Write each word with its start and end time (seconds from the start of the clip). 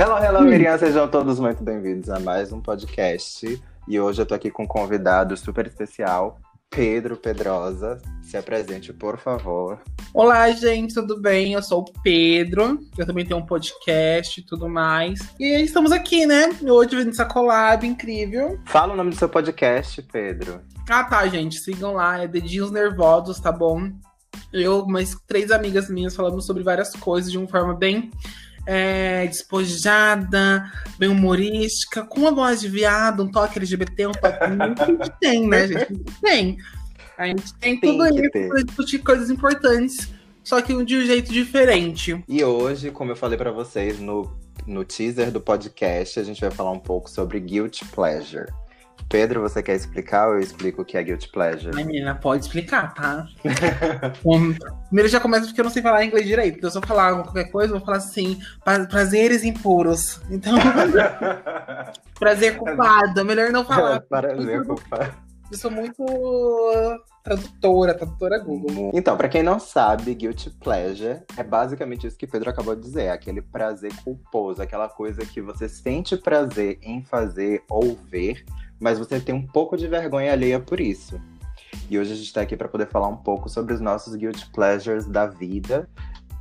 Hello, 0.00 0.16
hello, 0.16 0.42
Miriam, 0.42 0.78
sejam 0.78 1.08
todos 1.08 1.40
muito 1.40 1.60
bem-vindos 1.64 2.08
a 2.08 2.20
mais 2.20 2.52
um 2.52 2.60
podcast. 2.60 3.60
E 3.88 3.98
hoje 3.98 4.22
eu 4.22 4.26
tô 4.26 4.32
aqui 4.32 4.48
com 4.48 4.62
um 4.62 4.66
convidado 4.66 5.36
super 5.36 5.66
especial, 5.66 6.38
Pedro 6.70 7.16
Pedrosa. 7.16 7.98
Se 8.22 8.36
apresente, 8.36 8.92
por 8.92 9.18
favor. 9.18 9.80
Olá, 10.14 10.48
gente, 10.52 10.94
tudo 10.94 11.20
bem? 11.20 11.54
Eu 11.54 11.62
sou 11.64 11.80
o 11.80 11.92
Pedro. 12.00 12.78
Eu 12.96 13.06
também 13.06 13.26
tenho 13.26 13.40
um 13.40 13.44
podcast 13.44 14.38
e 14.38 14.44
tudo 14.44 14.68
mais. 14.68 15.18
E 15.36 15.62
estamos 15.62 15.90
aqui, 15.90 16.24
né? 16.26 16.56
Hoje 16.62 16.94
vendo 16.94 17.10
essa 17.10 17.24
collab 17.24 17.84
incrível. 17.84 18.56
Fala 18.66 18.94
o 18.94 18.96
nome 18.96 19.10
do 19.10 19.16
seu 19.16 19.28
podcast, 19.28 20.00
Pedro. 20.02 20.60
Ah, 20.88 21.02
tá, 21.02 21.26
gente. 21.26 21.58
Sigam 21.58 21.94
lá. 21.94 22.22
É 22.22 22.28
Dedinhos 22.28 22.70
Nervosos, 22.70 23.40
tá 23.40 23.50
bom? 23.50 23.90
Eu, 24.52 24.86
mais 24.86 25.16
três 25.26 25.50
amigas 25.50 25.90
minhas, 25.90 26.14
falamos 26.14 26.46
sobre 26.46 26.62
várias 26.62 26.92
coisas 26.92 27.32
de 27.32 27.36
uma 27.36 27.48
forma 27.48 27.74
bem 27.74 28.12
é, 28.70 29.26
despojada, 29.26 30.70
bem 30.98 31.08
humorística, 31.08 32.04
com 32.04 32.20
uma 32.20 32.32
voz 32.32 32.60
de 32.60 32.68
viado, 32.68 33.22
um 33.22 33.30
toque 33.30 33.58
LGBT, 33.58 34.08
um 34.08 34.12
toque 34.12 34.36
a 34.44 34.84
gente 34.84 35.12
tem, 35.18 35.48
né, 35.48 35.66
gente? 35.66 35.78
A 35.78 35.86
gente 35.86 36.20
tem. 36.20 36.58
A 37.16 37.26
gente 37.26 37.54
tem, 37.54 37.80
Tem 37.80 37.92
tudo 37.92 38.06
isso 38.06 38.30
ter. 38.30 38.48
pra 38.48 38.62
discutir 38.62 38.98
coisas 38.98 39.30
importantes, 39.30 40.10
só 40.44 40.60
que 40.60 40.84
de 40.84 40.96
um 40.98 41.00
jeito 41.06 41.32
diferente. 41.32 42.22
E 42.28 42.44
hoje, 42.44 42.90
como 42.90 43.10
eu 43.10 43.16
falei 43.16 43.38
pra 43.38 43.50
vocês 43.50 43.98
no, 43.98 44.30
no 44.66 44.84
teaser 44.84 45.32
do 45.32 45.40
podcast, 45.40 46.20
a 46.20 46.22
gente 46.22 46.40
vai 46.42 46.50
falar 46.50 46.70
um 46.70 46.78
pouco 46.78 47.08
sobre 47.08 47.40
Guilty 47.40 47.86
Pleasure. 47.86 48.52
Pedro, 49.08 49.40
você 49.40 49.62
quer 49.62 49.74
explicar 49.74 50.28
ou 50.28 50.34
eu 50.34 50.40
explico 50.40 50.82
o 50.82 50.84
que 50.84 50.96
é 50.96 51.02
Guilty 51.02 51.30
Pleasure? 51.30 51.70
Ai, 51.74 51.84
menina, 51.84 52.14
pode 52.14 52.44
explicar, 52.44 52.92
tá? 52.94 53.26
Bom, 54.22 54.52
primeiro 54.86 55.08
já 55.08 55.18
começa 55.18 55.46
porque 55.46 55.60
eu 55.60 55.64
não 55.64 55.70
sei 55.70 55.82
falar 55.82 56.04
inglês 56.04 56.26
direito. 56.26 56.70
Se 56.70 56.76
eu 56.76 56.82
falar 56.82 57.14
qualquer 57.22 57.50
coisa, 57.50 57.72
eu 57.72 57.78
vou 57.78 57.86
falar 57.86 57.98
assim: 57.98 58.38
pra- 58.64 58.86
prazeres 58.86 59.44
impuros. 59.44 60.20
Então, 60.30 60.52
prazer 62.18 62.56
culpado. 62.56 63.24
Melhor 63.24 63.50
não 63.50 63.64
falar. 63.64 64.00
Para 64.08 64.34
ver 64.34 64.64
culpa. 64.64 65.14
Eu 65.50 65.56
sou 65.56 65.70
muito 65.70 66.04
tradutora, 67.24 67.94
tradutora 67.94 68.38
Google. 68.38 68.90
Então, 68.92 69.16
pra 69.16 69.28
quem 69.28 69.42
não 69.42 69.58
sabe, 69.58 70.14
guilty 70.14 70.50
pleasure 70.50 71.20
é 71.36 71.42
basicamente 71.42 72.06
isso 72.06 72.18
que 72.18 72.26
Pedro 72.26 72.50
acabou 72.50 72.74
de 72.76 72.82
dizer, 72.82 73.04
é 73.04 73.10
aquele 73.12 73.40
prazer 73.40 73.90
culposo, 74.04 74.60
aquela 74.60 74.88
coisa 74.88 75.24
que 75.24 75.40
você 75.40 75.66
sente 75.68 76.16
prazer 76.18 76.78
em 76.82 77.02
fazer 77.02 77.62
ou 77.68 77.98
ver, 78.10 78.44
mas 78.80 78.98
você 78.98 79.20
tem 79.20 79.34
um 79.34 79.46
pouco 79.46 79.76
de 79.76 79.86
vergonha 79.86 80.32
alheia 80.32 80.60
por 80.60 80.80
isso. 80.80 81.20
E 81.90 81.98
hoje 81.98 82.12
a 82.12 82.16
gente 82.16 82.32
tá 82.32 82.40
aqui 82.40 82.56
pra 82.56 82.68
poder 82.68 82.86
falar 82.88 83.08
um 83.08 83.16
pouco 83.16 83.48
sobre 83.48 83.74
os 83.74 83.80
nossos 83.80 84.14
guilty 84.14 84.50
pleasures 84.50 85.06
da 85.06 85.26
vida. 85.26 85.88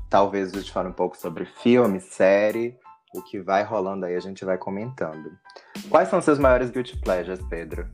Talvez 0.09 0.53
a 0.53 0.59
gente 0.59 0.71
fale 0.71 0.89
um 0.89 0.93
pouco 0.93 1.17
sobre 1.17 1.45
filme, 1.45 1.99
série, 1.99 2.75
o 3.13 3.21
que 3.21 3.39
vai 3.39 3.63
rolando 3.63 4.05
aí 4.05 4.15
a 4.15 4.19
gente 4.19 4.43
vai 4.45 4.57
comentando. 4.57 5.31
Quais 5.89 6.09
são 6.09 6.21
seus 6.21 6.39
maiores 6.39 6.69
guilty 6.69 6.97
pleasures, 6.97 7.39
Pedro? 7.49 7.87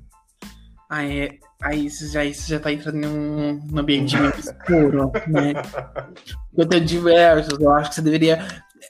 Aí, 0.89 1.21
é- 1.21 1.39
aí 1.61 1.85
isso, 1.85 2.11
já, 2.11 2.23
isso 2.23 2.47
já 2.47 2.59
tá 2.59 2.71
entrando 2.71 2.97
num, 2.97 3.53
num 3.65 3.79
ambiente 3.79 4.15
meio 4.17 4.33
escuro, 4.37 5.11
né? 5.27 5.53
Eu 6.55 6.67
tenho 6.67 6.85
diversos, 6.85 7.59
eu 7.59 7.71
acho 7.71 7.89
que 7.89 7.95
você 7.95 8.01
deveria 8.03 8.45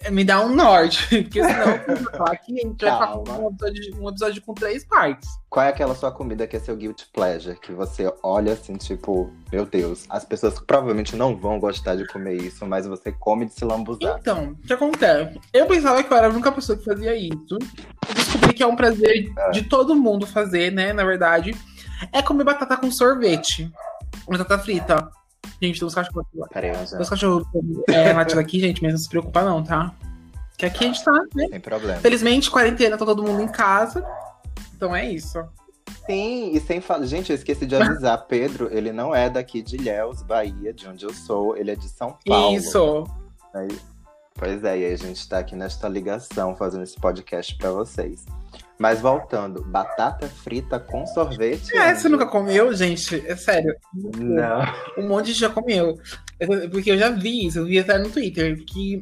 me 0.09 0.23
dar 0.23 0.45
um 0.45 0.53
norte, 0.53 1.07
porque 1.23 1.43
senão 1.43 1.79
falar 2.11 2.35
que 2.37 2.53
a 2.53 2.67
gente 2.67 2.85
vai 2.85 2.97
falar 2.97 3.39
um 3.39 3.49
episódio, 3.49 4.01
um 4.01 4.09
episódio 4.09 4.41
com 4.41 4.53
três 4.53 4.85
partes. 4.85 5.29
Qual 5.49 5.65
é 5.65 5.69
aquela 5.69 5.93
sua 5.95 6.11
comida 6.11 6.47
que 6.47 6.55
é 6.55 6.59
seu 6.59 6.75
guilty 6.75 7.07
pleasure? 7.13 7.59
Que 7.59 7.71
você 7.71 8.11
olha 8.23 8.53
assim, 8.53 8.75
tipo, 8.75 9.31
meu 9.51 9.65
Deus, 9.65 10.05
as 10.09 10.25
pessoas 10.25 10.59
provavelmente 10.59 11.15
não 11.15 11.35
vão 11.35 11.59
gostar 11.59 11.95
de 11.95 12.07
comer 12.07 12.35
isso, 12.35 12.65
mas 12.65 12.87
você 12.87 13.11
come 13.11 13.45
de 13.45 13.53
se 13.53 13.63
lambuzar. 13.63 14.17
Então, 14.19 14.51
o 14.51 14.67
que 14.67 14.73
acontece? 14.73 15.39
Eu 15.53 15.67
pensava 15.67 16.03
que 16.03 16.11
eu 16.11 16.17
era 16.17 16.27
a 16.27 16.31
única 16.31 16.51
pessoa 16.51 16.77
que 16.77 16.83
fazia 16.83 17.15
isso. 17.15 17.57
Eu 18.09 18.15
descobri 18.15 18.53
que 18.53 18.63
é 18.63 18.67
um 18.67 18.75
prazer 18.75 19.31
de 19.51 19.61
todo 19.63 19.95
mundo 19.95 20.25
fazer, 20.25 20.71
né? 20.71 20.91
Na 20.91 21.03
verdade, 21.03 21.55
é 22.11 22.21
comer 22.21 22.43
batata 22.43 22.75
com 22.77 22.91
sorvete. 22.91 23.71
Batata 24.27 24.57
frita. 24.57 25.09
Gente, 25.63 25.79
tem 25.79 25.87
uns 25.87 25.95
cachorros. 25.95 26.25
Peraí, 26.51 26.71
eu 26.71 26.85
já... 26.85 26.99
Os 26.99 27.09
cachorros 27.09 27.47
é, 27.87 28.11
latindo 28.13 28.41
aqui, 28.41 28.59
gente, 28.59 28.83
mas 28.83 28.91
não 28.91 28.99
se 28.99 29.07
preocupa 29.07 29.43
não, 29.43 29.63
tá? 29.63 29.93
Que 30.57 30.65
aqui 30.65 30.83
a 30.83 30.87
gente 30.87 31.01
tá, 31.01 31.13
né? 31.33 31.47
Sem 31.47 31.59
problema. 31.61 31.99
Felizmente, 32.01 32.51
quarentena, 32.51 32.97
tá 32.97 33.05
todo 33.05 33.23
mundo 33.23 33.41
em 33.41 33.47
casa. 33.47 34.05
Então 34.75 34.93
é 34.93 35.09
isso. 35.09 35.41
Sim, 36.05 36.51
e 36.53 36.59
sem 36.59 36.81
falar. 36.81 37.05
Gente, 37.05 37.29
eu 37.29 37.35
esqueci 37.35 37.65
de 37.65 37.77
avisar, 37.77 38.17
Pedro, 38.27 38.67
ele 38.73 38.91
não 38.91 39.15
é 39.15 39.29
daqui 39.29 39.61
de 39.61 39.77
Ilhéus, 39.77 40.21
Bahia, 40.21 40.73
de 40.73 40.85
onde 40.85 41.05
eu 41.05 41.13
sou, 41.13 41.55
ele 41.55 41.71
é 41.71 41.75
de 41.77 41.87
São 41.87 42.17
Paulo. 42.25 42.57
Isso. 42.57 43.07
Aí- 43.53 43.92
Pois 44.35 44.63
é, 44.63 44.79
e 44.79 44.85
aí 44.85 44.93
a 44.93 44.97
gente 44.97 45.27
tá 45.29 45.39
aqui 45.39 45.55
nesta 45.55 45.87
ligação 45.87 46.55
fazendo 46.55 46.83
esse 46.83 46.99
podcast 46.99 47.55
pra 47.57 47.71
vocês. 47.71 48.25
Mas 48.79 48.99
voltando, 48.99 49.63
batata 49.63 50.27
frita 50.27 50.79
com 50.79 51.05
sorvete. 51.05 51.75
É, 51.77 51.93
você 51.95 52.09
nunca 52.09 52.25
comeu, 52.25 52.73
gente? 52.73 53.23
É 53.27 53.35
sério. 53.35 53.75
Não. 53.93 54.61
Um 54.97 55.07
monte 55.07 55.27
de 55.27 55.31
gente 55.33 55.41
já 55.41 55.49
comeu. 55.49 55.95
Eu- 56.39 56.69
Porque 56.69 56.91
eu 56.91 56.97
já 56.97 57.09
vi 57.09 57.45
isso, 57.47 57.59
eu 57.59 57.65
vi 57.65 57.79
até 57.79 57.97
no 57.97 58.09
Twitter, 58.09 58.57
que 58.65 59.01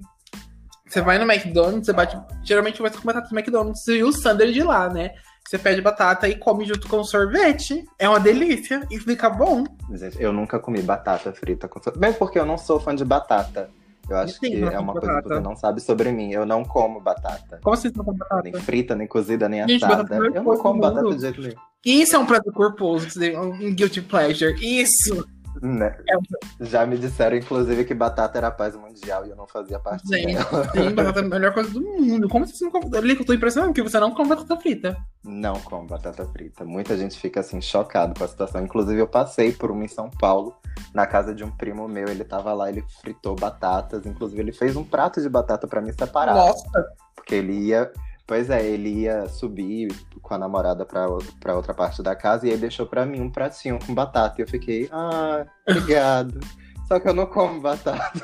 você 0.88 1.02
vai 1.02 1.18
no 1.18 1.32
McDonald's, 1.32 1.86
você 1.86 1.94
bate. 1.94 2.20
Geralmente 2.44 2.82
vai 2.82 2.92
com 2.92 3.02
batata 3.02 3.30
do 3.30 3.36
McDonald's 3.38 3.88
e 3.88 4.04
o 4.04 4.12
Sander 4.12 4.52
de 4.52 4.62
lá, 4.62 4.90
né? 4.90 5.12
Você 5.48 5.58
pede 5.58 5.82
batata 5.82 6.28
e 6.28 6.36
come 6.38 6.66
junto 6.66 6.88
com 6.88 7.04
sorvete. 7.04 7.84
É 7.98 8.08
uma 8.08 8.20
delícia 8.20 8.86
e 8.92 9.00
fica 9.00 9.30
bom. 9.30 9.64
Gente, 9.94 10.22
eu 10.22 10.32
nunca 10.32 10.60
comi 10.60 10.82
batata 10.82 11.34
frita 11.34 11.68
com 11.68 11.82
sorvete. 11.82 12.00
Mesmo 12.02 12.20
porque 12.20 12.38
eu 12.38 12.46
não 12.46 12.58
sou 12.58 12.80
fã 12.80 12.94
de 12.94 13.04
batata. 13.04 13.70
Eu 14.12 14.18
acho 14.18 14.34
Sim, 14.34 14.40
que 14.52 14.64
é 14.64 14.80
uma 14.80 14.94
coisa 14.94 15.08
que 15.08 15.14
batata. 15.14 15.36
você 15.36 15.40
não 15.42 15.56
sabe 15.56 15.82
sobre 15.82 16.12
mim. 16.12 16.32
Eu 16.32 16.46
não 16.46 16.64
como 16.66 17.00
batata. 17.00 17.60
Como 17.64 17.74
assim 17.74 17.90
você 17.90 17.98
não 17.98 18.06
come 18.06 18.18
batata? 18.18 18.42
Nem 18.44 18.54
frita, 18.54 18.96
nem 18.96 19.08
cozida, 19.08 19.48
nem 19.48 19.68
Gente, 19.68 19.84
assada. 19.84 20.04
batata 20.04 20.16
é 20.26 20.38
Eu 20.38 20.44
não 20.44 20.58
como 20.58 20.80
batata 20.82 21.16
de 21.16 21.22
jeito 21.22 21.42
nenhum. 21.42 21.56
Isso 21.86 22.16
é 22.16 22.20
um 22.20 22.26
prazer 22.26 22.54
corposo, 22.54 23.10
você- 23.10 23.36
um 23.38 23.74
guilty 23.74 24.02
pleasure. 24.02 24.54
Isso! 24.62 25.26
Né? 25.62 25.98
É. 26.10 26.66
Já 26.66 26.86
me 26.86 26.98
disseram, 26.98 27.38
inclusive, 27.38 27.86
que 27.86 27.94
batata 27.94 28.38
era 28.38 28.48
a 28.48 28.52
paz 28.52 28.76
mundial 28.76 29.26
e 29.26 29.30
eu 29.30 29.36
não 29.36 29.48
fazia 29.48 29.80
parte 29.80 30.08
dela. 30.08 30.70
sim, 30.72 30.94
batata 30.94 31.20
é 31.20 31.24
a 31.24 31.28
melhor 31.28 31.54
coisa 31.54 31.70
do 31.72 31.82
mundo. 31.82 32.30
Como 32.30 32.46
você 32.46 32.64
não 32.64 32.72
come? 32.72 33.12
Eu 33.12 33.26
tô 33.26 33.34
impressionado 33.34 33.74
que 33.74 33.82
você 33.82 34.00
não 34.00 34.12
come 34.12 34.30
batata 34.30 34.58
frita. 34.58 34.98
Não 35.24 35.60
como 35.62 35.88
batata 35.88 36.26
frita. 36.28 36.64
Muita 36.64 36.98
gente 36.98 37.18
fica 37.18 37.40
assim 37.40 37.62
chocado 37.62 38.18
com 38.18 38.24
a 38.24 38.28
situação. 38.28 38.64
Inclusive, 38.64 39.00
eu 39.00 39.08
passei 39.08 39.52
por 39.52 39.72
uma 39.72 39.84
em 39.84 39.88
São 39.88 40.10
Paulo, 40.10 40.56
na 40.94 41.06
casa 41.06 41.34
de 41.34 41.44
um 41.44 41.52
primo 41.52 41.88
meu. 41.88 42.08
Ele 42.08 42.24
tava 42.24 42.54
lá, 42.54 42.70
ele 42.70 42.84
fritou 43.02 43.36
batatas. 43.36 44.06
Inclusive, 44.06 44.42
ele 44.42 44.52
fez 44.52 44.76
um 44.76 44.84
prato 44.84 45.22
de 45.22 45.30
batata 45.30 45.68
pra 45.68 45.82
mim 45.82 45.92
separado. 45.92 46.40
Nossa! 46.40 46.86
Porque 47.16 47.36
ele 47.36 47.54
ia. 47.54 47.92
Pois 48.32 48.50
é, 48.50 48.66
ele 48.66 49.02
ia 49.02 49.28
subir 49.28 49.94
com 50.22 50.34
a 50.34 50.38
namorada 50.38 50.86
pra, 50.86 51.06
pra 51.38 51.54
outra 51.54 51.74
parte 51.74 52.02
da 52.02 52.16
casa 52.16 52.48
e 52.48 52.52
aí 52.52 52.58
deixou 52.58 52.86
pra 52.86 53.06
mim 53.06 53.20
um 53.20 53.30
pratinho 53.30 53.78
com 53.86 53.94
batata. 53.94 54.36
E 54.40 54.44
eu 54.44 54.48
fiquei, 54.48 54.88
ah, 54.90 55.46
obrigado. 55.68 56.40
Só 56.88 56.98
que 56.98 57.10
eu 57.10 57.14
não 57.14 57.26
como 57.26 57.60
batata. 57.60 58.24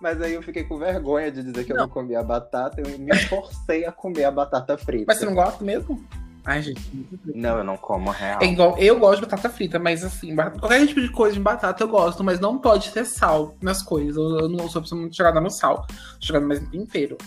Mas 0.00 0.22
aí 0.22 0.32
eu 0.32 0.42
fiquei 0.42 0.64
com 0.64 0.78
vergonha 0.78 1.30
de 1.30 1.42
dizer 1.42 1.64
que 1.64 1.72
eu 1.72 1.76
Não. 1.76 1.82
não 1.82 1.90
comia 1.90 2.22
batata. 2.22 2.80
Eu 2.80 2.98
me 2.98 3.14
forcei 3.28 3.84
a 3.84 3.92
comer 3.92 4.24
a 4.24 4.30
batata 4.30 4.78
frita. 4.78 5.04
Mas 5.06 5.18
você 5.18 5.26
não 5.26 5.34
gosta 5.34 5.62
mesmo? 5.62 6.02
Ai, 6.46 6.62
gente. 6.62 7.06
Não, 7.34 7.58
eu 7.58 7.64
não 7.64 7.76
como 7.76 8.10
real. 8.10 8.40
É 8.40 8.46
igual, 8.46 8.78
eu 8.78 8.98
gosto 8.98 9.20
de 9.20 9.26
batata 9.26 9.50
frita, 9.50 9.78
mas 9.78 10.02
assim, 10.02 10.34
qualquer 10.34 10.86
tipo 10.86 11.02
de 11.02 11.10
coisa 11.10 11.34
de 11.34 11.40
batata 11.40 11.84
eu 11.84 11.88
gosto, 11.88 12.24
mas 12.24 12.40
não 12.40 12.56
pode 12.56 12.90
ter 12.90 13.04
sal 13.04 13.54
nas 13.60 13.82
coisas. 13.82 14.16
Eu, 14.16 14.40
eu 14.40 14.48
não 14.48 14.66
sou 14.70 14.80
pessoa 14.80 14.98
muito 14.98 15.14
chegada 15.14 15.42
no 15.42 15.50
sal. 15.50 15.86
Chegada 16.18 16.46
mais 16.46 16.58
no 16.62 16.70
tempero. 16.70 17.18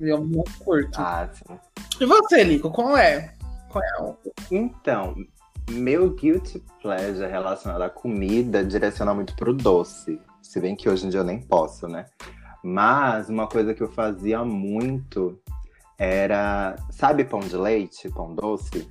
Eu 0.00 0.24
não 0.24 0.44
curto. 0.58 1.00
Ah, 1.00 1.28
sim. 1.32 1.58
E 2.00 2.06
você, 2.06 2.44
Lico, 2.44 2.70
qual 2.70 2.96
é? 2.96 3.34
Qual 3.68 3.84
é 3.84 4.02
o. 4.02 4.16
Então, 4.50 5.14
meu 5.70 6.14
guilty 6.14 6.62
pleasure 6.80 7.28
relacionado 7.28 7.82
à 7.82 7.90
comida 7.90 8.64
direciona 8.64 9.12
muito 9.12 9.34
pro 9.34 9.52
doce. 9.52 10.20
Se 10.40 10.60
bem 10.60 10.76
que 10.76 10.88
hoje 10.88 11.06
em 11.06 11.10
dia 11.10 11.20
eu 11.20 11.24
nem 11.24 11.40
posso, 11.40 11.88
né? 11.88 12.06
Mas 12.62 13.28
uma 13.28 13.46
coisa 13.46 13.74
que 13.74 13.82
eu 13.82 13.88
fazia 13.88 14.44
muito 14.44 15.40
era. 15.98 16.76
Sabe 16.90 17.24
pão 17.24 17.40
de 17.40 17.56
leite? 17.56 18.08
Pão 18.10 18.34
doce? 18.34 18.88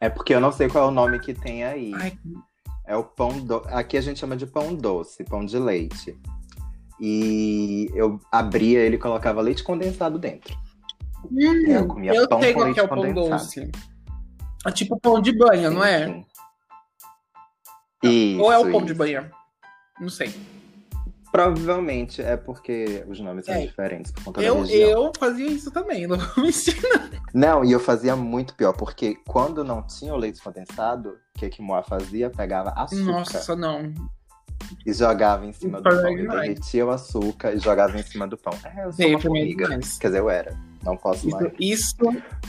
É 0.00 0.08
porque 0.08 0.34
eu 0.34 0.40
não 0.40 0.52
sei 0.52 0.68
qual 0.68 0.84
é 0.84 0.88
o 0.88 0.90
nome 0.90 1.18
que 1.18 1.34
tem 1.34 1.64
aí. 1.64 1.92
Ai, 1.94 2.18
É 2.86 2.96
o 2.96 3.04
pão 3.04 3.40
do... 3.40 3.56
Aqui 3.68 3.96
a 3.96 4.00
gente 4.00 4.20
chama 4.20 4.36
de 4.36 4.46
pão 4.46 4.74
doce, 4.74 5.24
pão 5.24 5.44
de 5.44 5.58
leite. 5.58 6.18
E 7.06 7.90
eu 7.94 8.18
abria 8.32 8.80
ele 8.80 8.96
e 8.96 8.98
colocava 8.98 9.42
leite 9.42 9.62
condensado 9.62 10.18
dentro. 10.18 10.56
hum, 11.30 11.66
Eu 11.68 11.86
comia 11.86 12.14
eu 12.14 12.26
pão 12.26 12.40
sei 12.40 12.54
com 12.54 12.60
que 12.60 12.80
é 12.80 12.82
o 12.82 12.86
leite 12.86 12.88
pão 12.88 12.96
condensado. 12.96 13.28
doce. 13.30 13.70
É 14.66 14.70
tipo 14.70 14.98
pão 14.98 15.20
de 15.20 15.36
banha, 15.36 15.68
não 15.70 15.84
é? 15.84 16.06
Sim, 16.06 16.24
sim. 18.02 18.32
Isso, 18.34 18.42
Ou 18.42 18.50
é 18.52 18.56
o 18.58 18.62
pão 18.70 18.78
isso. 18.78 18.86
de 18.86 18.94
banha? 18.94 19.30
Não 20.00 20.08
sei. 20.08 20.34
Provavelmente 21.30 22.22
é 22.22 22.36
porque 22.38 23.04
os 23.08 23.20
nomes 23.20 23.44
são 23.44 23.54
É. 23.54 23.66
diferentes 23.66 24.10
por 24.12 24.24
conta 24.24 24.40
da 24.40 24.46
Eu, 24.46 24.60
região. 24.62 24.88
eu 25.04 25.12
fazia 25.18 25.46
isso 25.48 25.70
também, 25.70 26.06
não 26.08 26.16
vou 26.16 26.44
mentir. 26.44 26.74
Não, 27.34 27.62
e 27.64 27.72
eu 27.72 27.80
fazia 27.80 28.14
muito 28.16 28.54
pior, 28.54 28.72
porque 28.72 29.16
quando 29.26 29.62
não 29.64 29.82
tinha 29.82 30.14
o 30.14 30.16
leite 30.16 30.40
condensado, 30.40 31.10
o 31.34 31.38
que 31.38 31.50
que 31.50 31.60
Moa 31.60 31.82
fazia? 31.82 32.30
Pegava 32.30 32.70
açúcar. 32.70 33.02
Nossa, 33.04 33.56
não. 33.56 33.92
E 34.84 34.92
jogava 34.92 35.46
em 35.46 35.52
cima 35.52 35.80
do 35.80 35.88
pão. 35.88 36.12
E 36.12 36.16
demais. 36.16 36.40
derretia 36.40 36.86
o 36.86 36.90
açúcar 36.90 37.52
e 37.52 37.58
jogava 37.58 37.98
em 37.98 38.02
cima 38.02 38.26
do 38.26 38.36
pão. 38.36 38.52
É, 38.64 38.84
eu 38.84 38.92
sou 38.92 39.04
uma 39.04 39.08
meio 39.08 39.20
formiga. 39.20 39.68
Quer 40.00 40.06
dizer, 40.08 40.18
eu 40.18 40.30
era. 40.30 40.56
Não 40.82 40.96
posso 40.96 41.26
Isso, 41.26 41.36
mais. 41.36 41.52
isso, 41.58 41.96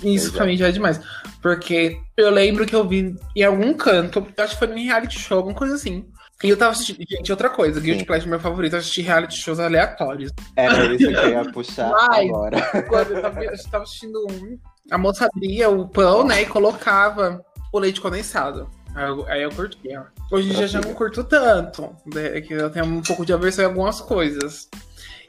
isso 0.04 0.34
pra 0.34 0.44
é. 0.44 0.48
mim 0.48 0.58
já 0.58 0.68
é 0.68 0.72
demais. 0.72 1.00
Porque 1.42 1.98
eu 2.18 2.30
lembro 2.30 2.66
que 2.66 2.76
eu 2.76 2.86
vi 2.88 3.16
em 3.36 3.44
algum 3.44 3.74
canto, 3.74 4.28
eu 4.36 4.44
acho 4.44 4.60
que 4.60 4.66
foi 4.66 4.78
em 4.78 4.86
reality 4.86 5.18
show, 5.18 5.38
alguma 5.38 5.56
coisa 5.56 5.76
assim. 5.76 6.06
E 6.44 6.50
eu 6.50 6.58
tava 6.58 6.72
assistindo. 6.72 7.00
Gente, 7.10 7.32
outra 7.32 7.50
coisa, 7.50 7.80
Guilty 7.80 8.00
Sim. 8.00 8.06
Pleasure, 8.06 8.30
meu 8.30 8.40
favorito, 8.40 8.74
eu 8.74 8.80
assisti 8.80 9.02
reality 9.02 9.38
shows 9.38 9.60
aleatórios. 9.60 10.32
Era 10.56 10.94
isso 10.94 11.08
que 11.08 11.14
eu 11.14 11.30
ia 11.30 11.52
puxar 11.52 11.94
Ai. 12.12 12.28
agora. 12.28 12.84
Quando 12.90 13.12
eu 13.12 13.22
tava, 13.22 13.44
eu 13.44 13.70
tava 13.72 13.84
assistindo 13.86 14.20
um, 14.30 14.60
a 14.92 14.98
moça 14.98 15.26
abria 15.34 15.70
o 15.70 15.88
pão, 15.88 16.26
né, 16.26 16.42
e 16.42 16.46
colocava 16.46 17.44
o 17.72 17.80
leite 17.80 18.02
condensado. 18.02 18.70
Aí 18.96 19.08
eu, 19.10 19.28
eu 19.28 19.52
curtia. 19.52 20.06
Hoje 20.32 20.50
em 20.50 20.54
dia 20.54 20.68
já 20.68 20.80
não 20.82 20.94
curto 20.94 21.24
tanto, 21.24 21.96
né, 22.14 22.40
que 22.42 22.54
eu 22.54 22.70
tenho 22.70 22.86
um 22.86 23.02
pouco 23.02 23.26
de 23.26 23.34
aversão 23.34 23.66
em 23.66 23.68
algumas 23.68 24.00
coisas. 24.02 24.70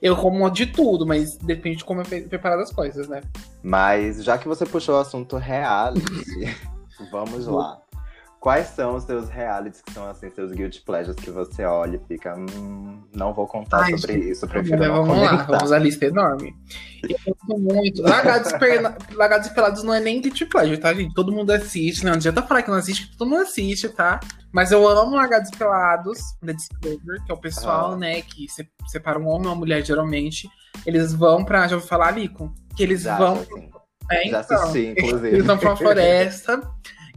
Eu 0.00 0.14
como 0.16 0.48
de 0.50 0.66
tudo, 0.66 1.06
mas 1.06 1.36
depende 1.38 1.78
de 1.78 1.84
como 1.84 2.00
é 2.02 2.04
fe- 2.04 2.20
preparado 2.22 2.60
as 2.62 2.70
coisas, 2.70 3.08
né? 3.08 3.22
Mas 3.62 4.22
já 4.22 4.38
que 4.38 4.46
você 4.46 4.64
puxou 4.64 4.94
o 4.94 5.00
assunto 5.00 5.36
reality, 5.36 6.04
vamos 7.10 7.46
lá. 7.46 7.78
Quais 8.46 8.68
são 8.68 8.94
os 8.94 9.02
seus 9.02 9.28
realities 9.28 9.82
que 9.82 9.92
são 9.92 10.08
assim, 10.08 10.30
seus 10.30 10.52
guilty 10.52 10.80
pleasures 10.82 11.16
que 11.18 11.32
você 11.32 11.64
olha 11.64 11.96
e 11.96 12.06
fica, 12.06 12.32
hum, 12.38 13.02
não 13.12 13.34
vou 13.34 13.44
contar 13.44 13.80
Ai, 13.82 13.98
sobre 13.98 14.12
gente, 14.20 14.30
isso, 14.30 14.46
prefiro 14.46 14.78
não 14.78 15.04
vamos 15.04 15.20
lá, 15.20 15.30
comentar. 15.30 15.46
vamos 15.48 15.72
a 15.72 15.78
lista 15.80 16.06
enorme. 16.06 16.54
Eu 17.02 17.18
gosto 17.26 17.58
muito. 17.60 18.02
Lagados. 18.02 18.52
Lagados 19.16 19.48
e 19.48 19.50
Pelados 19.52 19.82
não 19.82 19.92
é 19.92 19.98
nem 19.98 20.20
guilty 20.20 20.46
pleasure, 20.46 20.78
tá, 20.78 20.94
gente? 20.94 21.12
Todo 21.12 21.32
mundo 21.32 21.50
assiste. 21.50 22.04
Não 22.04 22.12
adianta 22.12 22.40
falar 22.40 22.62
que 22.62 22.70
não 22.70 22.76
assiste, 22.78 23.06
porque 23.06 23.18
todo 23.18 23.28
mundo 23.30 23.42
assiste, 23.42 23.88
tá? 23.88 24.20
Mas 24.52 24.70
eu 24.70 24.86
amo 24.86 25.16
Lagados 25.16 25.48
e 25.48 25.56
Pelados, 25.56 26.20
da 26.40 26.52
Discover, 26.52 27.24
que 27.26 27.32
é 27.32 27.34
o 27.34 27.40
pessoal, 27.40 27.94
Ah. 27.94 27.96
né, 27.96 28.22
que 28.22 28.48
se- 28.48 28.70
separa 28.86 29.18
um 29.18 29.26
homem 29.26 29.42
e 29.42 29.46
uma 29.48 29.56
mulher, 29.56 29.84
geralmente. 29.84 30.48
Eles 30.86 31.12
vão 31.12 31.44
pra. 31.44 31.66
Já 31.66 31.74
ouviu 31.74 31.88
falar, 31.88 32.12
Lico? 32.12 32.54
Que 32.76 32.84
eles 32.84 33.02
Já, 33.02 33.16
vão. 33.18 33.34
já, 33.34 33.42
assim, 33.42 33.70
É, 34.08 34.22
já 34.30 34.40
então. 34.40 34.40
assisti, 34.62 34.86
inclusive. 34.96 35.28
Eles 35.30 35.44
vão 35.46 35.58
pra 35.58 35.70
uma 35.70 35.76
floresta 35.76 36.62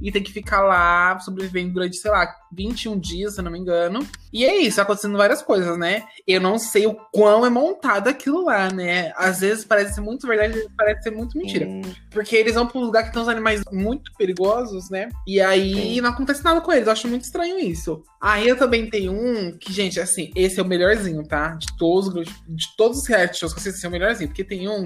e 0.01 0.11
tem 0.11 0.23
que 0.23 0.31
ficar 0.31 0.61
lá 0.61 1.19
sobrevivendo 1.19 1.73
durante, 1.73 1.97
sei 1.97 2.11
lá, 2.11 2.27
21 2.51 2.97
dias, 2.99 3.33
se 3.33 3.39
eu 3.39 3.43
não 3.43 3.51
me 3.51 3.59
engano. 3.59 4.05
E 4.31 4.45
é 4.45 4.57
isso, 4.57 4.79
acontecendo 4.79 5.17
várias 5.17 5.41
coisas, 5.41 5.77
né? 5.77 6.03
Eu 6.27 6.39
não 6.41 6.57
sei 6.57 6.87
o 6.87 6.95
quão 7.11 7.45
é 7.45 7.49
montado 7.49 8.07
aquilo 8.07 8.45
lá, 8.45 8.71
né? 8.71 9.11
Às 9.15 9.41
vezes 9.41 9.65
parece 9.65 9.95
ser 9.95 10.01
muito 10.01 10.27
verdade, 10.27 10.49
às 10.51 10.55
vezes 10.55 10.71
parece 10.77 11.03
ser 11.03 11.11
muito 11.11 11.37
mentira. 11.37 11.67
Hum, 11.67 11.81
Porque 12.11 12.35
eles 12.35 12.55
vão 12.55 12.67
pra 12.67 12.79
um 12.79 12.83
lugar 12.83 13.03
que 13.03 13.13
tem 13.13 13.21
uns 13.21 13.27
animais 13.27 13.61
muito 13.71 14.11
perigosos, 14.17 14.89
né? 14.89 15.09
E 15.27 15.41
aí 15.41 15.99
não 16.01 16.09
acontece 16.09 16.43
nada 16.43 16.61
com 16.61 16.71
eles. 16.71 16.87
Eu 16.87 16.93
acho 16.93 17.07
muito 17.07 17.23
estranho 17.23 17.59
isso. 17.59 18.03
Aí 18.21 18.47
eu 18.47 18.57
também 18.57 18.89
tenho 18.89 19.11
um 19.11 19.57
que, 19.57 19.71
gente, 19.71 19.99
assim, 19.99 20.31
esse 20.35 20.59
é 20.59 20.63
o 20.63 20.67
melhorzinho, 20.67 21.23
tá? 21.23 21.49
De 21.55 21.67
todos, 21.77 22.13
de 22.47 22.65
todos 22.77 22.99
os 22.99 23.07
reality 23.07 23.37
shows 23.37 23.53
que 23.53 23.59
eu 23.59 23.69
assisti, 23.69 23.85
é 23.85 23.89
o 23.89 23.91
melhorzinho. 23.91 24.29
Porque 24.29 24.43
tem 24.43 24.67
um 24.67 24.85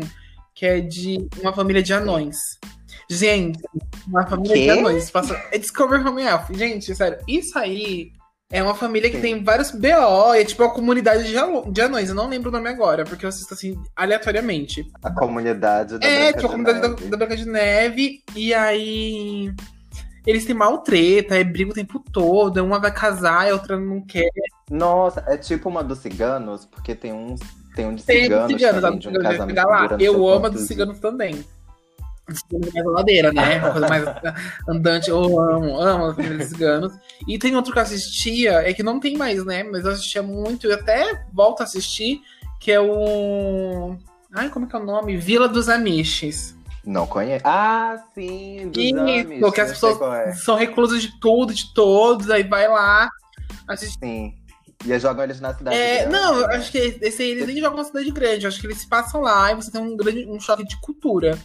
que 0.56 0.66
é 0.66 0.80
de 0.80 1.28
uma 1.42 1.52
família 1.54 1.82
de 1.82 1.94
anões. 1.94 2.38
Gente, 3.10 3.60
uma 4.08 4.26
família 4.26 4.56
Quê? 4.56 4.64
de 4.64 4.70
anões. 4.70 5.12
Passa... 5.12 5.42
É 5.52 5.58
Discover 5.58 6.06
Home 6.06 6.24
Elf. 6.24 6.50
Gente, 6.54 6.96
sério, 6.96 7.18
isso 7.28 7.58
aí 7.58 8.12
é 8.54 8.62
uma 8.62 8.76
família 8.76 9.10
que 9.10 9.16
Sim. 9.16 9.22
tem 9.22 9.44
vários 9.44 9.72
BO, 9.72 10.32
é 10.36 10.46
tipo 10.46 10.62
uma 10.62 10.72
comunidade 10.72 11.24
de, 11.24 11.82
anões. 11.82 12.10
Eu 12.10 12.16
não 12.16 12.30
lembro 12.30 12.50
o 12.50 12.52
nome 12.52 12.70
agora, 12.70 13.04
porque 13.04 13.26
eu 13.26 13.30
assisto 13.30 13.52
assim 13.52 13.82
aleatoriamente. 13.96 14.86
a 15.02 15.10
comunidade 15.10 15.98
da 15.98 16.06
É, 16.06 16.32
Branca 16.32 16.38
tipo 16.38 16.38
a 16.38 16.42
de 16.42 16.48
comunidade 16.48 16.80
da, 16.80 17.10
da 17.10 17.18
Branca 17.18 17.36
de 17.36 17.48
Neve. 17.48 18.24
E 18.36 18.54
aí. 18.54 19.52
Eles 20.26 20.46
têm 20.46 20.56
mal 20.56 20.78
treta, 20.84 21.36
é 21.36 21.44
briga 21.44 21.72
o 21.72 21.74
tempo 21.74 22.00
todo. 22.12 22.64
Uma 22.64 22.80
vai 22.80 22.94
casar, 22.94 23.50
a 23.50 23.54
outra 23.54 23.78
não 23.78 24.00
quer. 24.06 24.30
Nossa, 24.70 25.24
é 25.28 25.36
tipo 25.36 25.68
uma 25.68 25.84
dos 25.84 25.98
ciganos, 25.98 26.64
porque 26.64 26.94
tem 26.94 27.12
uns. 27.12 27.40
Tem 27.76 27.88
um 27.88 27.96
de 27.96 28.04
Tem 28.04 28.26
ciganos, 28.26 28.52
ciganos, 28.52 28.82
também, 28.82 28.98
a 28.98 29.00
de 29.00 29.08
um 29.08 29.22
casamento 29.22 29.68
lá. 29.68 29.98
Eu 30.00 30.28
amo 30.28 30.46
a 30.46 30.50
dos 30.50 30.68
ciganos 30.68 31.00
também. 31.00 31.44
Os 32.30 32.42
mais 32.74 32.86
ladeira, 32.86 33.34
né? 33.34 33.60
Uma 33.60 33.72
coisa 33.72 33.88
mais 33.88 34.06
andante. 34.68 35.10
Eu 35.10 35.40
amo, 35.40 35.80
amo 35.80 36.06
a 36.06 36.16
família 36.16 36.38
dos 36.38 36.48
ciganos. 36.48 36.94
E 37.28 37.38
tem 37.38 37.56
outro 37.56 37.74
que 37.74 37.80
eu 37.80 37.84
assistia, 37.84 38.54
é 38.68 38.74
que 38.74 38.82
não 38.82 39.00
tem 39.00 39.18
mais, 39.18 39.44
né? 39.46 39.64
Mas 39.64 39.84
eu 39.84 39.92
assistia 39.92 40.24
muito, 40.24 40.68
e 40.68 40.74
até 40.74 41.26
volto 41.34 41.62
a 41.62 41.64
assistir, 41.66 42.22
que 42.60 42.72
é 42.72 42.80
o. 42.80 43.98
Ai, 44.34 44.50
como 44.50 44.66
é 44.66 44.70
que 44.70 44.76
é 44.76 44.80
o 44.80 44.86
nome? 44.86 45.18
Vila 45.18 45.48
dos 45.50 45.68
Amiches. 45.68 46.56
Não 46.86 47.06
conheço. 47.08 47.46
Ah, 47.46 47.98
sim, 48.14 48.70
dos 48.70 48.84
Isso, 48.84 49.00
Amish, 49.00 49.54
que 49.54 49.62
as 49.62 49.70
pessoas 49.72 50.02
é. 50.02 50.34
são 50.34 50.56
reclusas 50.56 51.02
de 51.02 51.20
tudo, 51.20 51.54
de 51.54 51.74
todos, 51.74 52.30
aí 52.30 52.44
vai 52.44 52.68
lá. 52.68 53.10
Assiste. 53.68 53.98
Sim. 54.00 54.34
E 54.86 55.00
jogam 55.00 55.24
eles 55.24 55.40
na 55.40 55.54
cidade. 55.54 55.78
É, 55.78 56.00
grande, 56.00 56.12
não, 56.12 56.36
eu 56.40 56.48
né? 56.48 56.56
acho 56.56 56.72
que 56.72 56.78
esse 56.78 57.22
aí 57.22 57.32
eles 57.32 57.48
nem 57.48 57.58
jogam 57.58 57.78
na 57.78 57.86
cidade 57.86 58.12
grande, 58.12 58.48
acho 58.48 58.60
que 58.60 58.68
eles 58.68 58.80
se 58.80 58.88
passam 58.88 59.22
lá 59.22 59.52
e 59.52 59.56
você 59.56 59.72
tem 59.72 59.82
um 59.82 59.96
grande 59.96 60.26
um 60.26 60.40
choque 60.40 60.66
de 60.66 60.80
cultura. 60.82 61.38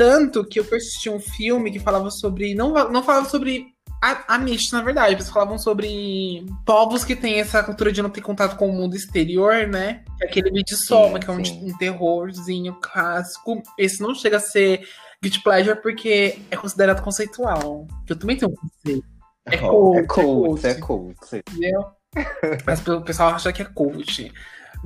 Tanto 0.00 0.46
que 0.46 0.58
eu 0.58 0.64
assisti 0.64 1.10
um 1.10 1.20
filme 1.20 1.70
que 1.70 1.78
falava 1.78 2.10
sobre. 2.10 2.54
Não, 2.54 2.72
não 2.90 3.02
falava 3.02 3.28
sobre 3.28 3.66
a- 4.02 4.34
Amish, 4.34 4.72
na 4.72 4.80
verdade, 4.80 5.12
eles 5.12 5.28
falavam 5.28 5.58
sobre 5.58 6.46
povos 6.64 7.04
que 7.04 7.14
têm 7.14 7.38
essa 7.38 7.62
cultura 7.62 7.92
de 7.92 8.00
não 8.00 8.08
ter 8.08 8.22
contato 8.22 8.56
com 8.56 8.70
o 8.70 8.72
mundo 8.72 8.96
exterior, 8.96 9.66
né? 9.66 10.02
É 10.22 10.24
aquele 10.24 10.50
Soma, 10.68 11.18
que 11.18 11.28
é 11.28 11.32
um, 11.34 11.36
um 11.66 11.76
terrorzinho 11.76 12.78
clássico. 12.80 13.62
Esse 13.76 14.00
não 14.00 14.14
chega 14.14 14.38
a 14.38 14.40
ser 14.40 14.88
Guilty 15.22 15.42
Pleasure 15.42 15.82
porque 15.82 16.38
é 16.50 16.56
considerado 16.56 17.02
conceitual. 17.02 17.86
Eu 18.08 18.16
também 18.18 18.38
tenho 18.38 18.52
um 18.52 18.54
conceito, 18.54 19.06
é 19.44 19.58
cult, 19.58 19.98
é 19.98 20.00
é 20.00 20.06
cult, 20.06 20.66
é 20.66 20.74
cult. 20.76 21.16
entendeu? 21.46 21.84
Mas 22.64 22.86
o 22.88 23.02
pessoal 23.02 23.34
acha 23.34 23.52
que 23.52 23.60
é 23.60 23.66
cult. 23.66 24.32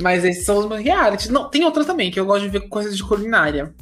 Mas 0.02 0.25
esses 0.25 0.44
são 0.44 0.58
os 0.58 0.66
meus 0.69 0.82
reality. 0.82 1.31
Não, 1.31 1.49
tem 1.49 1.64
outra 1.64 1.84
também, 1.84 2.11
que 2.11 2.19
eu 2.19 2.26
gosto 2.26 2.43
de 2.43 2.49
ver 2.49 2.69
coisas 2.69 2.96
de 2.96 3.05
culinária. 3.05 3.72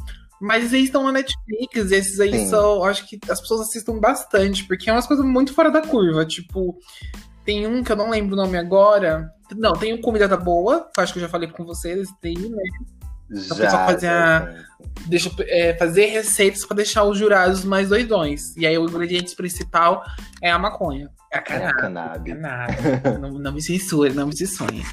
Mas 0.43 0.65
esses 0.65 0.75
aí 0.75 0.85
estão 0.85 1.05
na 1.05 1.13
Netflix, 1.13 1.93
esses 1.93 2.19
aí 2.19 2.33
Sim. 2.33 2.49
são. 2.49 2.83
Acho 2.85 3.07
que 3.09 3.19
as 3.31 3.41
pessoas 3.41 3.61
assistem 3.63 4.01
bastante, 4.01 4.65
porque 4.67 4.91
é 4.91 4.93
umas 4.93 5.07
coisas 5.07 5.25
muito 5.25 5.55
fora 5.55 5.71
da 5.71 5.81
curva. 5.81 6.27
Tipo, 6.27 6.77
tem 7.45 7.65
um 7.67 7.83
que 7.85 7.93
eu 7.93 7.97
não 7.97 8.11
lembro 8.11 8.35
o 8.35 8.37
nome 8.37 8.59
agora. 8.59 9.31
Não, 9.57 9.73
tem 9.75 9.93
o 9.93 10.01
Comida 10.01 10.27
da 10.27 10.37
Boa, 10.37 10.89
que 10.93 10.99
eu 10.99 11.05
acho 11.05 11.13
que 11.13 11.19
eu 11.21 11.23
já 11.23 11.29
falei 11.29 11.49
com 11.49 11.65
vocês, 11.65 12.09
tem, 12.21 12.35
né? 12.35 12.63
Já, 13.31 13.55
pessoa 13.55 13.87
fazia-. 13.87 14.67
Deixa, 15.07 15.31
é, 15.43 15.75
fazer 15.79 16.07
receitas 16.07 16.65
pra 16.67 16.77
deixar 16.77 17.05
os 17.05 17.17
jurados 17.17 17.65
mais 17.65 17.89
doidões. 17.89 18.55
E 18.57 18.67
aí 18.67 18.77
o 18.77 18.85
ingrediente 18.85 19.35
principal 19.37 20.03
é 20.43 20.51
a 20.51 20.59
maconha. 20.59 21.09
É 21.33 21.37
a 21.37 21.41
É, 21.41 21.43
cannabis. 21.43 21.81
cannabis. 21.81 22.35
Cannabis. 22.35 23.21
não, 23.21 23.31
não 23.39 23.53
me 23.53 23.63
censure, 23.63 24.13
não 24.13 24.27
me 24.27 24.37
censure. 24.37 24.85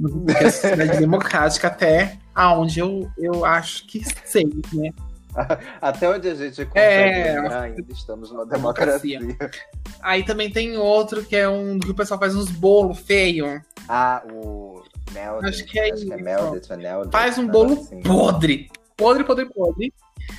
Porque 0.00 0.44
a 0.44 0.50
sociedade 0.50 0.98
democrática 0.98 1.68
até 1.68 2.18
aonde 2.34 2.80
eu, 2.80 3.08
eu 3.16 3.44
acho 3.44 3.86
que 3.86 4.02
sei, 4.24 4.44
né? 4.72 4.90
Até 5.82 6.08
onde 6.08 6.28
a 6.28 6.34
gente 6.36 6.64
consegue 6.64 6.78
É, 6.78 7.38
ainda 7.38 7.84
estamos 7.92 8.30
numa 8.30 8.46
democracia. 8.46 9.18
democracia. 9.18 9.60
Aí 10.00 10.24
também 10.24 10.48
tem 10.48 10.76
outro 10.76 11.24
que 11.24 11.34
é 11.34 11.48
um 11.48 11.78
que 11.80 11.90
o 11.90 11.94
pessoal 11.94 12.20
faz 12.20 12.36
uns 12.36 12.50
bolos 12.52 13.00
feios. 13.00 13.60
Ah, 13.88 14.22
o 14.32 14.80
Melded. 15.12 15.48
Acho 15.48 15.64
que 15.64 15.78
é 15.78 15.88
isso. 15.88 16.06
Melded, 16.06 16.72
é 16.72 16.76
Melded, 16.76 17.10
Faz 17.10 17.36
um 17.36 17.48
bolo 17.48 17.72
assim. 17.74 18.00
podre. 18.00 18.70
Podre, 18.96 19.24
podre, 19.24 19.46
podre. 19.46 19.92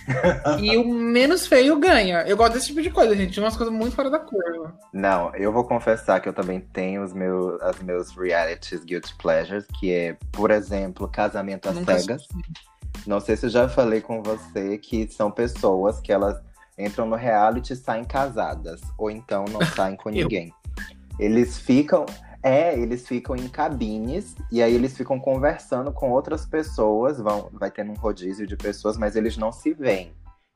e 0.59 0.77
o 0.77 0.87
menos 0.87 1.47
feio 1.47 1.79
ganha. 1.79 2.21
Eu 2.27 2.37
gosto 2.37 2.53
desse 2.53 2.67
tipo 2.67 2.81
de 2.81 2.89
coisa, 2.89 3.15
gente. 3.15 3.39
Umas 3.39 3.57
coisas 3.57 3.73
muito 3.73 3.95
fora 3.95 4.09
da 4.09 4.19
curva. 4.19 4.77
Não, 4.93 5.33
eu 5.35 5.51
vou 5.51 5.63
confessar 5.63 6.19
que 6.19 6.29
eu 6.29 6.33
também 6.33 6.59
tenho 6.59 7.03
os 7.03 7.13
meus, 7.13 7.61
as 7.61 7.79
meus 7.79 8.15
realities 8.15 8.83
guilty 8.83 9.15
pleasures, 9.17 9.65
que 9.79 9.91
é, 9.91 10.17
por 10.31 10.51
exemplo, 10.51 11.07
casamento 11.07 11.69
às 11.69 11.75
Nunca 11.75 11.97
cegas. 11.99 12.27
Não 13.05 13.19
sei 13.19 13.35
se 13.35 13.47
eu 13.47 13.49
já 13.49 13.69
falei 13.69 14.01
com 14.01 14.21
você 14.21 14.77
que 14.77 15.07
são 15.11 15.29
pessoas 15.29 15.99
que 15.99 16.11
elas 16.11 16.39
entram 16.77 17.05
no 17.05 17.15
reality 17.15 17.73
e 17.73 17.75
saem 17.75 18.03
casadas, 18.03 18.81
ou 18.97 19.09
então 19.09 19.45
não 19.45 19.61
saem 19.75 19.95
com 19.95 20.09
ninguém. 20.09 20.53
Eles 21.19 21.57
ficam, 21.57 22.05
é, 22.45 22.77
eles 22.77 23.07
ficam 23.07 23.35
em 23.35 23.47
cabines 23.47 24.35
e 24.51 24.61
aí 24.61 24.75
eles 24.75 24.95
ficam 24.95 25.19
conversando 25.19 25.91
com 25.91 26.11
outras 26.11 26.45
pessoas, 26.45 27.19
vão, 27.19 27.49
vai 27.51 27.71
tendo 27.71 27.91
um 27.91 27.95
rodízio 27.95 28.45
de 28.45 28.55
pessoas, 28.55 28.97
mas 28.97 29.15
eles 29.15 29.35
não 29.35 29.51
se 29.51 29.73
veem 29.73 30.13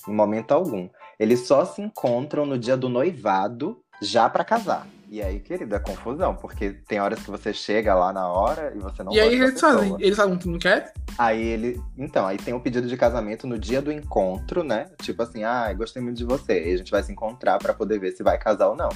em 0.08 0.14
momento 0.14 0.52
algum. 0.52 0.88
Eles 1.20 1.48
só 1.48 1.66
se 1.66 1.82
encontram 1.82 2.46
no 2.46 2.60
dia 2.60 2.78
do 2.78 2.88
noivado 2.88 3.82
já 4.04 4.30
pra 4.30 4.44
casar. 4.44 4.88
E 5.10 5.20
aí, 5.24 5.40
querido, 5.40 5.74
é 5.74 5.80
confusão, 5.80 6.36
porque 6.36 6.70
tem 6.88 7.00
horas 7.00 7.24
que 7.24 7.32
você 7.32 7.52
chega 7.52 7.96
lá 7.96 8.14
na 8.14 8.28
hora 8.28 8.72
e 8.76 8.80
você 8.80 9.02
não 9.02 9.12
e 9.12 9.20
aí 9.20 9.34
eles 9.34 9.60
fazem. 9.60 9.96
Eles 10.00 10.16
fazem 10.16 10.38
que 10.38 10.48
não 10.48 10.60
quer? 10.60 10.94
Aí 11.18 11.42
ele. 11.42 11.82
Então, 11.98 12.28
aí 12.28 12.38
tem 12.38 12.54
o 12.54 12.60
pedido 12.60 12.88
de 12.88 12.96
casamento 12.96 13.48
no 13.48 13.58
dia 13.58 13.82
do 13.82 13.92
encontro, 13.92 14.64
né? 14.64 14.86
Tipo 15.02 15.24
assim, 15.24 15.44
ah, 15.44 15.74
gostei 15.74 16.00
muito 16.00 16.18
de 16.18 16.26
você. 16.26 16.70
E 16.70 16.74
a 16.76 16.78
gente 16.78 16.92
vai 16.92 17.02
se 17.02 17.12
encontrar 17.12 17.58
pra 17.58 17.74
poder 17.74 18.00
ver 18.00 18.12
se 18.12 18.22
vai 18.22 18.38
casar 18.38 18.68
ou 18.68 18.76
não. 18.76 18.90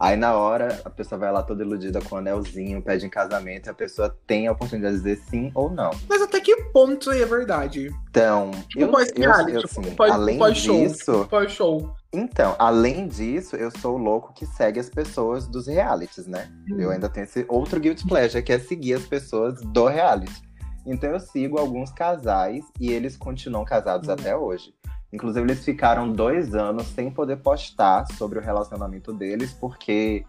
Aí 0.00 0.16
na 0.16 0.34
hora, 0.36 0.80
a 0.84 0.90
pessoa 0.90 1.18
vai 1.18 1.32
lá 1.32 1.42
toda 1.42 1.64
iludida 1.64 2.00
com 2.00 2.14
o 2.14 2.18
anelzinho, 2.18 2.80
pede 2.80 3.04
em 3.06 3.10
casamento 3.10 3.66
e 3.66 3.70
a 3.70 3.74
pessoa 3.74 4.16
tem 4.26 4.46
a 4.46 4.52
oportunidade 4.52 4.96
de 4.96 5.02
dizer 5.02 5.16
sim 5.28 5.50
ou 5.54 5.68
não. 5.70 5.90
Mas 6.08 6.22
até 6.22 6.40
que 6.40 6.54
ponto 6.72 7.10
aí 7.10 7.20
é 7.20 7.26
verdade? 7.26 7.90
Então, 8.08 8.52
Tipo, 8.68 8.80
eu, 8.84 8.88
pós 8.90 9.08
eu, 9.16 9.24
eu, 9.54 9.60
tipo, 9.62 9.80
assim, 9.80 9.94
pós- 9.96 10.10
além 10.12 10.38
pós-show. 10.38 10.76
disso, 10.88 11.26
Pós-show. 11.28 11.92
Então, 12.12 12.54
além 12.58 13.08
disso, 13.08 13.56
eu 13.56 13.70
sou 13.70 13.96
o 13.96 13.98
louco 13.98 14.32
que 14.32 14.46
segue 14.46 14.78
as 14.78 14.88
pessoas 14.88 15.48
dos 15.48 15.66
realities, 15.66 16.26
né? 16.26 16.48
Hum. 16.70 16.76
Eu 16.80 16.90
ainda 16.90 17.08
tenho 17.08 17.24
esse 17.24 17.44
outro 17.48 17.80
guilty 17.80 18.06
pleasure, 18.06 18.42
que 18.42 18.52
é 18.52 18.58
seguir 18.58 18.94
as 18.94 19.02
pessoas 19.04 19.60
do 19.60 19.86
reality. 19.86 20.46
Então 20.86 21.10
eu 21.10 21.20
sigo 21.20 21.58
alguns 21.58 21.90
casais 21.92 22.64
e 22.80 22.90
eles 22.90 23.14
continuam 23.16 23.62
casados 23.64 24.08
Hum. 24.08 24.12
até 24.12 24.34
hoje. 24.34 24.72
Inclusive, 25.12 25.40
eles 25.46 25.64
ficaram 25.64 26.10
dois 26.12 26.54
anos 26.54 26.86
sem 26.88 27.10
poder 27.10 27.36
postar 27.38 28.06
sobre 28.18 28.38
o 28.38 28.42
relacionamento 28.42 29.12
deles, 29.12 29.52
porque 29.58 30.24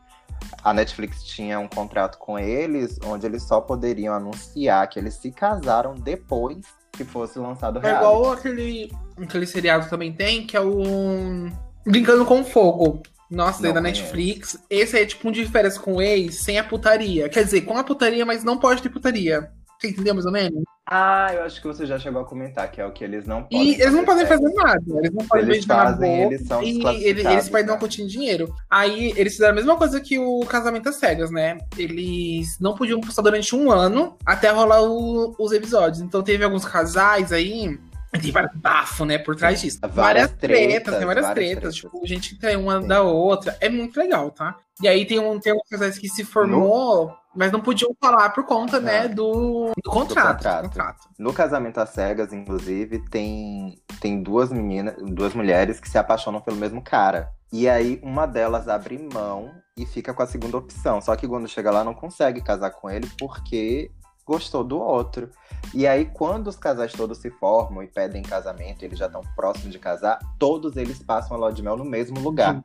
a 0.63 0.73
Netflix 0.73 1.23
tinha 1.23 1.59
um 1.59 1.67
contrato 1.67 2.17
com 2.17 2.39
eles, 2.39 2.97
onde 3.05 3.25
eles 3.25 3.43
só 3.43 3.59
poderiam 3.59 4.13
anunciar 4.13 4.87
que 4.87 4.97
eles 4.97 5.15
se 5.15 5.31
casaram 5.31 5.95
depois 5.95 6.57
que 6.93 7.03
fosse 7.03 7.37
lançado 7.39 7.77
o 7.77 7.79
É 7.79 7.91
reality. 7.91 8.05
igual 8.05 8.31
aquele, 8.31 8.91
aquele 9.21 9.45
seriado 9.45 9.89
também 9.89 10.13
tem, 10.13 10.45
que 10.47 10.55
é 10.55 10.61
o 10.61 11.49
Brincando 11.85 12.25
com 12.25 12.43
Fogo. 12.43 13.01
Nossa, 13.29 13.61
Não 13.61 13.73
da 13.73 13.81
conheço. 13.81 14.01
Netflix. 14.01 14.59
Esse 14.69 14.97
é 14.99 15.05
tipo 15.05 15.27
um 15.27 15.31
de 15.31 15.45
férias 15.45 15.77
com 15.77 15.95
o 15.95 16.01
ex, 16.01 16.35
sem 16.35 16.57
a 16.57 16.63
putaria. 16.63 17.29
Quer 17.29 17.43
dizer, 17.43 17.61
com 17.61 17.77
a 17.77 17.83
putaria, 17.83 18.25
mas 18.25 18.43
não 18.43 18.57
pode 18.57 18.81
ter 18.81 18.89
putaria. 18.89 19.51
Você 19.79 19.89
entendeu 19.89 20.13
mais 20.13 20.25
ou 20.25 20.31
menos? 20.31 20.63
Ah, 20.91 21.31
eu 21.35 21.43
acho 21.43 21.61
que 21.61 21.67
você 21.67 21.85
já 21.85 21.99
chegou 21.99 22.21
a 22.21 22.25
comentar, 22.25 22.69
que 22.71 22.81
é 22.81 22.85
o 22.85 22.91
que 22.91 23.03
eles 23.03 23.27
não 23.27 23.43
podem 23.43 23.67
E 23.67 23.73
eles 23.75 23.93
não 23.93 24.03
podem 24.03 24.25
fazer 24.25 24.49
nada. 24.55 24.81
Eles 24.97 25.11
não 25.13 25.27
podem 25.27 25.45
Eles 25.45 25.65
fazem, 25.65 26.17
boca. 26.23 26.33
eles 26.35 26.47
são 26.47 26.63
e 26.63 26.83
eles, 27.05 27.25
eles 27.25 27.47
perdem 27.49 27.67
né? 27.67 27.73
uma 27.73 27.79
quantia 27.79 28.05
de 28.05 28.11
dinheiro. 28.11 28.55
Aí 28.69 29.13
eles 29.15 29.33
fizeram 29.33 29.51
a 29.53 29.55
mesma 29.55 29.77
coisa 29.77 30.01
que 30.01 30.17
o 30.17 30.39
casamento 30.47 30.89
às 30.89 30.95
cegas, 30.95 31.29
né? 31.29 31.59
Eles 31.77 32.57
não 32.59 32.73
podiam 32.73 32.99
postar 32.99 33.21
durante 33.21 33.55
um 33.55 33.69
ano 33.71 34.17
até 34.25 34.49
rolar 34.49 34.81
o- 34.81 35.35
os 35.37 35.51
episódios. 35.51 36.01
Então 36.01 36.23
teve 36.23 36.43
alguns 36.43 36.65
casais 36.65 37.31
aí. 37.31 37.77
Tem 38.19 38.31
vários 38.31 38.55
bafo, 38.55 39.05
né, 39.05 39.19
por 39.19 39.35
trás 39.35 39.61
disso. 39.61 39.77
Várias 39.81 39.95
Várias, 39.95 40.31
tretas, 40.31 40.57
tretas, 40.65 40.95
tem 40.97 41.05
várias, 41.05 41.25
várias 41.27 41.47
tretas. 41.49 41.61
tretas. 41.61 41.75
Tipo, 41.75 42.07
gente 42.07 42.33
que 42.33 42.41
tem 42.41 42.55
uma 42.55 42.81
Sim. 42.81 42.87
da 42.87 43.03
outra. 43.03 43.55
É 43.61 43.69
muito 43.69 43.99
legal, 43.99 44.31
tá? 44.31 44.55
E 44.81 44.87
aí 44.87 45.05
tem, 45.05 45.19
um, 45.19 45.39
tem 45.39 45.53
uns 45.53 45.61
casais 45.69 45.99
que 45.99 46.09
se 46.09 46.23
formou, 46.23 47.13
mas 47.35 47.51
não 47.51 47.61
podiam 47.61 47.91
falar 48.01 48.29
por 48.31 48.45
conta, 48.45 48.79
né, 48.79 49.01
Ah. 49.03 49.07
do, 49.07 49.71
do 49.83 49.89
contrato. 49.89 50.37
contrato. 50.37 50.61
do 50.63 50.67
contrato. 50.69 51.09
No 51.17 51.33
casamento 51.33 51.79
às 51.79 51.89
cegas, 51.89 52.33
inclusive, 52.33 52.99
tem, 53.09 53.77
tem 54.01 54.21
duas 54.21 54.51
meninas, 54.51 54.95
duas 55.13 55.33
mulheres 55.33 55.79
que 55.79 55.89
se 55.89 55.97
apaixonam 55.97 56.41
pelo 56.41 56.57
mesmo 56.57 56.81
cara. 56.81 57.29
E 57.51 57.67
aí 57.67 57.99
uma 58.03 58.25
delas 58.27 58.67
abre 58.67 58.97
mão 59.13 59.51
e 59.77 59.85
fica 59.85 60.13
com 60.13 60.21
a 60.21 60.27
segunda 60.27 60.57
opção. 60.57 61.01
Só 61.01 61.15
que 61.15 61.27
quando 61.27 61.47
chega 61.47 61.71
lá 61.71 61.83
não 61.83 61.93
consegue 61.93 62.41
casar 62.41 62.69
com 62.71 62.89
ele 62.89 63.09
porque 63.17 63.89
gostou 64.29 64.63
do 64.63 64.79
outro. 64.79 65.29
E 65.73 65.85
aí 65.87 66.05
quando 66.05 66.47
os 66.47 66.55
casais 66.55 66.93
todos 66.93 67.17
se 67.17 67.29
formam 67.31 67.83
e 67.83 67.87
pedem 67.87 68.21
casamento, 68.23 68.83
eles 68.85 68.97
já 68.97 69.07
estão 69.07 69.21
próximos 69.35 69.71
de 69.73 69.79
casar, 69.79 70.19
todos 70.37 70.77
eles 70.77 71.01
passam 71.03 71.35
a 71.35 71.39
lua 71.39 71.51
de 71.51 71.61
mel 71.63 71.75
no 71.75 71.83
mesmo 71.85 72.19
lugar. 72.19 72.63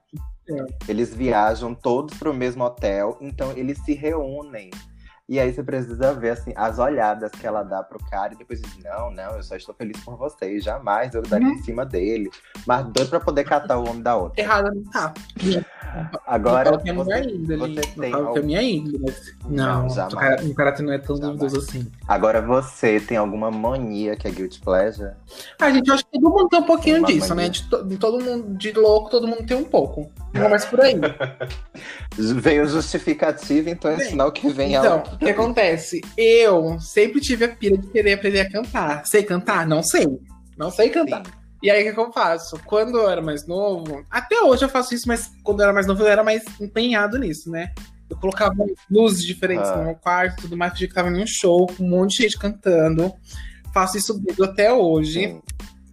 Eles 0.86 1.12
viajam 1.14 1.74
todos 1.74 2.16
pro 2.18 2.34
mesmo 2.34 2.62
hotel, 2.64 3.16
então 3.20 3.50
eles 3.52 3.78
se 3.78 3.94
reúnem. 3.94 4.70
E 5.26 5.40
aí 5.40 5.50
você 5.50 5.62
precisa 5.62 6.12
ver 6.12 6.30
assim, 6.32 6.52
as 6.54 6.78
olhadas 6.78 7.32
que 7.32 7.46
ela 7.46 7.62
dá 7.62 7.82
pro 7.82 7.98
cara 8.10 8.34
e 8.34 8.36
depois 8.36 8.60
diz: 8.60 8.76
Não, 8.84 9.10
não, 9.10 9.36
eu 9.36 9.42
só 9.42 9.56
estou 9.56 9.74
feliz 9.74 9.98
por 10.04 10.18
você. 10.18 10.60
Jamais 10.60 11.14
eu 11.14 11.22
daria 11.22 11.48
Uhum. 11.48 11.54
em 11.54 11.62
cima 11.62 11.86
dele. 11.86 12.30
Mas 12.66 12.84
doido 12.88 13.08
pra 13.08 13.20
poder 13.20 13.44
catar 13.44 13.78
o 13.78 13.88
homem 13.88 14.02
da 14.02 14.16
outra. 14.16 14.38
Errada 14.42 14.70
não 14.70 14.84
tá. 14.84 15.14
Agora, 16.26 16.70
não 16.70 16.78
é 16.78 17.22
você, 17.22 17.80
tem 18.00 18.10
é 18.10 18.14
algum- 18.14 18.42
minha 18.42 18.62
índole, 18.62 18.98
mas... 19.00 19.34
Não, 19.48 19.86
Não, 19.86 20.06
o 20.50 20.54
caráter 20.54 20.82
não 20.82 20.92
é 20.92 20.98
tão 20.98 21.16
Jamais. 21.16 21.38
duvidoso 21.38 21.68
assim. 21.68 21.86
agora 22.08 22.40
você 22.42 22.98
tem 23.00 23.16
alguma 23.16 23.50
mania 23.50 24.16
que 24.16 24.26
é 24.26 24.30
guilty 24.30 24.60
pleasure? 24.60 25.12
Ah, 25.60 25.70
gente, 25.70 25.88
eu 25.88 25.94
acho 25.94 26.04
que 26.06 26.18
todo 26.20 26.30
mundo 26.30 26.48
tem 26.48 26.60
um 26.60 26.64
pouquinho 26.64 26.98
Uma 26.98 27.06
disso, 27.06 27.28
mania. 27.30 27.44
né? 27.44 27.48
De, 27.50 27.62
to- 27.68 27.84
de 27.84 27.96
todo 27.96 28.22
mundo, 28.24 28.56
de 28.56 28.72
louco, 28.72 29.10
todo 29.10 29.26
mundo 29.28 29.44
tem 29.46 29.56
um 29.56 29.64
pouco. 29.64 30.10
Não 30.32 30.48
mais 30.50 30.64
por 30.64 30.80
aí. 30.80 30.94
Veio 32.16 32.66
justificativa, 32.66 33.70
então 33.70 33.90
é 33.90 33.96
Bem, 33.96 34.08
sinal 34.10 34.32
que 34.32 34.48
vem 34.52 34.74
Então, 34.74 35.02
o 35.12 35.18
que 35.18 35.30
acontece? 35.30 36.00
Eu 36.16 36.78
sempre 36.80 37.20
tive 37.20 37.44
a 37.44 37.48
pira 37.48 37.76
de 37.78 37.86
querer 37.88 38.14
aprender 38.14 38.40
a 38.40 38.50
cantar. 38.50 39.06
Sei 39.06 39.22
cantar? 39.22 39.66
Não 39.66 39.82
sei. 39.82 40.06
Não 40.56 40.70
sei 40.70 40.88
cantar. 40.90 41.22
E 41.64 41.70
aí, 41.70 41.82
o 41.82 41.86
que, 41.86 41.92
que 41.94 41.98
eu 42.00 42.12
faço? 42.12 42.60
Quando 42.66 42.98
eu 42.98 43.08
era 43.08 43.22
mais 43.22 43.46
novo, 43.46 44.04
até 44.10 44.38
hoje 44.42 44.64
eu 44.64 44.68
faço 44.68 44.94
isso, 44.94 45.08
mas 45.08 45.30
quando 45.42 45.60
eu 45.60 45.64
era 45.64 45.72
mais 45.72 45.86
novo, 45.86 46.02
eu 46.02 46.08
era 46.08 46.22
mais 46.22 46.42
empenhado 46.60 47.18
nisso, 47.18 47.50
né? 47.50 47.72
Eu 48.10 48.18
colocava 48.18 48.54
luzes 48.90 49.24
diferentes 49.24 49.70
Ah. 49.70 49.76
no 49.78 49.84
meu 49.84 49.94
quarto, 49.94 50.42
tudo 50.42 50.58
mais, 50.58 50.72
fingia 50.74 50.88
que 50.88 50.94
tava 50.94 51.08
em 51.08 51.22
um 51.22 51.26
show, 51.26 51.66
com 51.66 51.82
um 51.82 51.88
monte 51.88 52.18
de 52.18 52.22
gente 52.24 52.38
cantando. 52.38 53.10
Faço 53.72 53.96
isso 53.96 54.22
até 54.42 54.70
hoje. 54.70 55.20
Sim. 55.28 55.42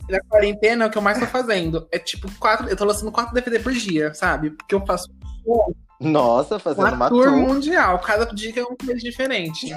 Na 0.10 0.20
quarentena, 0.28 0.88
o 0.88 0.90
que 0.92 0.98
eu 0.98 1.02
mais 1.02 1.18
tô 1.18 1.26
fazendo 1.26 1.88
é 1.90 1.98
tipo 1.98 2.30
quatro. 2.38 2.68
Eu 2.68 2.76
tô 2.76 2.84
lançando 2.84 3.10
quatro 3.14 3.34
DVD 3.34 3.58
por 3.60 3.72
dia, 3.72 4.14
sabe? 4.14 4.52
Porque 4.52 4.76
eu 4.76 4.86
faço 4.86 5.08
show 5.46 5.74
Nossa, 6.02 6.60
fazendo 6.60 6.86
a 6.86 6.92
uma 6.92 7.08
tour 7.08 7.24
tour. 7.24 7.38
mundial. 7.38 7.98
Cada 8.00 8.26
dia 8.26 8.52
é 8.58 8.62
uma 8.64 8.76
coisa 8.76 8.96
diferente. 9.00 9.74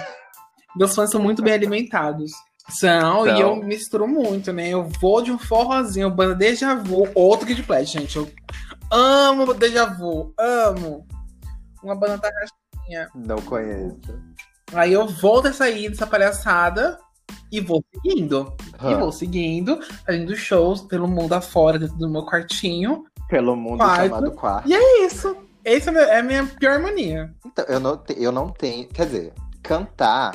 Meus 0.74 0.92
fãs 0.92 1.10
são 1.12 1.22
muito 1.22 1.40
bem 1.40 1.54
alimentados. 1.54 2.32
São, 2.68 3.24
São. 3.24 3.36
e 3.36 3.40
eu 3.40 3.56
misturo 3.56 4.08
muito, 4.08 4.52
né? 4.52 4.68
Eu 4.68 4.88
vou 5.00 5.20
de 5.22 5.30
um 5.30 5.38
forrozinho, 5.38 6.10
banda 6.10 6.34
Deja 6.34 6.74
Vu, 6.74 7.06
outro 7.14 7.46
Kid 7.46 7.62
Pledge, 7.62 7.92
gente. 7.98 8.16
Eu 8.16 8.28
amo 8.90 9.52
Deja 9.54 9.84
Vu, 9.86 10.32
amo. 10.38 11.06
Uma 11.82 11.94
banda 11.94 12.16
da 12.18 12.30
caixinha. 12.32 13.08
Não 13.14 13.36
conheço. 13.42 13.98
Aí 14.72 14.92
eu 14.92 15.06
vou 15.06 15.42
dessa 15.42 15.64
aí, 15.64 15.88
dessa 15.88 16.06
palhaçada, 16.06 16.98
e 17.52 17.60
vou 17.60 17.84
seguindo. 17.94 18.54
E 18.82 18.94
vou 18.94 19.12
seguindo, 19.12 19.78
fazendo 20.04 20.34
shows 20.34 20.80
pelo 20.80 21.06
mundo 21.06 21.34
afora, 21.34 21.78
dentro 21.78 21.96
do 21.96 22.08
meu 22.08 22.24
quartinho. 22.24 23.04
Pelo 23.28 23.54
mundo 23.54 23.78
Quarto. 23.78 24.02
chamado 24.08 24.32
quarto. 24.32 24.68
E 24.68 24.74
é 24.74 25.04
isso. 25.06 25.36
Essa 25.64 25.90
é 25.90 25.90
a 25.90 25.92
minha- 25.92 26.04
é 26.14 26.18
a 26.18 26.22
minha 26.22 26.46
pior 26.58 26.78
mania. 26.80 27.32
Então, 27.46 27.64
eu 27.68 27.78
não, 27.80 28.02
eu 28.16 28.32
não 28.32 28.48
tenho. 28.50 28.86
Quer 28.88 29.06
dizer, 29.06 29.32
cantar, 29.62 30.32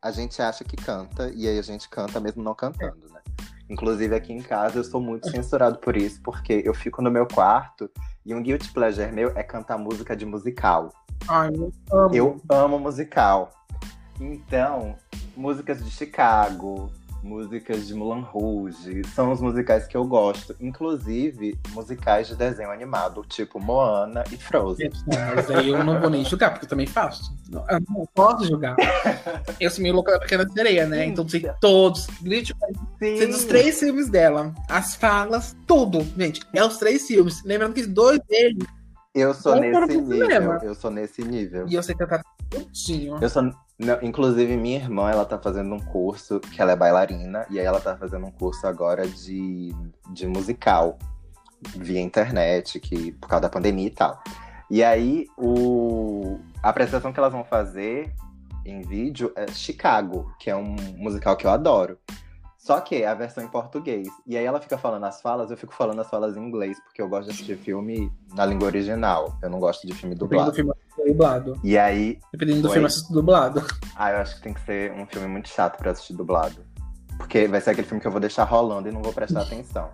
a 0.00 0.10
gente 0.10 0.40
acha 0.40 0.64
que 0.64 0.76
canta, 0.76 1.30
e 1.34 1.48
aí 1.48 1.58
a 1.58 1.62
gente 1.62 1.88
canta 1.88 2.20
mesmo 2.20 2.42
não 2.42 2.54
cantando, 2.54 3.08
né? 3.10 3.20
Inclusive 3.68 4.14
aqui 4.14 4.32
em 4.32 4.40
casa 4.40 4.78
eu 4.78 4.84
sou 4.84 5.00
muito 5.00 5.30
censurado 5.30 5.78
por 5.78 5.96
isso, 5.96 6.20
porque 6.22 6.62
eu 6.64 6.72
fico 6.72 7.02
no 7.02 7.10
meu 7.10 7.26
quarto 7.26 7.90
e 8.24 8.34
um 8.34 8.42
guilty 8.42 8.72
pleasure 8.72 9.12
meu 9.12 9.30
é 9.36 9.42
cantar 9.42 9.76
música 9.76 10.16
de 10.16 10.24
musical. 10.24 10.92
Ai, 11.28 11.50
eu 11.54 11.72
amo. 11.92 12.14
Eu 12.14 12.40
amo 12.48 12.78
musical. 12.78 13.50
Então, 14.20 14.96
músicas 15.36 15.84
de 15.84 15.90
Chicago, 15.90 16.90
músicas 17.22 17.86
de 17.86 17.94
Mulan 17.94 18.20
Rouge, 18.20 19.02
são 19.14 19.32
os 19.32 19.40
musicais 19.40 19.86
que 19.86 19.96
eu 19.96 20.04
gosto. 20.04 20.54
Inclusive, 20.60 21.58
musicais 21.70 22.28
de 22.28 22.36
desenho 22.36 22.70
animado, 22.70 23.24
tipo 23.28 23.60
Moana 23.60 24.24
e 24.32 24.36
Frozen. 24.36 24.90
Mas 25.06 25.50
aí 25.50 25.70
eu 25.70 25.84
não 25.84 26.00
vou 26.00 26.10
nem 26.10 26.24
julgar, 26.24 26.50
porque 26.50 26.66
eu 26.66 26.68
também 26.68 26.86
faço. 26.86 27.36
Eu 27.52 27.80
não 27.88 28.06
posso 28.14 28.44
julgar. 28.46 28.76
Eu 29.58 29.70
sou 29.70 29.82
meio 29.82 29.94
louca 29.94 30.12
da 30.12 30.20
Pequena 30.20 30.48
Sereia, 30.48 30.86
né? 30.86 31.06
Então 31.06 31.26
sei 31.28 31.50
todos. 31.60 32.06
Sei 32.98 33.26
dos 33.26 33.44
três 33.44 33.78
filmes 33.78 34.08
dela. 34.08 34.54
As 34.68 34.94
falas, 34.94 35.56
tudo. 35.66 36.06
Gente, 36.16 36.40
é 36.54 36.64
os 36.64 36.76
três 36.76 37.06
filmes. 37.06 37.42
Lembrando 37.44 37.74
que 37.74 37.86
dois 37.86 38.20
deles, 38.28 38.64
Eu 39.14 39.34
sou 39.34 39.52
para 39.52 39.86
nesse 39.86 40.00
nível. 40.00 40.58
Eu 40.62 40.74
sou 40.74 40.90
nesse 40.90 41.22
nível. 41.22 41.66
e 41.68 41.74
eu 41.74 41.82
sei 41.82 41.94
cantar 41.94 42.22
tudinho. 42.50 43.18
Eu 43.20 43.28
sou. 43.28 43.50
Não, 43.78 43.96
inclusive, 44.02 44.56
minha 44.56 44.78
irmã, 44.78 45.08
ela 45.08 45.24
tá 45.24 45.38
fazendo 45.38 45.72
um 45.72 45.78
curso, 45.78 46.40
que 46.40 46.60
ela 46.60 46.72
é 46.72 46.76
bailarina, 46.76 47.46
e 47.48 47.60
aí 47.60 47.64
ela 47.64 47.80
tá 47.80 47.96
fazendo 47.96 48.26
um 48.26 48.30
curso 48.30 48.66
agora 48.66 49.06
de, 49.06 49.72
de 50.10 50.26
musical, 50.26 50.98
via 51.76 52.00
internet, 52.00 52.80
que, 52.80 53.12
por 53.12 53.28
causa 53.28 53.42
da 53.42 53.48
pandemia 53.48 53.86
e 53.86 53.90
tal. 53.90 54.20
E 54.68 54.82
aí, 54.82 55.26
o, 55.36 56.40
a 56.60 56.70
apresentação 56.70 57.12
que 57.12 57.20
elas 57.20 57.32
vão 57.32 57.44
fazer 57.44 58.12
em 58.64 58.82
vídeo 58.82 59.32
é 59.36 59.46
Chicago, 59.46 60.34
que 60.40 60.50
é 60.50 60.56
um 60.56 60.74
musical 60.96 61.36
que 61.36 61.46
eu 61.46 61.50
adoro. 61.50 61.96
Só 62.68 62.82
que 62.82 63.02
a 63.02 63.14
versão 63.14 63.42
em 63.42 63.48
português. 63.48 64.06
E 64.26 64.36
aí 64.36 64.44
ela 64.44 64.60
fica 64.60 64.76
falando 64.76 65.02
as 65.04 65.22
falas, 65.22 65.50
eu 65.50 65.56
fico 65.56 65.72
falando 65.74 66.02
as 66.02 66.10
falas 66.10 66.36
em 66.36 66.40
inglês, 66.46 66.78
porque 66.84 67.00
eu 67.00 67.08
gosto 67.08 67.24
de 67.24 67.30
assistir 67.30 67.56
filme 67.56 68.12
na 68.34 68.44
língua 68.44 68.66
original. 68.66 69.38
Eu 69.40 69.48
não 69.48 69.58
gosto 69.58 69.86
de 69.86 69.94
filme 69.94 70.14
Dependendo 70.14 70.50
do 70.50 70.52
dublado. 70.52 70.54
filme, 70.54 71.06
dublado. 71.06 71.60
E 71.64 71.78
aí, 71.78 72.18
Dependendo 72.30 72.60
do 72.60 72.68
Oi? 72.68 72.72
filme, 72.74 72.86
assisto 72.86 73.10
dublado. 73.10 73.64
ah, 73.96 74.10
eu 74.10 74.18
acho 74.18 74.36
que 74.36 74.42
tem 74.42 74.52
que 74.52 74.60
ser 74.60 74.92
um 74.92 75.06
filme 75.06 75.26
muito 75.28 75.48
chato 75.48 75.78
pra 75.78 75.92
assistir 75.92 76.12
dublado. 76.12 76.62
Porque 77.16 77.48
vai 77.48 77.58
ser 77.62 77.70
aquele 77.70 77.86
filme 77.86 78.02
que 78.02 78.06
eu 78.06 78.12
vou 78.12 78.20
deixar 78.20 78.44
rolando 78.44 78.86
e 78.86 78.92
não 78.92 79.00
vou 79.00 79.14
prestar 79.14 79.40
atenção. 79.44 79.88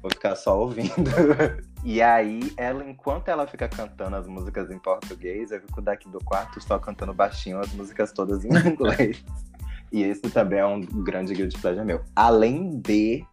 Vou 0.00 0.08
ficar 0.08 0.36
só 0.36 0.56
ouvindo. 0.56 1.10
e 1.82 2.00
aí, 2.00 2.52
ela, 2.56 2.88
enquanto 2.88 3.26
ela 3.26 3.44
fica 3.48 3.68
cantando 3.68 4.14
as 4.14 4.28
músicas 4.28 4.70
em 4.70 4.78
português, 4.78 5.50
eu 5.50 5.60
fico 5.60 5.82
daqui 5.82 6.08
do 6.08 6.20
quarto 6.24 6.60
só 6.60 6.78
cantando 6.78 7.12
baixinho 7.12 7.58
as 7.58 7.72
músicas 7.72 8.12
todas 8.12 8.44
em 8.44 8.50
inglês. 8.70 9.24
E 9.94 10.02
esse 10.02 10.22
também 10.22 10.58
é 10.58 10.66
um 10.66 10.80
grande 10.80 11.32
guilty 11.32 11.56
pleasure 11.56 11.86
meu. 11.86 12.00
Além 12.16 12.80
de 12.80 13.24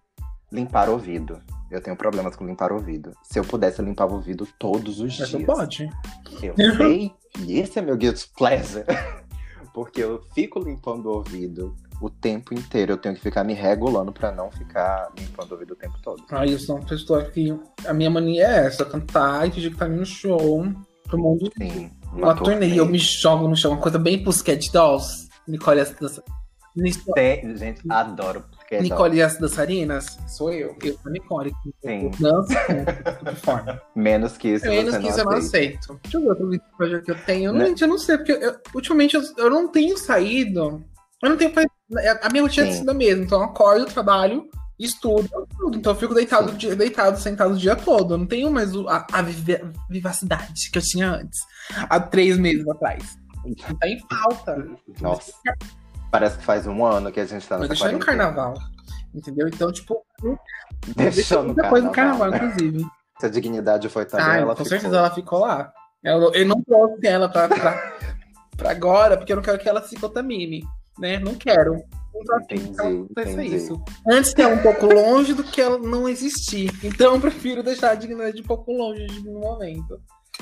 limpar 0.52 0.90
o 0.90 0.94
ouvido. 0.94 1.42
Eu 1.72 1.82
tenho 1.82 1.96
problemas 1.96 2.36
com 2.36 2.46
limpar 2.46 2.72
o 2.72 2.76
ouvido. 2.76 3.14
Se 3.24 3.40
eu 3.40 3.44
pudesse, 3.44 3.80
eu 3.80 3.86
limpava 3.86 4.12
o 4.12 4.18
ouvido 4.18 4.48
todos 4.60 5.00
os 5.00 5.18
Mas 5.18 5.30
dias. 5.30 5.32
não 5.32 5.44
pode. 5.44 5.90
Eu 6.44 6.54
sei, 6.78 7.12
e 7.40 7.60
esse 7.60 7.80
é 7.80 7.82
meu 7.82 7.98
guilty 7.98 8.30
pleasure. 8.38 8.86
Porque 9.74 10.04
eu 10.04 10.22
fico 10.36 10.60
limpando 10.60 11.08
o 11.08 11.16
ouvido 11.16 11.76
o 12.00 12.12
tempo 12.12 12.54
inteiro. 12.54 12.92
Eu 12.92 12.98
tenho 12.98 13.16
que 13.16 13.22
ficar 13.22 13.44
me 13.44 13.54
regulando 13.54 14.12
pra 14.12 14.32
não 14.32 14.52
ficar 14.52 15.10
limpando 15.18 15.52
o 15.52 15.54
ouvido 15.54 15.72
o 15.72 15.78
tempo 15.78 15.98
todo. 16.04 16.24
Ah, 16.30 16.46
eu 16.46 16.60
sou 16.60 16.76
uma 16.76 16.86
pessoa 16.86 17.24
que. 17.24 17.58
A 17.88 17.94
minha 17.94 18.10
mania 18.12 18.46
é 18.46 18.68
essa: 18.68 18.86
cantar 18.86 19.48
e 19.48 19.52
fingir 19.52 19.72
que 19.72 19.78
tá 19.78 19.88
no 19.88 20.06
show. 20.06 20.64
Pro 21.08 21.18
mundo 21.18 21.50
Sim. 21.58 21.90
Uma 22.14 22.36
turnê, 22.36 22.78
eu 22.78 22.86
me 22.86 22.98
jogo 23.00 23.48
no 23.48 23.56
chão, 23.56 23.72
uma 23.72 23.82
coisa 23.82 23.98
bem 23.98 24.24
Pussycat 24.24 24.72
Dolls. 24.72 25.30
Nicole 25.48 25.80
e 25.80 25.82
as, 25.82 25.92
dança... 25.92 26.24
Tem- 27.14 27.56
gente, 27.58 27.82
adoro. 27.90 28.46
Porque 28.56 28.76
é 28.76 28.82
Nicole 28.82 29.18
e 29.18 29.22
as 29.22 29.38
dançarinas, 29.38 30.18
sou 30.28 30.52
eu. 30.54 30.76
Eu 30.82 30.94
sou 30.94 31.02
a 31.08 31.10
Nicole. 31.10 31.52
Sim. 31.86 32.12
Dança 32.20 32.56
com 32.66 33.26
performance. 33.26 33.82
Menos 33.96 34.38
que 34.38 34.48
isso, 34.50 34.66
Menos 34.66 34.96
que 34.98 35.08
isso 35.08 35.20
eu 35.20 35.26
não 35.26 35.34
aceito. 35.34 36.00
Deixa 36.04 36.18
eu 36.18 36.22
ver 36.22 36.30
outro 36.30 36.50
vídeo 36.50 36.66
projeto 36.78 37.04
que 37.04 37.12
eu 37.12 37.26
tenho. 37.26 37.52
Não, 37.52 37.60
Né? 37.60 37.66
gente, 37.68 37.82
eu 37.82 37.88
não 37.88 37.98
sei, 37.98 38.18
porque 38.18 38.32
eu- 38.32 38.56
ultimamente 38.74 39.16
eu, 39.16 39.22
eu 39.38 39.50
não 39.50 39.68
tenho 39.68 39.98
saído. 39.98 40.84
Eu 41.22 41.30
não 41.30 41.38
tenho. 41.38 41.52
A 42.24 42.30
minha 42.30 42.44
rotina 42.44 42.66
tem 42.66 42.74
Sim. 42.74 42.80
sido 42.80 42.90
a 42.92 42.94
mesma. 42.94 43.24
Então 43.26 43.40
eu 43.40 43.46
acordo, 43.46 43.86
trabalho, 43.86 44.48
estudo, 44.80 45.30
tudo. 45.58 45.78
Então 45.78 45.92
eu 45.94 46.00
fico 46.00 46.14
deitado, 46.16 46.54
dia- 46.54 46.76
deitado, 46.76 47.20
sentado 47.20 47.54
o 47.54 47.58
dia 47.58 47.76
todo. 47.76 48.14
Eu 48.14 48.18
não 48.20 48.26
tenho 48.26 48.50
mais 48.50 48.72
a, 48.88 49.06
a 49.12 49.22
vivacidade 49.90 50.72
que 50.72 50.78
eu 50.78 50.82
tinha 50.82 51.12
antes. 51.12 51.40
Há 51.90 52.00
três 52.00 52.38
meses 52.38 52.68
atrás. 52.68 53.18
Tá 53.80 53.88
em 53.90 54.00
falta. 54.08 54.68
Nossa. 55.02 55.34
Parece 56.12 56.38
que 56.38 56.44
faz 56.44 56.68
um 56.68 56.86
ano 56.86 57.12
que 57.12 57.20
a 57.20 57.26
gente 57.26 57.48
tá 57.48 57.56
nessa 57.58 57.70
deixou 57.70 57.88
no 57.92 58.00
quarentena. 58.00 58.34
carnaval. 58.34 58.54
Entendeu? 59.16 59.48
Então, 59.48 59.72
tipo, 59.72 60.04
Deixou 60.96 61.44
no 61.44 61.54
depois 61.54 61.84
do 61.84 61.92
carnaval. 61.92 62.34
inclusive. 62.36 62.86
Se 63.20 63.26
a 63.28 63.30
dignidade 63.30 63.88
foi 63.90 64.06
também, 64.06 64.26
Ah, 64.26 64.38
ela 64.38 64.56
com 64.56 64.64
ficou. 64.64 64.66
certeza 64.80 64.98
ela 64.98 65.12
ficou 65.12 65.40
lá. 65.40 65.72
Eu, 66.04 66.34
eu 66.34 66.46
não 66.46 66.62
trouxe 66.64 67.06
ela 67.06 67.30
pra, 67.30 67.48
pra, 67.48 67.94
pra 68.58 68.72
agora, 68.72 69.16
porque 69.16 69.32
eu 69.32 69.36
não 69.36 69.44
quero 69.44 69.60
que 69.60 69.70
ela 69.70 69.82
se 69.84 69.96
contamine, 69.96 70.64
né? 70.98 71.20
Não 71.20 71.36
quero. 71.36 71.76
Não 72.14 72.40
Entendi, 72.42 73.08
entendi. 73.12 73.56
isso. 73.56 73.82
Antes 74.10 74.34
que 74.34 74.42
ela 74.42 74.54
um 74.56 74.62
pouco 74.62 74.86
longe 74.88 75.34
do 75.34 75.44
que 75.44 75.62
ela 75.62 75.78
não 75.78 76.10
existir. 76.10 76.72
Então 76.84 77.14
eu 77.14 77.22
prefiro 77.22 77.62
deixar 77.64 77.92
a 77.92 77.96
dignidade 77.96 78.42
um 78.42 78.46
pouco 78.46 78.72
longe 78.72 79.06
no 79.24 79.40
momento. 79.40 80.02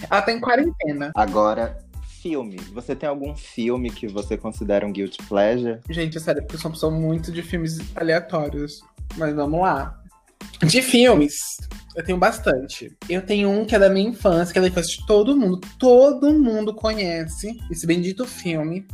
Ela 0.09 0.21
tá 0.21 0.31
em 0.31 0.39
quarentena. 0.39 1.11
Agora, 1.15 1.77
filme. 2.21 2.57
Você 2.73 2.95
tem 2.95 3.07
algum 3.07 3.35
filme 3.35 3.89
que 3.89 4.07
você 4.07 4.37
considera 4.37 4.85
um 4.85 4.91
guilty 4.91 5.17
pleasure? 5.27 5.79
Gente, 5.89 6.17
é 6.17 6.19
sério, 6.19 6.41
porque 6.41 6.55
eu 6.55 6.59
sou 6.59 6.69
uma 6.69 6.75
pessoa 6.75 6.91
muito 6.91 7.31
de 7.31 7.41
filmes 7.41 7.79
aleatórios. 7.95 8.81
Mas 9.17 9.33
vamos 9.35 9.61
lá. 9.61 9.99
De 10.63 10.81
filmes, 10.81 11.33
eu 11.95 12.03
tenho 12.03 12.17
bastante. 12.17 12.95
Eu 13.09 13.21
tenho 13.21 13.49
um 13.49 13.65
que 13.65 13.75
é 13.75 13.79
da 13.79 13.89
minha 13.89 14.09
infância, 14.09 14.51
que 14.53 14.59
é 14.59 14.61
da 14.61 14.67
infância 14.67 14.97
de 14.97 15.05
todo 15.05 15.35
mundo. 15.35 15.59
Todo 15.77 16.31
mundo 16.33 16.73
conhece 16.73 17.57
esse 17.71 17.85
bendito 17.87 18.25
filme. 18.25 18.85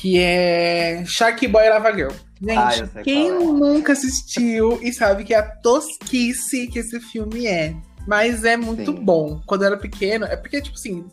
Que 0.00 0.18
é 0.18 1.04
Shark 1.06 1.46
Boy 1.46 1.68
Lava 1.68 1.92
Girl. 1.92 2.10
Gente, 2.40 2.58
Ah, 2.58 3.02
quem 3.02 3.28
é. 3.28 3.32
nunca 3.32 3.92
assistiu 3.92 4.78
e 4.82 4.92
sabe 4.92 5.24
que 5.24 5.32
é 5.32 5.38
a 5.38 5.42
tosquice 5.42 6.66
que 6.66 6.78
esse 6.80 6.98
filme 7.00 7.46
é. 7.46 7.74
Mas 8.06 8.44
é 8.44 8.56
muito 8.56 8.92
Sim. 8.92 9.04
bom. 9.04 9.40
Quando 9.46 9.62
eu 9.62 9.68
era 9.68 9.76
pequeno, 9.76 10.26
é 10.26 10.36
porque, 10.36 10.60
tipo 10.60 10.76
assim, 10.76 11.04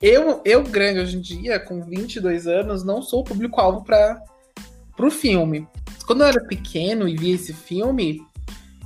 eu, 0.00 0.42
eu 0.44 0.62
grande 0.62 1.00
hoje 1.00 1.16
em 1.16 1.20
dia, 1.20 1.58
com 1.58 1.82
22 1.82 2.46
anos, 2.46 2.84
não 2.84 3.02
sou 3.02 3.20
o 3.20 3.24
público-alvo 3.24 3.84
para 3.84 4.20
pro 4.96 5.10
filme. 5.10 5.66
Quando 6.06 6.22
eu 6.22 6.28
era 6.28 6.44
pequeno 6.44 7.08
e 7.08 7.16
vi 7.16 7.32
esse 7.32 7.52
filme, 7.52 8.20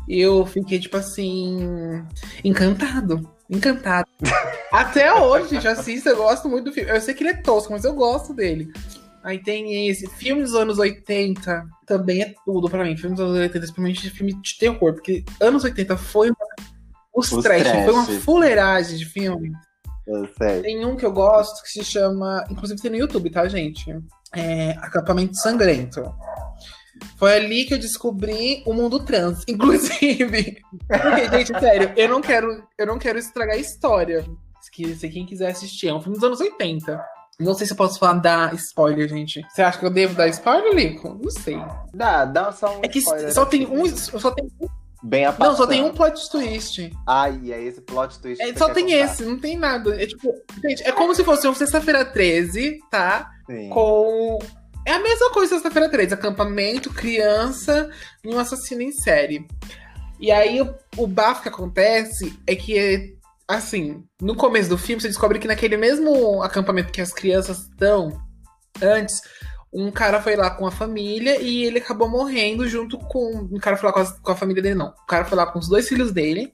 eu 0.08 0.44
fiquei, 0.46 0.78
tipo 0.78 0.96
assim, 0.96 2.04
encantado. 2.44 3.30
Encantado. 3.48 4.08
Até 4.72 5.12
hoje, 5.12 5.50
gente, 5.50 5.68
assisto, 5.68 6.08
eu 6.08 6.16
gosto 6.16 6.48
muito 6.48 6.66
do 6.66 6.72
filme. 6.72 6.90
Eu 6.90 7.00
sei 7.00 7.14
que 7.14 7.22
ele 7.22 7.30
é 7.30 7.36
tosco, 7.42 7.72
mas 7.72 7.84
eu 7.84 7.94
gosto 7.94 8.32
dele. 8.32 8.72
Aí 9.22 9.38
tem 9.38 9.88
esse. 9.88 10.06
Filme 10.08 10.42
dos 10.42 10.54
anos 10.54 10.78
80 10.78 11.66
também 11.86 12.22
é 12.22 12.34
tudo 12.44 12.70
pra 12.70 12.84
mim. 12.84 12.96
Filme 12.96 13.16
dos 13.16 13.24
anos 13.24 13.36
80, 13.36 13.58
principalmente 13.58 14.10
filme 14.10 14.32
de 14.32 14.58
terror. 14.58 14.94
Porque 14.94 15.24
anos 15.40 15.64
80 15.64 15.96
foi 15.96 16.28
uma. 16.28 16.70
Os, 17.14 17.30
Os 17.30 17.42
trash, 17.42 17.68
foi 17.68 17.92
uma 17.92 18.06
trash. 18.06 18.22
fuleiragem 18.22 18.96
de 18.96 19.04
filme. 19.04 19.52
Eu 20.10 20.28
sei. 20.36 20.62
Tem 20.62 20.84
um 20.84 20.96
que 20.96 21.06
eu 21.06 21.12
gosto 21.12 21.62
que 21.62 21.70
se 21.70 21.84
chama. 21.84 22.44
Inclusive 22.50 22.82
tem 22.82 22.90
no 22.90 22.96
YouTube, 22.96 23.30
tá, 23.30 23.46
gente? 23.46 23.96
É 24.34 24.72
Acampamento 24.72 25.36
Sangrento. 25.36 26.12
Foi 27.16 27.32
ali 27.34 27.64
que 27.64 27.74
eu 27.74 27.78
descobri 27.78 28.62
o 28.66 28.74
mundo 28.74 28.98
trans, 29.04 29.44
inclusive. 29.48 30.60
Porque, 30.88 31.38
gente, 31.38 31.60
sério, 31.60 31.92
eu 31.96 32.08
não 32.08 32.20
quero, 32.20 32.66
eu 32.76 32.86
não 32.86 32.98
quero 32.98 33.18
estragar 33.18 33.54
a 33.54 33.60
história. 33.60 34.26
Se 34.60 35.08
quem 35.08 35.24
quiser 35.24 35.50
assistir, 35.50 35.88
é 35.88 35.94
um 35.94 36.00
filme 36.00 36.16
dos 36.16 36.24
anos 36.24 36.40
80. 36.40 37.02
Não 37.38 37.54
sei 37.54 37.66
se 37.66 37.72
eu 37.72 37.76
posso 37.76 37.98
falar 37.98 38.14
da 38.14 38.52
spoiler, 38.54 39.08
gente. 39.08 39.42
Você 39.48 39.62
acha 39.62 39.78
que 39.78 39.86
eu 39.86 39.90
devo 39.90 40.14
dar 40.14 40.28
spoiler, 40.28 40.74
Lico? 40.74 41.18
Não 41.22 41.30
sei. 41.30 41.56
Dá, 41.94 42.24
dá 42.26 42.52
só 42.52 42.76
um 42.76 42.80
É 42.82 42.88
que 42.88 42.98
spoiler 42.98 43.32
só 43.32 43.46
tem 43.46 43.66
um. 43.66 43.86
Só 43.96 44.30
tem, 44.30 44.50
Bem 45.02 45.24
a 45.24 45.32
não, 45.38 45.56
só 45.56 45.66
tem 45.66 45.82
um 45.82 45.92
plot 45.92 46.30
twist. 46.30 46.92
Ai, 47.06 47.52
é 47.52 47.62
esse 47.62 47.80
plot 47.80 48.18
twist. 48.20 48.42
É, 48.42 48.54
só 48.54 48.68
tem 48.68 48.84
contar. 48.84 48.98
esse, 48.98 49.22
não 49.24 49.38
tem 49.38 49.56
nada. 49.56 50.00
É 50.00 50.06
tipo, 50.06 50.34
gente, 50.62 50.82
é 50.82 50.92
como 50.92 51.14
se 51.14 51.24
fosse 51.24 51.46
uma 51.46 51.54
sexta-feira 51.54 52.04
13, 52.04 52.78
tá? 52.90 53.30
Sim. 53.46 53.70
com. 53.70 54.38
É 54.86 54.92
a 54.92 54.98
mesma 54.98 55.30
coisa 55.30 55.54
sexta-feira 55.54 55.88
13, 55.88 56.14
acampamento, 56.14 56.92
criança 56.92 57.90
e 58.24 58.34
um 58.34 58.38
assassino 58.38 58.82
em 58.82 58.92
série. 58.92 59.46
E 60.18 60.30
aí 60.30 60.60
o, 60.60 60.74
o 60.96 61.06
bafo 61.06 61.42
que 61.42 61.48
acontece 61.48 62.38
é 62.46 62.54
que, 62.54 63.16
assim, 63.48 64.04
no 64.20 64.34
começo 64.34 64.68
do 64.68 64.76
filme 64.76 65.00
você 65.00 65.08
descobre 65.08 65.38
que 65.38 65.48
naquele 65.48 65.78
mesmo 65.78 66.42
acampamento 66.42 66.92
que 66.92 67.00
as 67.00 67.12
crianças 67.12 67.60
estão 67.60 68.20
antes, 68.82 69.20
um 69.72 69.90
cara 69.90 70.20
foi 70.20 70.36
lá 70.36 70.50
com 70.50 70.66
a 70.66 70.70
família 70.70 71.40
e 71.40 71.64
ele 71.64 71.78
acabou 71.78 72.08
morrendo 72.08 72.66
junto 72.68 72.98
com. 72.98 73.48
O 73.52 73.60
cara 73.60 73.76
foi 73.76 73.88
lá 73.88 73.92
com 73.92 74.00
a, 74.00 74.12
com 74.20 74.32
a 74.32 74.36
família 74.36 74.62
dele, 74.62 74.74
não. 74.74 74.88
O 74.88 75.06
cara 75.06 75.24
foi 75.24 75.36
lá 75.36 75.46
com 75.46 75.58
os 75.58 75.68
dois 75.68 75.88
filhos 75.88 76.12
dele. 76.12 76.52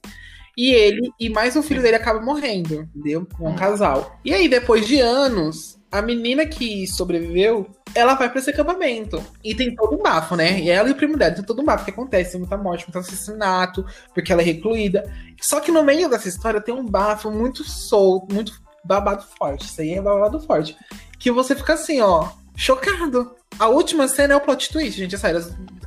E 0.57 0.73
ele 0.73 1.11
e 1.21 1.29
mais 1.29 1.55
um 1.55 1.63
filho 1.63 1.83
dele 1.83 1.97
acaba 1.97 2.21
morrendo, 2.21 2.89
entendeu? 2.95 3.27
Um 3.39 3.49
Hum. 3.51 3.57
casal. 3.57 4.19
E 4.25 4.33
aí, 4.33 4.49
depois 4.49 4.87
de 4.87 4.99
anos, 4.99 5.79
a 5.93 6.01
menina 6.01 6.47
que 6.47 6.87
sobreviveu, 6.87 7.67
ela 7.95 8.15
vai 8.15 8.31
pra 8.31 8.39
esse 8.39 8.51
acampamento. 8.51 9.23
E 9.45 9.55
tem 9.55 9.75
todo 9.75 9.97
um 9.99 10.03
bafo, 10.03 10.35
né? 10.35 10.59
E 10.61 10.71
ela 10.71 10.89
e 10.89 10.93
o 10.93 10.97
primo 10.97 11.17
dela 11.19 11.35
tem 11.35 11.45
todo 11.45 11.61
um 11.61 11.65
bafo 11.65 11.85
que 11.85 11.91
acontece, 11.91 12.39
muita 12.39 12.57
morte, 12.57 12.85
muito 12.87 12.99
assassinato, 12.99 13.85
porque 14.15 14.33
ela 14.33 14.41
é 14.41 14.45
recluída. 14.47 15.05
Só 15.41 15.61
que 15.61 15.71
no 15.71 15.83
meio 15.83 16.09
dessa 16.09 16.29
história 16.29 16.61
tem 16.61 16.75
um 16.75 16.87
bafo 16.87 17.31
muito 17.31 17.63
solto, 17.63 18.35
muito 18.35 18.53
babado 18.83 19.25
forte. 19.39 19.67
Isso 19.67 19.81
aí 19.83 19.93
é 19.93 20.01
babado 20.01 20.41
forte. 20.41 20.75
Que 21.19 21.31
você 21.31 21.55
fica 21.55 21.75
assim, 21.75 22.01
ó, 22.01 22.29
chocado. 22.57 23.35
A 23.59 23.69
última 23.69 24.09
cena 24.09 24.35
é 24.35 24.37
o 24.37 24.41
plot 24.41 24.71
twist, 24.73 24.99
gente, 24.99 25.15
é 25.15 25.19
sério. 25.19 25.41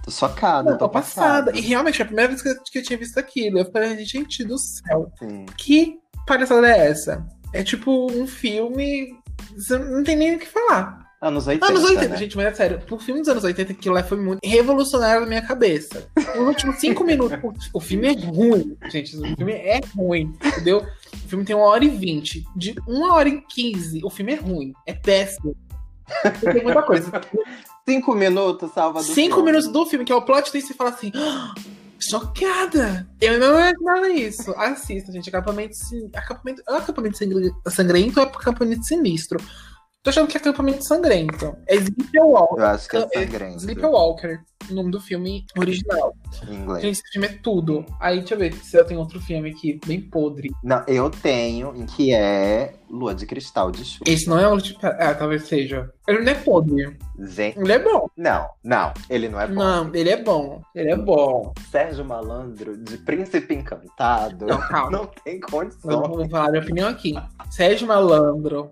Tô 0.04 0.12
chocada, 0.12 0.72
Eu 0.72 0.78
tô 0.78 0.86
tô 0.86 0.90
passada. 0.90 1.52
E 1.56 1.62
realmente, 1.62 1.96
foi 1.98 2.04
a 2.04 2.08
primeira 2.08 2.30
vez 2.30 2.42
que 2.42 2.50
eu, 2.50 2.56
que 2.64 2.80
eu 2.80 2.84
tinha 2.84 2.98
visto 3.00 3.18
aquilo. 3.18 3.60
Eu 3.60 3.72
falei, 3.72 4.04
gente 4.06 4.44
do 4.44 4.58
céu, 4.58 5.12
Sim. 5.20 5.46
que 5.58 5.98
palhaçada 6.26 6.68
é 6.68 6.88
essa? 6.88 7.26
É 7.54 7.64
tipo 7.64 8.12
um 8.12 8.26
filme. 8.26 9.10
Você 9.56 9.78
não 9.78 10.04
tem 10.04 10.16
nem 10.16 10.36
o 10.36 10.40
que 10.40 10.48
falar. 10.48 11.08
Anos 11.22 11.48
80. 11.48 11.66
Anos 11.68 11.84
80, 11.84 12.08
né? 12.08 12.18
gente, 12.18 12.38
mas 12.38 12.46
é 12.46 12.54
sério. 12.54 12.80
Pro 12.80 12.98
filme 12.98 13.20
dos 13.20 13.30
anos 13.30 13.44
80, 13.44 13.74
aquilo 13.74 13.94
lá 13.96 14.02
foi 14.04 14.18
muito 14.18 14.40
revolucionário 14.42 15.22
na 15.22 15.28
minha 15.28 15.42
cabeça. 15.42 16.08
Nos 16.36 16.48
últimos 16.48 16.78
cinco 16.78 17.04
minutos, 17.04 17.38
o- 17.44 17.54
o 17.78 17.80
filme 17.82 18.08
é 18.08 18.14
ruim, 18.14 18.78
gente. 18.90 19.18
O 19.18 19.36
filme 19.36 19.52
é 19.52 19.82
ruim, 19.98 20.34
entendeu? 20.46 20.78
O 21.14 21.28
filme 21.28 21.44
tem 21.44 21.56
uma 21.56 21.66
hora 21.66 21.84
e 21.84 21.90
vinte. 21.90 22.44
De 22.56 22.74
uma 22.88 23.14
hora 23.16 23.28
e 23.28 23.42
quinze, 23.42 24.00
o 24.04 24.10
filme 24.10 24.32
é 24.34 24.38
ruim. 24.38 24.72
É 24.88 24.94
péssimo. 24.94 25.56
Tem 26.54 26.64
muita 26.64 26.82
coisa. 26.84 27.12
Cinco 27.88 28.14
minutos, 28.14 28.72
salva 28.74 29.00
do 29.00 29.06
Cinco 29.06 29.36
filme. 29.38 29.52
minutos 29.52 29.72
do 29.72 29.86
filme, 29.86 30.06
que 30.06 30.12
é 30.12 30.16
o 30.16 30.22
plot 30.22 30.52
twist, 30.52 30.68
você 30.68 30.74
fala 30.74 30.90
assim. 30.92 31.12
"Ah, 31.16 31.54
Chocada! 32.02 33.10
Eu 33.20 33.38
não 33.40 33.60
imaginava 33.60 34.10
isso. 34.10 34.52
Assista, 34.58 35.12
gente. 35.12 35.28
Acampamento. 35.30 35.76
sin- 35.76 36.10
Acampamento. 36.16 36.64
É 36.68 36.78
acampamento 36.78 37.18
sangre- 37.18 37.52
sangrento 37.68 38.20
é 38.20 38.24
acampamento 38.24 38.84
sinistro? 38.86 39.38
Tô 40.02 40.12
achando 40.12 40.28
que 40.30 40.38
é 40.38 40.40
acampamento 40.40 40.82
sangrento. 40.86 41.58
É 41.68 41.76
Sleepwalker. 41.76 42.58
Eu 42.64 42.68
acho 42.68 42.88
que 42.88 42.96
é 42.98 43.08
É 43.14 43.26
sangrento. 43.26 43.58
Sleepwalker, 43.58 44.40
o 44.72 44.74
nome 44.74 44.92
do 44.92 45.02
filme 45.02 45.46
original. 45.58 46.16
Em 46.48 46.54
inglês. 46.56 46.82
Gente, 46.84 46.92
esse 46.94 47.12
filme 47.12 47.28
é 47.28 47.38
tudo. 47.44 47.86
Aí, 48.00 48.20
deixa 48.20 48.36
eu 48.36 48.40
ver 48.40 48.54
se 48.54 48.78
eu 48.78 48.86
tenho 48.86 49.02
outro 49.02 49.20
filme 49.20 49.50
aqui, 49.50 49.78
bem 49.86 50.00
podre. 50.00 50.52
Não, 50.64 50.82
eu 50.88 51.10
tenho, 51.10 51.74
que 51.98 52.14
é 52.14 52.76
Lua 52.90 53.14
de 53.14 53.26
Cristal 53.26 53.72
de 53.72 53.84
Xuxa. 53.84 54.04
Esse 54.08 54.30
não 54.30 54.40
é 54.40 54.48
o 54.48 54.58
tipo. 54.62 54.80
Ah, 54.84 55.14
talvez 55.14 55.44
seja. 55.44 55.92
Ele 56.08 56.20
não 56.20 56.32
é 56.32 56.36
podre. 56.36 56.98
Gente, 57.20 57.60
Ele 57.60 57.72
é 57.74 57.80
bom. 57.80 58.08
não, 58.16 58.48
não, 58.64 58.94
ele 59.10 59.28
não 59.28 59.42
é 59.42 59.48
bom. 59.48 59.54
Não, 59.54 59.94
ele 59.94 60.10
é 60.10 60.24
bom. 60.24 60.62
Ele 60.74 60.92
é 60.92 60.96
bom. 60.96 61.54
Sérgio 61.70 62.06
Malandro, 62.06 62.78
de 62.78 62.98
Príncipe 63.00 63.54
Encantado, 63.54 64.46
Não, 64.48 64.58
calma. 64.62 64.92
não 64.98 65.06
tem 65.26 65.42
condição. 65.42 66.02
vou 66.04 66.30
falar 66.30 66.52
minha 66.52 66.64
opinião 66.64 66.88
aqui. 66.88 67.14
Sérgio 67.52 67.86
Malandro 67.86 68.72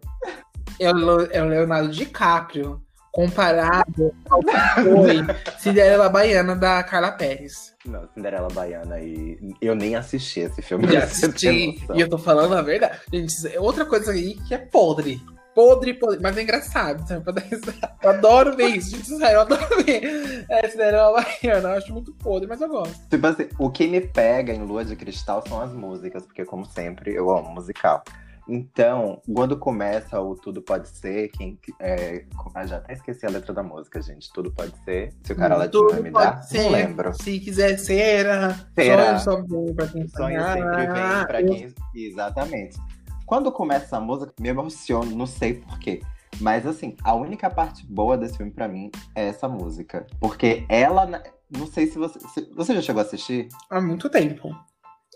é 0.80 0.92
o 0.92 1.22
é 1.32 1.42
o 1.42 1.46
Leonardo 1.48 1.90
DiCaprio 1.90 2.82
comparado 3.18 4.14
ao 4.30 4.42
que 4.42 4.52
foi 4.52 5.26
Cinderela 5.58 6.08
Baiana 6.08 6.56
da 6.56 6.84
Carla 6.84 7.12
Pérez. 7.12 7.74
Não, 7.84 8.08
Cinderela 8.14 8.48
Baiana 8.50 9.00
e 9.00 9.56
eu 9.60 9.74
nem 9.74 9.96
assisti 9.96 10.42
esse 10.42 10.62
filme. 10.62 10.86
Já 10.86 11.00
ter 11.00 11.06
assisti 11.06 11.84
e 11.96 12.00
eu 12.00 12.08
tô 12.08 12.20
falando 12.20 12.54
a 12.54 12.62
verdade. 12.62 13.00
Gente, 13.12 13.34
é 13.48 13.60
outra 13.60 13.86
coisa 13.86 14.12
aí 14.12 14.36
que 14.48 14.54
é 14.54 14.60
podre. 14.60 15.20
podre, 15.56 15.96
podre. 15.96 16.20
Mas 16.22 16.38
é 16.38 16.44
engraçado, 16.44 17.08
sabe? 17.08 17.24
Pra 17.24 17.34
dar 17.34 17.42
risada. 17.42 17.92
Eu 18.04 18.10
adoro 18.12 18.56
ver 18.56 18.68
isso, 18.68 18.92
gente. 18.92 19.08
Sério, 19.08 19.38
eu 19.38 19.42
adoro 19.42 19.84
ver. 19.84 20.46
É, 20.48 20.68
cinema 20.70 21.12
baiano. 21.14 21.70
Eu 21.70 21.74
acho 21.74 21.92
muito 21.92 22.14
podre, 22.14 22.48
mas 22.48 22.62
eu 22.62 22.70
gosto. 22.70 23.10
Tipo 23.10 23.26
assim, 23.26 23.50
o 23.58 23.72
que 23.72 23.88
me 23.88 24.00
pega 24.00 24.54
em 24.54 24.64
Lua 24.64 24.86
de 24.86 24.96
Cristal 24.96 25.44
são 25.48 25.60
as 25.60 25.74
músicas, 25.74 26.24
porque, 26.24 26.46
como 26.46 26.66
sempre, 26.66 27.16
eu 27.16 27.32
amo 27.36 27.50
musical. 27.50 28.04
Então, 28.48 29.22
quando 29.34 29.58
começa 29.58 30.20
o 30.22 30.36
Tudo 30.36 30.62
Pode 30.62 30.88
Ser, 30.90 31.30
quem. 31.30 31.60
É, 31.80 32.26
ah, 32.56 32.66
já 32.66 32.78
até 32.78 32.94
esqueci 32.94 33.26
a 33.26 33.30
letra 33.30 33.54
da 33.54 33.62
música, 33.62 34.02
gente. 34.02 34.32
Tudo 34.34 34.52
pode 34.52 34.74
ser. 34.84 35.14
Se 35.24 35.34
o 35.34 35.36
cara 35.36 35.58
lá 35.58 35.68
Tudo 35.68 35.92
vai 35.92 36.02
me 36.02 36.12
dar, 36.12 36.34
pode 36.36 36.48
ser. 36.50 36.64
não 36.64 36.70
lembro. 36.72 37.14
Se 37.14 37.40
quiser 37.40 37.78
ser, 37.78 38.26
Será? 38.74 39.20
sonho 39.20 39.20
só 39.20 39.42
vem 39.44 39.74
pra 39.76 39.88
quem 39.88 40.08
Sonho 40.08 40.40
sonhar. 40.40 40.54
sempre 40.58 40.78
vem 40.78 41.26
pra 41.28 41.42
Eu- 41.42 41.48
quem. 41.50 41.74
Exatamente. 41.96 42.78
Quando 43.26 43.52
começa 43.52 43.86
essa 43.86 44.00
música, 44.00 44.34
me 44.40 44.48
emociono, 44.50 45.16
não 45.16 45.26
sei 45.26 45.56
porquê. 45.56 46.02
Mas 46.40 46.66
assim, 46.66 46.96
a 47.04 47.14
única 47.14 47.50
parte 47.50 47.86
boa 47.86 48.18
desse 48.18 48.38
filme 48.38 48.52
pra 48.52 48.68
mim 48.68 48.90
é 49.16 49.28
essa 49.28 49.48
música. 49.50 50.06
Porque 50.20 50.66
ela. 50.70 51.22
Não 51.50 51.66
sei 51.68 51.88
se 51.88 51.98
você. 51.98 52.20
se- 52.20 52.50
você 52.56 52.76
já 52.76 52.82
chegou 52.82 53.02
a 53.02 53.06
assistir? 53.06 53.48
Há 53.70 53.82
muito 53.82 54.10
tempo. 54.10 54.50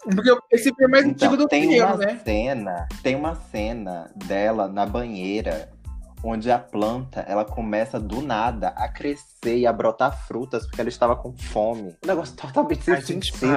Porque 0.04 0.38
esse 0.52 0.64
filme 0.74 0.86
é 0.86 0.88
mais 0.88 1.06
antigo 1.06 1.38
do 1.38 1.48
que 1.48 1.56
Então, 1.56 1.70
tem 1.70 1.78
eu, 1.78 1.86
uma 1.86 1.98
né? 1.98 2.22
cena, 2.24 2.88
tem 3.04 3.16
uma 3.16 3.36
cena 3.36 4.12
dela 4.16 4.68
na 4.68 4.86
banheira 4.86 5.70
onde 6.24 6.52
a 6.52 6.60
planta 6.60 7.22
ela 7.22 7.44
começa 7.44 8.00
do 8.00 8.22
nada 8.22 8.70
a 8.70 8.88
crescer 8.88 9.58
e 9.58 9.68
a 9.68 9.74
brotar 9.74 10.28
frutas 10.28 10.66
porque 10.66 10.82
ela 10.82 10.90
estava 10.90 11.16
com 11.16 11.34
fome. 11.36 11.96
Um 12.04 12.08
negócio 12.08 12.36
totalmente 12.36 12.84
sem 12.84 13.02
sentido. 13.02 13.48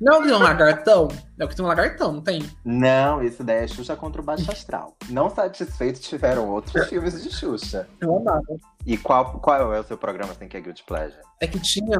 Não, 0.00 0.22
tem 0.22 0.32
um 0.32 0.38
lagartão? 0.38 1.08
É 1.38 1.46
que 1.46 1.54
tem 1.54 1.64
um 1.64 1.68
lagartão, 1.68 2.12
não 2.12 2.22
tem? 2.22 2.42
Não, 2.64 3.22
isso 3.22 3.44
daí 3.44 3.64
é 3.64 3.68
Xuxa 3.68 3.94
contra 3.96 4.20
o 4.20 4.24
Baixo 4.24 4.50
Astral. 4.50 4.96
Não 5.10 5.28
satisfeitos 5.28 6.00
tiveram 6.00 6.48
outros 6.48 6.86
filmes 6.88 7.22
de 7.22 7.30
Xuxa. 7.30 7.86
Eu 8.00 8.16
amava. 8.16 8.42
E 8.86 8.96
qual, 8.96 9.38
qual 9.40 9.74
é 9.74 9.80
o 9.80 9.84
seu 9.84 9.98
programa 9.98 10.32
sem 10.34 10.48
que 10.48 10.56
é 10.56 10.60
Guilty 10.60 10.84
Pleasure? 10.84 11.20
É 11.40 11.46
que 11.46 11.58
tinha. 11.60 11.98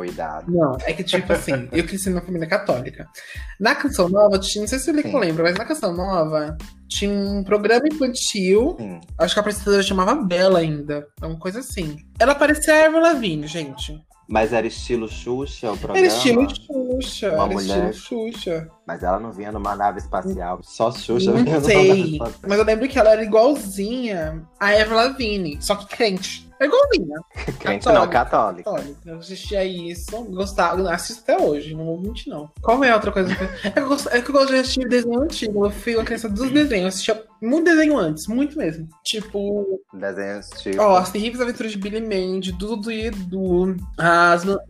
Cuidado. 0.00 0.50
Não, 0.50 0.78
é 0.86 0.94
que 0.94 1.04
tipo 1.04 1.30
assim, 1.30 1.68
eu 1.72 1.84
cresci 1.84 2.08
numa 2.08 2.22
família 2.22 2.48
católica. 2.48 3.06
Na 3.60 3.74
Canção 3.74 4.08
Nova, 4.08 4.38
tinha, 4.38 4.62
não 4.62 4.68
sei 4.68 4.78
se 4.78 4.90
o 4.90 4.94
Lico 4.94 5.18
lembra, 5.18 5.42
mas 5.42 5.58
na 5.58 5.64
Canção 5.66 5.92
Nova 5.94 6.56
tinha 6.88 7.12
um 7.12 7.44
programa 7.44 7.84
infantil. 7.86 8.76
Sim. 8.78 8.98
Acho 9.18 9.34
que 9.34 9.40
a 9.40 9.42
apresentadora 9.42 9.82
chamava 9.82 10.14
Bela 10.14 10.60
ainda. 10.60 11.06
Uma 11.20 11.38
coisa 11.38 11.58
assim. 11.60 11.98
Ela 12.18 12.34
parecia 12.34 12.74
a 12.74 12.86
Avril 12.86 13.02
Lavigne, 13.02 13.46
gente. 13.46 14.02
Mas 14.26 14.54
era 14.54 14.66
estilo 14.66 15.06
Xuxa 15.06 15.70
o 15.70 15.76
programa? 15.76 15.98
Era 15.98 16.06
estilo 16.16 16.48
Xuxa. 16.48 17.32
Uma 17.34 17.44
era 17.44 17.52
mulher. 17.52 17.90
estilo 17.90 18.32
Xuxa. 18.32 18.70
Mas 18.86 19.02
ela 19.02 19.20
não 19.20 19.32
vinha 19.32 19.52
numa 19.52 19.76
nave 19.76 19.98
espacial. 19.98 20.60
Só 20.62 20.90
Xuxa 20.92 21.30
Não 21.30 21.44
vinha 21.44 21.56
numa 21.56 21.68
nave 21.68 21.74
sei. 21.74 22.12
espacial. 22.12 22.40
Mas 22.48 22.58
eu 22.58 22.64
lembro 22.64 22.88
que 22.88 22.98
ela 22.98 23.10
era 23.10 23.22
igualzinha 23.22 24.42
a 24.58 24.68
Avril 24.68 24.96
Lavigne, 24.96 25.58
só 25.60 25.74
que 25.74 25.86
crente. 25.94 26.48
É 26.60 26.66
igualzinha. 26.66 27.16
Crente 27.58 27.86
não, 27.86 28.06
católica. 28.08 28.70
Olha, 28.70 28.94
eu 29.06 29.18
assistia 29.18 29.64
isso, 29.64 30.22
gostava, 30.24 30.90
assisto 30.92 31.22
até 31.22 31.42
hoje, 31.42 31.74
não 31.74 31.86
vou 31.86 32.00
mentir, 32.00 32.30
não. 32.30 32.50
Qual 32.60 32.82
é 32.84 32.90
a 32.90 32.94
outra 32.96 33.10
coisa? 33.10 33.34
que- 33.34 33.40
É 33.66 33.70
que 33.70 33.78
eu 33.80 33.88
gosto, 33.88 34.08
é 34.10 34.20
que 34.20 34.28
eu 34.30 34.32
gosto 34.34 34.48
de 34.52 34.60
assistir 34.60 34.88
desenho 34.88 35.22
antigo. 35.22 35.64
Eu 35.66 35.70
fui 35.70 35.96
uma 35.96 36.04
criança 36.04 36.28
dos 36.28 36.50
desenhos, 36.50 36.82
eu 36.82 36.88
assistia 36.88 37.24
muito 37.42 37.64
desenho 37.64 37.96
antes, 37.98 38.26
muito 38.26 38.58
mesmo. 38.58 38.86
Tipo, 39.04 39.80
Desenhos 39.94 40.48
tipo 40.50 40.82
ó, 40.82 40.98
As 40.98 41.10
Terríveis 41.10 41.40
Aventuras 41.40 41.72
de 41.72 41.78
Billy 41.78 42.00
Mandy, 42.02 42.52
Dudu 42.52 42.90
e 42.92 43.06
Edu, 43.06 43.76
as 43.96 44.44
do 44.44 44.60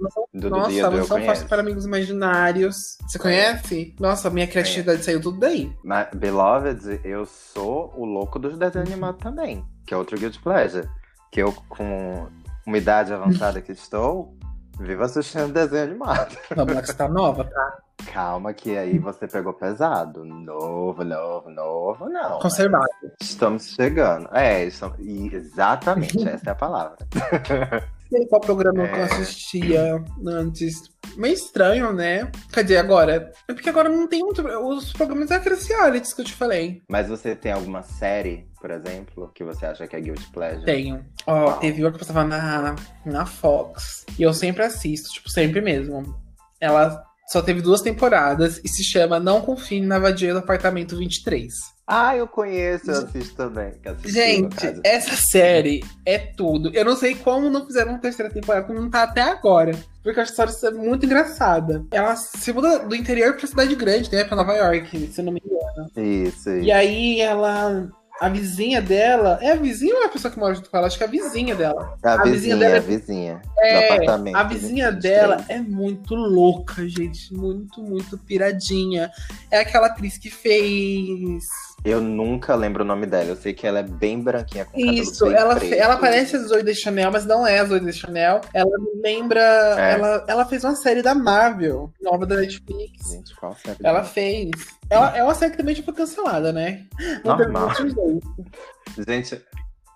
Nossa, 0.48 0.72
eu 0.72 0.90
Mansão 0.90 1.08
conheço. 1.08 1.26
Fácil 1.26 1.48
para 1.48 1.60
Amigos 1.62 1.84
Imaginários. 1.86 2.96
Você 3.08 3.18
conhece? 3.18 3.94
Nossa, 3.98 4.30
minha 4.30 4.46
criatividade 4.46 5.04
saiu 5.04 5.20
tudo 5.20 5.40
daí. 5.40 5.72
Mas, 5.84 6.08
Beloved, 6.14 7.00
eu 7.04 7.26
sou 7.26 7.92
o 7.96 8.04
louco 8.04 8.38
dos 8.38 8.56
desenhos 8.56 8.88
animados 8.88 9.20
também. 9.20 9.64
Que 9.86 9.92
é 9.92 9.96
outro 9.96 10.16
Guilty 10.16 10.38
Pleasure. 10.38 10.88
Que 11.30 11.40
eu, 11.42 11.52
com 11.68 12.26
uma 12.66 12.78
idade 12.78 13.12
avançada 13.12 13.60
que 13.60 13.72
estou, 13.72 14.34
vivo 14.78 15.02
assistindo 15.02 15.52
desenho 15.52 15.84
animado. 15.84 16.36
Vamos 16.54 16.74
lá 16.74 16.80
que 16.80 16.88
você 16.88 16.94
tá 16.94 17.08
nova, 17.08 17.44
tá? 17.44 17.78
Calma 18.12 18.52
que 18.52 18.76
aí 18.76 18.98
você 18.98 19.28
pegou 19.28 19.52
pesado. 19.52 20.24
Novo, 20.24 21.04
novo, 21.04 21.50
novo, 21.50 22.08
não. 22.08 22.38
Conservado. 22.38 22.88
Estamos 23.20 23.74
chegando. 23.74 24.28
É, 24.32 24.64
estamos... 24.64 24.98
exatamente, 24.98 26.26
essa 26.26 26.50
é 26.50 26.52
a 26.52 26.54
palavra. 26.54 26.96
sei 28.10 28.26
qual 28.26 28.40
programa 28.40 28.86
que 28.88 28.94
eu 28.94 28.98
É. 28.98 29.02
assistia 29.04 30.04
antes. 30.26 30.74
Meio 31.16 31.34
estranho, 31.34 31.92
né? 31.92 32.30
Dizer, 32.54 32.76
agora. 32.76 33.32
É 33.48 33.52
porque 33.54 33.68
agora 33.68 33.88
não 33.88 34.06
tem 34.06 34.20
muito. 34.20 34.42
Os 34.42 34.92
programas 34.92 35.30
é 35.30 35.36
aqueles 35.36 35.66
realities 35.66 36.12
que 36.12 36.20
eu 36.20 36.24
te 36.24 36.32
falei. 36.34 36.82
Mas 36.88 37.08
você 37.08 37.34
tem 37.34 37.52
alguma 37.52 37.82
série, 37.82 38.46
por 38.60 38.70
exemplo, 38.70 39.30
que 39.34 39.42
você 39.42 39.66
acha 39.66 39.86
que 39.86 39.96
é 39.96 40.00
Guilty 40.00 40.30
Pleasure? 40.32 40.64
Tenho. 40.64 41.04
Ó, 41.26 41.44
Qual? 41.46 41.58
teve 41.58 41.82
uma 41.82 41.90
que 41.92 41.98
passava 41.98 42.24
na, 42.24 42.76
na 43.04 43.26
Fox. 43.26 44.04
E 44.18 44.22
eu 44.22 44.32
sempre 44.32 44.62
assisto, 44.62 45.10
tipo, 45.10 45.30
sempre 45.30 45.60
mesmo. 45.60 46.14
Ela 46.60 47.02
só 47.28 47.40
teve 47.40 47.60
duas 47.62 47.80
temporadas 47.80 48.60
e 48.64 48.68
se 48.68 48.82
chama 48.84 49.18
Não 49.20 49.40
Confie 49.40 49.80
na 49.80 49.98
Vadia 49.98 50.32
do 50.32 50.40
Apartamento 50.40 50.96
23. 50.96 51.52
Ah, 51.92 52.16
eu 52.16 52.28
conheço, 52.28 52.88
eu 52.88 52.98
assisto 53.04 53.34
também. 53.34 53.72
assisti, 53.84 54.12
Gente, 54.12 54.80
essa 54.84 55.16
série 55.16 55.84
é 56.06 56.18
tudo. 56.18 56.70
Eu 56.72 56.84
não 56.84 56.94
sei 56.94 57.16
como 57.16 57.50
não 57.50 57.66
fizeram 57.66 57.90
uma 57.90 57.98
terceira 57.98 58.32
temporada, 58.32 58.64
como 58.64 58.80
não 58.80 58.88
tá 58.88 59.02
até 59.02 59.22
agora. 59.22 59.72
Porque 60.02 60.20
essa 60.20 60.44
história 60.44 60.78
muito 60.78 61.04
engraçada. 61.04 61.84
Ela 61.90 62.14
se 62.14 62.52
muda 62.52 62.78
do 62.78 62.94
interior 62.94 63.34
pra 63.34 63.46
cidade 63.46 63.74
grande, 63.74 64.10
né? 64.12 64.22
Pra 64.22 64.36
Nova 64.36 64.54
York, 64.54 65.08
se 65.12 65.20
eu 65.20 65.24
não 65.24 65.32
me 65.32 65.42
engano. 65.44 65.90
Isso, 65.96 66.48
isso. 66.50 66.64
E 66.64 66.70
aí 66.70 67.20
ela. 67.20 67.88
A 68.20 68.28
vizinha 68.28 68.82
dela. 68.82 69.38
É 69.40 69.50
a 69.52 69.56
vizinha 69.56 69.94
ou 69.96 70.02
é 70.02 70.04
a 70.04 70.08
pessoa 70.10 70.30
que 70.30 70.38
mora 70.38 70.54
junto 70.54 70.70
com 70.70 70.76
ela? 70.76 70.86
Acho 70.86 70.98
que 70.98 71.02
é 71.02 71.06
a 71.06 71.10
vizinha 71.10 71.54
dela. 71.54 71.96
A, 72.02 72.12
a 72.12 72.22
vizinha, 72.22 72.34
vizinha 72.34 72.56
dela 72.56 72.74
a 72.74 72.76
é- 72.76 72.80
vizinha. 72.80 73.42
É, 73.58 73.72
do 73.78 73.94
apartamento. 73.94 74.36
A 74.36 74.42
vizinha 74.42 74.90
23. 74.92 75.00
dela 75.02 75.44
é 75.48 75.58
muito 75.58 76.14
louca, 76.14 76.86
gente. 76.86 77.32
Muito, 77.32 77.82
muito 77.82 78.18
piradinha. 78.18 79.10
É 79.50 79.60
aquela 79.60 79.86
atriz 79.86 80.18
que 80.18 80.28
fez. 80.30 81.44
Eu 81.82 82.00
nunca 82.00 82.54
lembro 82.54 82.84
o 82.84 82.86
nome 82.86 83.06
dela. 83.06 83.30
Eu 83.30 83.36
sei 83.36 83.54
que 83.54 83.66
ela 83.66 83.78
é 83.78 83.82
bem 83.82 84.20
branquinha 84.22 84.66
com 84.66 84.72
cabelo 84.72 84.92
Isso, 84.92 85.24
bem 85.24 85.34
ela, 85.34 85.56
preto. 85.56 85.72
ela 85.74 85.96
parece 85.96 86.36
a 86.36 86.38
Zoe 86.40 86.62
de 86.62 86.74
Chanel, 86.74 87.10
mas 87.10 87.24
não 87.24 87.46
é 87.46 87.58
a 87.58 87.64
Zoe 87.64 87.80
de 87.80 87.92
Chanel. 87.92 88.42
Ela 88.52 88.78
me 88.78 89.00
lembra. 89.02 89.40
É. 89.78 89.92
Ela, 89.94 90.24
ela 90.28 90.44
fez 90.44 90.62
uma 90.62 90.76
série 90.76 91.00
da 91.00 91.14
Marvel, 91.14 91.90
nova 92.02 92.26
da 92.26 92.36
Netflix. 92.36 93.10
Gente, 93.10 93.34
qual 93.36 93.54
série? 93.56 93.78
Ela 93.82 94.04
fez. 94.04 94.50
Ela, 94.90 95.16
é 95.16 95.22
uma 95.24 95.34
série 95.34 95.52
que 95.52 95.56
também 95.56 95.74
já 95.74 95.82
foi 95.82 95.94
cancelada, 95.94 96.52
né? 96.52 96.84
Não 97.24 97.36
Normal. 97.38 97.70
Gente, 99.08 99.40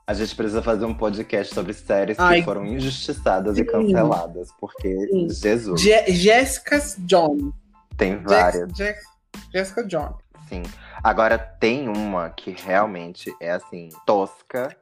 a 0.07 0.15
gente 0.15 0.35
precisa 0.35 0.63
fazer 0.63 0.85
um 0.85 0.95
podcast 0.95 1.55
sobre 1.55 1.73
séries 1.75 2.19
Ai. 2.19 2.39
que 2.39 2.45
foram 2.45 2.65
injustiçadas 2.65 3.57
e 3.57 3.61
Sim. 3.61 3.67
canceladas. 3.67 4.49
Porque, 4.61 4.89
Sim. 5.11 5.29
Jesus, 5.31 5.81
Je 5.81 6.07
Jessica 6.13 6.81
John. 7.01 7.53
tem 7.97 8.23
várias. 8.23 8.71
Jex- 8.73 8.79
Jex- 8.79 9.05
Jessica 9.53 9.85
John. 9.85 10.17
Sim. 10.49 10.63
Agora 11.05 11.37
tem 11.37 11.87
uma 11.87 12.31
que 12.31 12.53
realmente 12.53 13.31
é 13.39 13.51
assim, 13.51 13.91
tosca, 14.07 14.75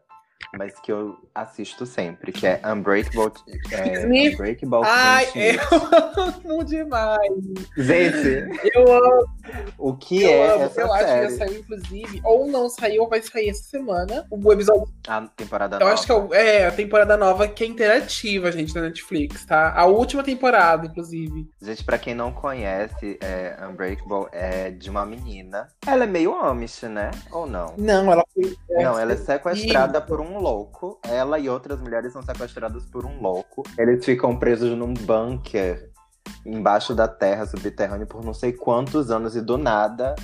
mas 0.56 0.78
que 0.80 0.92
eu 0.92 1.16
assisto 1.34 1.86
sempre, 1.86 2.32
que 2.32 2.46
é 2.46 2.60
Unbreakable. 2.64 3.32
É, 3.70 4.06
Unbreakable 4.06 4.80
Ai, 4.84 5.26
eu 5.34 5.60
amo 6.50 6.64
demais. 6.64 7.32
Gente, 7.76 8.48
Eu 8.74 8.92
amo, 8.92 9.24
o 9.78 9.94
que 9.96 10.22
eu 10.22 10.30
é 10.30 10.50
amo. 10.50 10.64
essa 10.64 10.80
Eu 10.80 10.92
acho 10.92 11.04
que 11.04 11.10
série? 11.10 11.30
já 11.30 11.36
saiu, 11.38 11.60
inclusive. 11.60 12.20
Ou 12.24 12.46
não 12.48 12.68
saiu, 12.68 13.02
ou 13.02 13.08
vai 13.08 13.22
sair 13.22 13.48
essa 13.50 13.62
semana. 13.64 14.26
O 14.30 14.52
episódio 14.52 14.88
A 15.08 15.22
temporada 15.22 15.76
Eu 15.76 15.80
nova. 15.80 15.92
acho 15.92 16.06
que 16.28 16.34
é, 16.34 16.56
é 16.60 16.66
a 16.66 16.72
temporada 16.72 17.16
nova 17.16 17.48
que 17.48 17.64
é 17.64 17.66
interativa, 17.66 18.52
gente, 18.52 18.74
na 18.74 18.82
Netflix, 18.82 19.44
tá? 19.44 19.72
A 19.74 19.86
última 19.86 20.22
temporada, 20.22 20.86
inclusive. 20.86 21.48
Gente, 21.60 21.84
pra 21.84 21.98
quem 21.98 22.14
não 22.14 22.32
conhece, 22.32 23.18
é, 23.20 23.56
Unbreakable 23.70 24.26
é 24.32 24.70
de 24.70 24.90
uma 24.90 25.04
menina. 25.06 25.68
Ela 25.86 26.04
é 26.04 26.06
meio 26.06 26.34
Amish, 26.34 26.82
né? 26.82 27.10
Ou 27.30 27.46
não? 27.46 27.74
Não, 27.76 28.10
ela 28.12 28.24
foi. 28.34 28.56
Não, 28.70 28.98
ela 28.98 29.12
é 29.12 29.16
sequestrada 29.16 29.98
Isso. 29.98 30.06
por 30.06 30.20
um 30.20 30.31
louco. 30.38 30.98
Ela 31.04 31.38
e 31.38 31.48
outras 31.48 31.80
mulheres 31.80 32.12
são 32.12 32.22
sequestradas 32.22 32.84
por 32.86 33.04
um 33.04 33.20
louco. 33.20 33.62
Eles 33.78 34.04
ficam 34.04 34.36
presos 34.36 34.76
num 34.76 34.94
bunker 34.94 35.90
embaixo 36.44 36.94
da 36.94 37.08
terra, 37.08 37.46
subterrâneo, 37.46 38.06
por 38.06 38.24
não 38.24 38.34
sei 38.34 38.52
quantos 38.52 39.10
anos. 39.10 39.36
E 39.36 39.40
do 39.40 39.56
nada, 39.56 40.14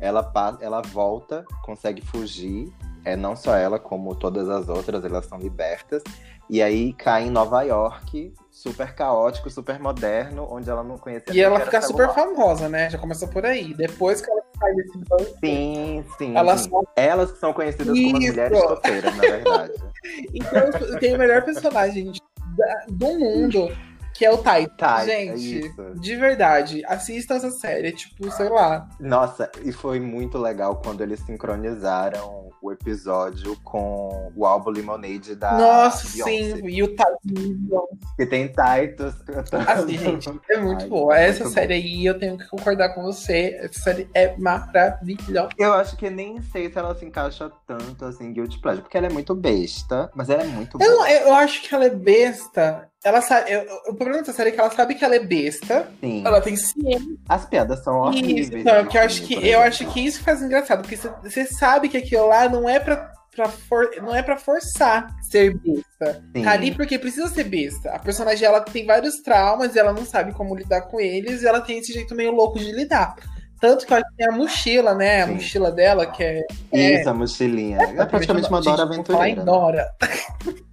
ela, 0.00 0.32
ela 0.60 0.82
volta, 0.82 1.44
consegue 1.64 2.02
fugir. 2.02 2.72
É 3.04 3.16
não 3.16 3.34
só 3.34 3.56
ela, 3.56 3.78
como 3.78 4.14
todas 4.14 4.48
as 4.48 4.68
outras, 4.68 5.04
elas 5.04 5.26
são 5.26 5.38
libertas. 5.38 6.02
E 6.50 6.62
aí 6.62 6.92
cai 6.94 7.24
em 7.24 7.30
Nova 7.30 7.62
York, 7.62 8.32
super 8.50 8.94
caótico, 8.94 9.50
super 9.50 9.78
moderno, 9.78 10.48
onde 10.50 10.68
ela 10.68 10.82
não 10.82 10.96
conhecia 10.96 11.34
E 11.34 11.40
ela 11.40 11.60
fica 11.60 11.80
super 11.82 12.08
famosa, 12.14 12.68
né? 12.68 12.88
Já 12.88 12.98
começou 12.98 13.28
por 13.28 13.44
aí. 13.44 13.74
Depois 13.74 14.20
que 14.20 14.30
ela 14.30 14.42
sai 14.58 14.74
desse 14.74 14.98
banco, 14.98 15.36
Sim, 15.44 16.04
sim. 16.16 16.36
ela 16.36 16.56
sim. 16.56 16.70
só. 16.70 16.82
Elas 16.96 17.32
que 17.32 17.38
são 17.38 17.52
conhecidas 17.52 17.86
como 17.98 18.16
as 18.16 18.22
Isso. 18.24 18.32
mulheres 18.32 18.62
topeiras, 18.62 19.16
na 19.16 19.22
verdade. 19.22 19.72
Então, 20.32 20.98
tem 21.00 21.14
o 21.14 21.18
melhor 21.18 21.42
personagem 21.42 22.12
do 22.88 23.06
mundo. 23.18 23.68
Que 24.18 24.24
é 24.24 24.32
o 24.32 24.38
Tai. 24.38 24.66
É 24.82 25.04
Gente, 25.04 25.72
de 26.00 26.16
verdade, 26.16 26.82
assista 26.86 27.34
essa 27.34 27.52
série, 27.52 27.92
tipo, 27.92 28.28
sei 28.32 28.48
lá. 28.48 28.88
Nossa, 28.98 29.48
e 29.64 29.70
foi 29.70 30.00
muito 30.00 30.36
legal 30.38 30.82
quando 30.84 31.02
eles 31.02 31.20
sincronizaram 31.20 32.48
o 32.60 32.72
episódio 32.72 33.56
com 33.62 34.32
o 34.34 34.44
álbum 34.44 34.70
Lemonade 34.70 35.36
da 35.36 35.52
Nossa, 35.56 36.08
Beyoncé. 36.12 36.56
sim, 36.56 36.66
e 36.68 36.82
o 36.82 36.96
Tai. 36.96 37.12
Que 38.16 38.26
tem 38.26 38.48
Titus. 38.48 39.14
Assim, 39.68 39.96
gente, 39.96 40.28
é 40.50 40.56
muito 40.58 40.82
Ai, 40.82 40.88
boa. 40.88 41.16
Essa 41.16 41.44
muito 41.44 41.54
série 41.54 41.74
aí, 41.74 42.04
eu 42.04 42.18
tenho 42.18 42.36
que 42.36 42.48
concordar 42.48 42.88
com 42.94 43.02
você. 43.04 43.56
Essa 43.60 43.80
série 43.80 44.10
é 44.14 44.36
maravilhosa. 44.36 45.50
Eu 45.56 45.72
acho 45.74 45.96
que 45.96 46.10
nem 46.10 46.42
sei 46.42 46.68
se 46.72 46.76
ela 46.76 46.92
se 46.96 47.04
encaixa 47.04 47.52
tanto 47.68 48.04
assim 48.04 48.32
Guilty 48.32 48.60
Pleasure, 48.60 48.82
porque 48.82 48.98
ela 48.98 49.06
é 49.06 49.10
muito 49.12 49.32
besta, 49.36 50.10
mas 50.12 50.28
ela 50.28 50.42
é 50.42 50.46
muito 50.46 50.76
Eu, 50.82 50.96
boa. 50.96 51.08
eu 51.08 51.34
acho 51.34 51.62
que 51.62 51.72
ela 51.72 51.84
é 51.84 51.90
besta. 51.90 52.88
Ela 53.04 53.20
sabe. 53.22 53.52
eu- 53.52 53.62
o 53.88 53.94
problema 53.94 54.18
dessa 54.20 54.32
série 54.32 54.48
é 54.50 54.52
que 54.52 54.60
ela 54.60 54.70
sabe 54.70 54.94
que 54.96 55.04
ela 55.04 55.14
é 55.14 55.20
besta. 55.20 55.88
Sim. 56.00 56.22
Ela 56.26 56.40
tem 56.40 56.56
ciência 56.56 57.16
As 57.28 57.46
piadas 57.46 57.82
são 57.84 57.98
horríveis. 58.00 58.48
Isso, 58.48 58.58
então, 58.58 58.84
que 58.86 58.98
eu 58.98 59.02
acho 59.02 59.22
que 59.22 59.48
eu 59.48 59.60
acho 59.60 59.86
que 59.92 60.00
isso 60.04 60.22
faz 60.22 60.42
engraçado, 60.42 60.82
porque 60.82 60.96
você- 60.96 61.44
sabe 61.46 61.88
que 61.88 61.96
aquilo 61.96 62.26
lá 62.26 62.48
não 62.48 62.68
é 62.68 62.80
pra, 62.80 63.12
pra 63.34 63.48
for- 63.48 63.90
não 64.02 64.14
é 64.14 64.20
para 64.22 64.36
forçar 64.36 65.06
ser 65.30 65.56
besta. 65.58 66.24
Sim. 66.36 66.42
Tá 66.42 66.50
ali 66.50 66.74
porque 66.74 66.98
precisa 66.98 67.28
ser 67.28 67.44
besta. 67.44 67.90
A 67.92 67.98
personagem 68.00 68.44
ela 68.46 68.60
tem 68.60 68.84
vários 68.84 69.16
traumas 69.22 69.76
e 69.76 69.78
ela 69.78 69.92
não 69.92 70.04
sabe 70.04 70.32
como 70.32 70.56
lidar 70.56 70.82
com 70.82 70.98
eles, 71.00 71.42
e 71.42 71.46
ela 71.46 71.60
tem 71.60 71.78
esse 71.78 71.92
jeito 71.92 72.14
meio 72.16 72.32
louco 72.32 72.58
de 72.58 72.72
lidar. 72.72 73.14
Tanto 73.60 73.86
que 73.86 73.92
eu 73.92 73.96
acho 73.96 74.06
que 74.10 74.16
tem 74.16 74.26
a 74.28 74.32
mochila, 74.32 74.94
né? 74.94 75.22
A 75.22 75.26
Sim. 75.26 75.34
mochila 75.34 75.72
dela, 75.72 76.06
que 76.06 76.22
é. 76.22 76.42
é- 76.72 77.00
Isso, 77.00 77.08
a 77.10 77.14
mochilinha. 77.14 77.78
É 77.82 78.04
praticamente 78.06 78.48
uma 78.48 78.60
Dora 78.60 78.86
Gente, 78.86 78.96
vou 78.96 79.04
falar 79.04 79.28
em 79.28 79.32
Aventureira. 79.32 79.44
né? 79.44 79.44
Dora. 79.44 79.94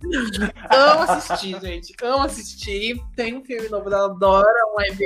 Amo 0.69 1.11
assistir, 1.11 1.59
gente. 1.61 1.93
Amo 2.03 2.23
assistir. 2.23 3.01
Tem 3.15 3.35
um 3.35 3.43
filme 3.43 3.67
novo 3.69 3.89
da 3.89 4.07
Dora, 4.07 4.47
um 4.71 4.75
live 4.77 5.05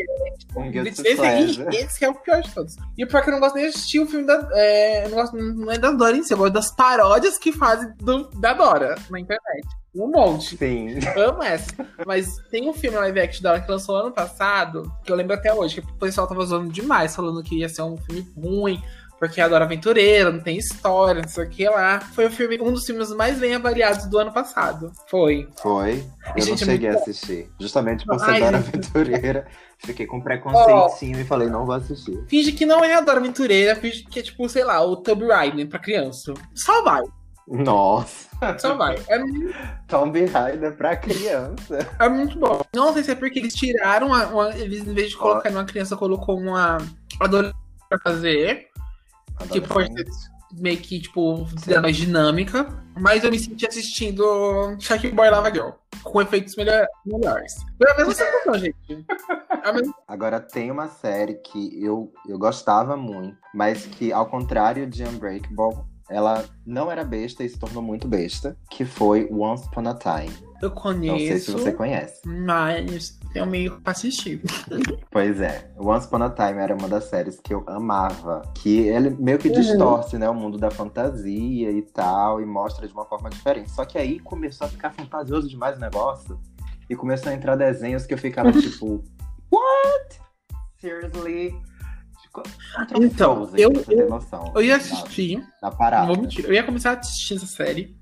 Um 0.56 0.66
esse, 0.88 1.16
Pleasure. 1.16 1.76
esse 1.76 2.04
é 2.06 2.10
o 2.10 2.16
pior 2.16 2.42
de 2.42 2.52
todos. 2.54 2.76
E 2.98 3.04
o 3.04 3.08
pior 3.08 3.20
é 3.20 3.22
que 3.24 3.30
eu 3.30 3.34
não 3.34 3.40
gosto 3.40 3.56
nem 3.56 3.64
de 3.66 3.70
assistir 3.70 4.00
o 4.00 4.06
filme 4.08 4.26
da. 4.26 4.48
É, 4.54 5.06
eu 5.06 5.10
não, 5.10 5.18
gosto, 5.18 5.38
não 5.38 5.72
é 5.72 5.78
da 5.78 5.92
Dora 5.92 6.18
em 6.18 6.24
si, 6.24 6.34
eu 6.34 6.38
gosto 6.38 6.54
das 6.54 6.72
paródias 6.72 7.38
que 7.38 7.52
fazem 7.54 7.90
do- 7.98 8.30
da 8.40 8.54
Dora 8.54 8.96
na 9.10 9.20
internet. 9.20 9.68
Um 9.96 10.08
monte. 10.08 10.58
Sim. 10.58 11.00
Amo 11.18 11.44
essa. 11.44 11.72
Mas 12.06 12.38
tem 12.52 12.70
um 12.70 12.74
filme 12.74 12.98
live 12.98 13.20
action 13.20 13.42
dela 13.42 13.60
que 13.60 13.72
lançou 13.72 13.96
ano 13.96 14.12
passado, 14.12 14.92
que 15.04 15.12
eu 15.12 15.16
lembro 15.16 15.34
até 15.34 15.54
hoje, 15.54 15.82
que 15.82 15.88
o 15.88 15.96
pessoal 15.96 16.28
tava 16.28 16.46
zoando 16.46 16.72
demais, 16.72 17.16
falando 17.16 17.44
que 17.44 17.60
ia 17.60 17.70
ser 17.70 17.82
um 17.82 17.98
filme 17.98 18.28
ruim, 18.38 18.82
porque 19.20 19.42
é 19.42 19.44
a 19.44 19.48
Dora 19.48 19.66
Aventureira, 19.66 20.32
não 20.32 20.40
tem 20.40 20.58
história, 20.58 21.22
não 21.22 21.28
sei 21.28 21.44
o 21.44 21.50
que 21.50 21.68
lá. 21.68 22.00
Foi 22.00 22.28
o 22.28 22.32
filme, 22.32 22.58
um 22.62 22.72
dos 22.72 22.86
filmes 22.86 23.12
mais 23.12 23.38
bem 23.38 23.56
avaliados 23.56 24.06
do 24.06 24.18
ano 24.18 24.32
passado. 24.32 24.92
Foi. 25.08 25.48
Foi. 25.62 26.06
Eu 26.36 26.42
Gente, 26.42 26.64
é 26.64 26.66
não 26.66 26.74
cheguei 26.74 26.90
a 26.90 26.94
muito 26.94 27.10
assistir. 27.10 27.50
Justamente 27.60 28.06
por 28.06 28.20
ser 28.20 28.32
Ai, 28.32 28.40
Dora 28.40 28.58
gente. 28.62 28.70
Aventureira. 28.70 29.48
Fiquei 29.80 30.06
com 30.06 30.22
preconceitinho 30.22 31.22
e 31.22 31.24
falei, 31.24 31.50
não 31.50 31.66
vou 31.66 31.76
assistir. 31.76 32.22
Finge 32.28 32.52
que 32.52 32.66
não 32.66 32.84
é 32.84 32.96
a 32.96 33.02
Dora 33.02 33.20
Aventureira, 33.20 33.76
finge 33.76 34.04
que 34.04 34.20
é 34.20 34.24
tipo, 34.24 34.48
sei 34.48 34.64
lá, 34.64 34.82
o 34.84 34.98
Tub 34.98 35.22
Riding 35.22 35.68
pra 35.68 35.80
criança. 35.80 36.34
Só 36.54 36.84
vai, 36.84 37.04
Nossa. 37.50 38.30
só 38.60 38.76
vai. 38.76 38.96
É, 39.08 39.18
muito- 39.20 39.54
Tomb 39.88 40.26
Raider 40.26 40.76
pra 40.78 40.96
criança. 40.96 41.80
é 42.00 42.08
muito 42.10 42.38
bom. 42.40 42.62
Não 42.76 42.94
sei 42.94 43.04
se 43.04 43.12
é 43.12 43.16
porque 43.16 43.40
eles 43.40 43.54
tiraram, 43.56 44.08
uma, 44.08 44.26
uma- 44.28 44.56
eles 44.56 44.88
em 44.88 44.94
vez 44.94 45.10
de 45.10 45.18
colocar 45.18 45.50
numa 45.50 45.66
criança, 45.66 45.98
colocou 45.98 46.38
uma 46.40 46.78
adolescente 47.20 47.58
pra 47.90 48.00
fazer. 48.00 48.68
Que 49.52 49.62
pode 49.62 49.88
ser 49.94 50.06
meio 50.60 50.78
que, 50.78 51.00
tipo, 51.00 51.48
mais 51.82 51.96
dinâmica. 51.96 52.68
Mas 53.00 53.24
eu 53.24 53.32
me 53.32 53.40
senti 53.40 53.66
assistindo 53.66 54.76
Shark 54.80 55.10
Boy 55.12 55.30
Lava 55.30 55.50
Girl. 55.52 55.70
Com 56.04 56.22
efeitos 56.22 56.56
melhor, 56.56 56.86
melhores. 57.06 57.56
Foi 57.78 57.92
a 57.92 57.98
mesma 57.98 58.14
sensação, 58.14 58.54
gente. 58.58 58.76
Mesma... 58.90 59.94
Agora 60.08 60.40
tem 60.40 60.70
uma 60.72 60.88
série 60.88 61.36
que 61.36 61.82
eu, 61.84 62.12
eu 62.28 62.38
gostava 62.38 62.98
muito, 62.98 63.38
mas 63.54 63.86
que, 63.86 64.12
ao 64.12 64.26
contrário 64.26 64.86
de 64.88 65.04
Unbreakable, 65.04 65.84
ela 66.10 66.46
não 66.66 66.92
era 66.92 67.04
besta 67.04 67.44
e 67.44 67.50
se 67.50 67.58
tornou 67.60 67.82
muito 67.84 68.08
besta, 68.08 68.58
que 68.70 68.84
foi 68.86 69.28
Once 69.32 69.66
Upon 69.68 69.88
a 69.90 69.94
Time. 69.96 70.34
Eu 70.62 70.70
Não 70.72 70.76
sei 70.76 71.00
se 71.00 71.06
conheço, 71.08 71.52
você 71.54 71.72
conhece. 71.72 72.22
mas 72.26 73.18
eu 73.34 73.46
meio 73.46 73.80
pra 73.80 73.92
assistir. 73.92 74.42
Pois 75.12 75.40
é, 75.42 75.72
Once 75.80 76.06
Upon 76.08 76.24
a 76.24 76.30
Time 76.30 76.60
era 76.60 76.76
uma 76.76 76.88
das 76.90 77.06
séries 77.06 77.40
que 77.40 77.54
eu 77.54 77.64
amava. 77.68 78.42
Que 78.56 78.80
ele 78.88 79.10
meio 79.12 79.38
que 79.40 79.48
Uhum. 79.48 79.54
distorce, 79.56 80.18
né, 80.18 80.30
o 80.30 80.34
mundo 80.36 80.58
da 80.58 80.70
fantasia 80.70 81.72
e 81.72 81.82
tal, 81.82 82.42
e 82.42 82.46
mostra 82.46 82.88
de 82.88 82.94
uma 82.94 83.06
forma 83.06 83.30
diferente. 83.30 83.72
Só 83.72 83.86
que 83.86 83.98
aí 83.98 84.20
começou 84.20 84.68
a 84.68 84.70
ficar 84.70 84.92
fantasioso 84.92 85.48
demais 85.48 85.78
o 85.78 85.80
negócio. 85.80 86.40
E 86.90 86.96
começou 86.96 87.32
a 87.32 87.36
entrar 87.36 87.56
desenhos 87.56 88.06
que 88.06 88.14
eu 88.14 88.18
ficava 88.18 88.52
tipo, 88.60 89.04
what? 89.52 90.20
Seriously? 90.80 91.56
Então, 92.96 93.50
eu- 93.56 93.72
noção. 94.10 94.52
Eu 94.56 94.62
ia 94.62 94.78
assistir, 94.78 95.44
não 95.62 95.72
parada. 95.72 96.08
vou 96.08 96.18
mentir, 96.18 96.46
eu 96.46 96.54
ia 96.54 96.64
começar 96.64 96.92
a 96.92 97.00
assistir 97.00 97.36
essa 97.36 97.46
série. 97.46 97.98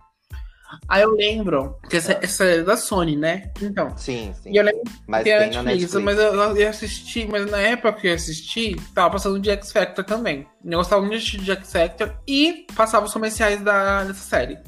Aí 0.89 1.01
eu 1.01 1.11
lembro 1.11 1.77
que 1.89 1.95
essa, 1.95 2.19
essa 2.21 2.43
é 2.43 2.61
da 2.61 2.75
Sony, 2.75 3.15
né? 3.15 3.51
Então. 3.61 3.95
Sim, 3.97 4.33
sim. 4.43 4.51
E 4.51 4.57
eu 4.57 4.63
lembro 4.63 4.81
Mas 5.07 5.23
que 5.23 5.33
na 5.33 5.39
Netflix, 5.39 5.65
Netflix. 5.93 6.03
mas 6.03 6.17
eu, 6.19 6.33
eu 6.33 6.57
ia 6.57 6.69
assistir, 6.69 7.29
mas 7.29 7.49
na 7.49 7.57
época 7.59 7.93
que 7.93 8.07
eu 8.07 8.09
ia 8.11 8.15
assistir, 8.15 8.75
tava 8.93 9.11
passando 9.11 9.39
de 9.39 9.49
X 9.49 9.71
Factor 9.71 10.03
também. 10.03 10.45
Eu 10.65 10.77
gostava 10.77 11.01
muito 11.01 11.17
de 11.19 11.51
X 11.51 11.71
Factor 11.71 12.13
e 12.27 12.67
passava 12.75 13.05
os 13.05 13.13
comerciais 13.13 13.61
da, 13.61 14.03
dessa 14.03 14.19
série. 14.27 14.59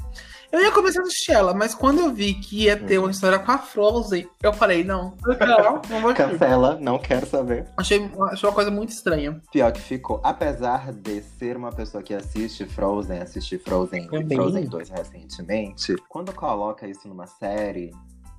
Eu 0.51 0.61
ia 0.61 0.71
começar 0.71 1.01
a 1.01 1.03
assistir 1.03 1.31
ela, 1.31 1.53
mas 1.53 1.75
quando 1.75 1.99
eu 1.99 2.11
vi 2.11 2.33
que 2.33 2.63
ia 2.63 2.75
ter 2.75 2.97
Uhum. 2.97 3.05
uma 3.05 3.11
história 3.11 3.37
com 3.37 3.51
a 3.51 3.57
Frozen, 3.59 4.27
eu 4.41 4.51
falei, 4.51 4.83
não, 4.83 5.15
não, 5.23 5.81
não 5.89 6.01
vou. 6.01 6.13
Cancela, 6.13 6.77
não 6.81 6.97
quero 6.97 7.25
saber. 7.27 7.67
Achei, 7.77 8.09
achei 8.31 8.49
uma 8.49 8.55
coisa 8.55 8.71
muito 8.71 8.89
estranha. 8.89 9.39
Pior 9.51 9.71
que 9.71 9.79
ficou. 9.81 10.19
Apesar 10.23 10.91
de 10.91 11.21
ser 11.21 11.55
uma 11.55 11.71
pessoa 11.71 12.01
que 12.01 12.13
assiste 12.15 12.65
Frozen, 12.65 13.19
assistir 13.19 13.59
Frozen 13.59 14.05
e 14.05 14.07
Também. 14.09 14.37
Frozen 14.37 14.65
2 14.65 14.89
recentemente, 14.89 15.95
quando 16.09 16.33
coloca 16.33 16.87
isso 16.87 17.07
numa 17.07 17.27
série, 17.27 17.91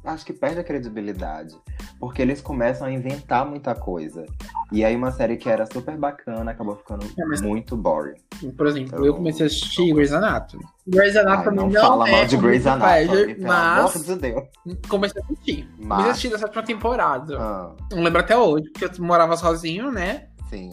acho 0.05 0.25
que 0.25 0.33
perde 0.33 0.61
a 0.61 0.65
credibilidade. 0.65 1.55
Porque 1.99 2.23
eles 2.23 2.41
começam 2.41 2.87
a 2.87 2.91
inventar 2.93 3.45
muita 3.45 3.75
coisa. 3.75 4.25
E 4.73 4.85
aí 4.85 4.97
uma 4.97 5.11
série 5.13 5.37
que 5.37 5.49
era 5.49 5.67
super 5.71 5.97
bacana 5.97 6.51
acabou 6.51 6.77
ficando 6.77 7.05
É, 7.19 7.25
mas- 7.27 7.41
muito 7.43 7.77
boring. 7.77 8.15
Por 8.57 8.67
exemplo, 8.67 8.99
Eu- 8.99 9.07
eu 9.07 9.15
comecei 9.15 9.45
a 9.45 9.47
assistir 9.47 9.93
Grey's 9.93 10.13
Anatomy. 10.13 10.65
Grey's 10.87 11.15
Ai, 11.17 11.23
Anatomy 11.23 11.57
não, 11.57 11.69
não, 11.69 11.81
fala 11.81 12.09
é 12.09 12.13
mal 12.13 12.27
de 12.27 12.37
Grey's 12.39 12.67
Anatomy, 12.67 13.07
pleasure, 13.09 13.35
pelo 13.35 13.47
mas 13.49 13.79
amor 13.97 14.05
de 14.05 14.17
Deus. 14.17 14.45
comecei 14.89 15.21
a 15.21 15.25
assistir. 15.25 15.69
Mas- 15.79 15.87
Comecei 15.89 16.07
a 16.07 16.11
assistir 16.13 16.29
da 16.31 16.39
sétima 16.39 16.63
temporada. 16.63 17.37
Ah, 17.39 17.73
Não 17.93 18.03
lembro 18.03 18.21
até 18.21 18.37
hoje, 18.37 18.71
porque 18.73 18.85
eu 18.87 19.05
morava 19.05 19.37
sozinho, 19.37 19.91
né? 19.93 20.27
sim. 20.49 20.71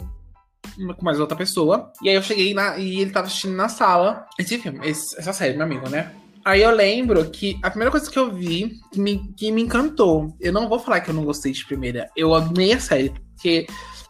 com 0.96 1.04
mais 1.04 1.18
outra 1.18 1.36
pessoa. 1.36 1.92
E 2.02 2.08
aí 2.08 2.14
eu 2.14 2.22
cheguei 2.22 2.54
na, 2.54 2.78
e 2.78 3.00
ele 3.00 3.10
tava 3.10 3.26
assistindo 3.26 3.56
na 3.56 3.68
sala 3.68 4.26
esse 4.38 4.58
filme, 4.58 4.78
esse- 4.88 5.18
essa 5.18 5.32
série, 5.32 5.56
meu 5.56 5.66
amigo, 5.66 5.88
né? 5.88 6.12
Aí 6.48 6.62
eu 6.62 6.70
lembro 6.70 7.28
que 7.28 7.58
a 7.62 7.68
primeira 7.68 7.90
coisa 7.90 8.10
que 8.10 8.18
eu 8.18 8.32
vi 8.32 8.80
que 8.90 8.98
me, 8.98 9.18
que 9.36 9.52
me 9.52 9.60
encantou, 9.60 10.34
eu 10.40 10.50
não 10.50 10.66
vou 10.66 10.78
falar 10.78 11.02
que 11.02 11.10
eu 11.10 11.14
não 11.14 11.22
gostei 11.22 11.52
de 11.52 11.62
primeira, 11.66 12.08
eu 12.16 12.34
amei 12.34 12.72
a 12.72 12.80
série, 12.80 13.10
porque 13.34 13.66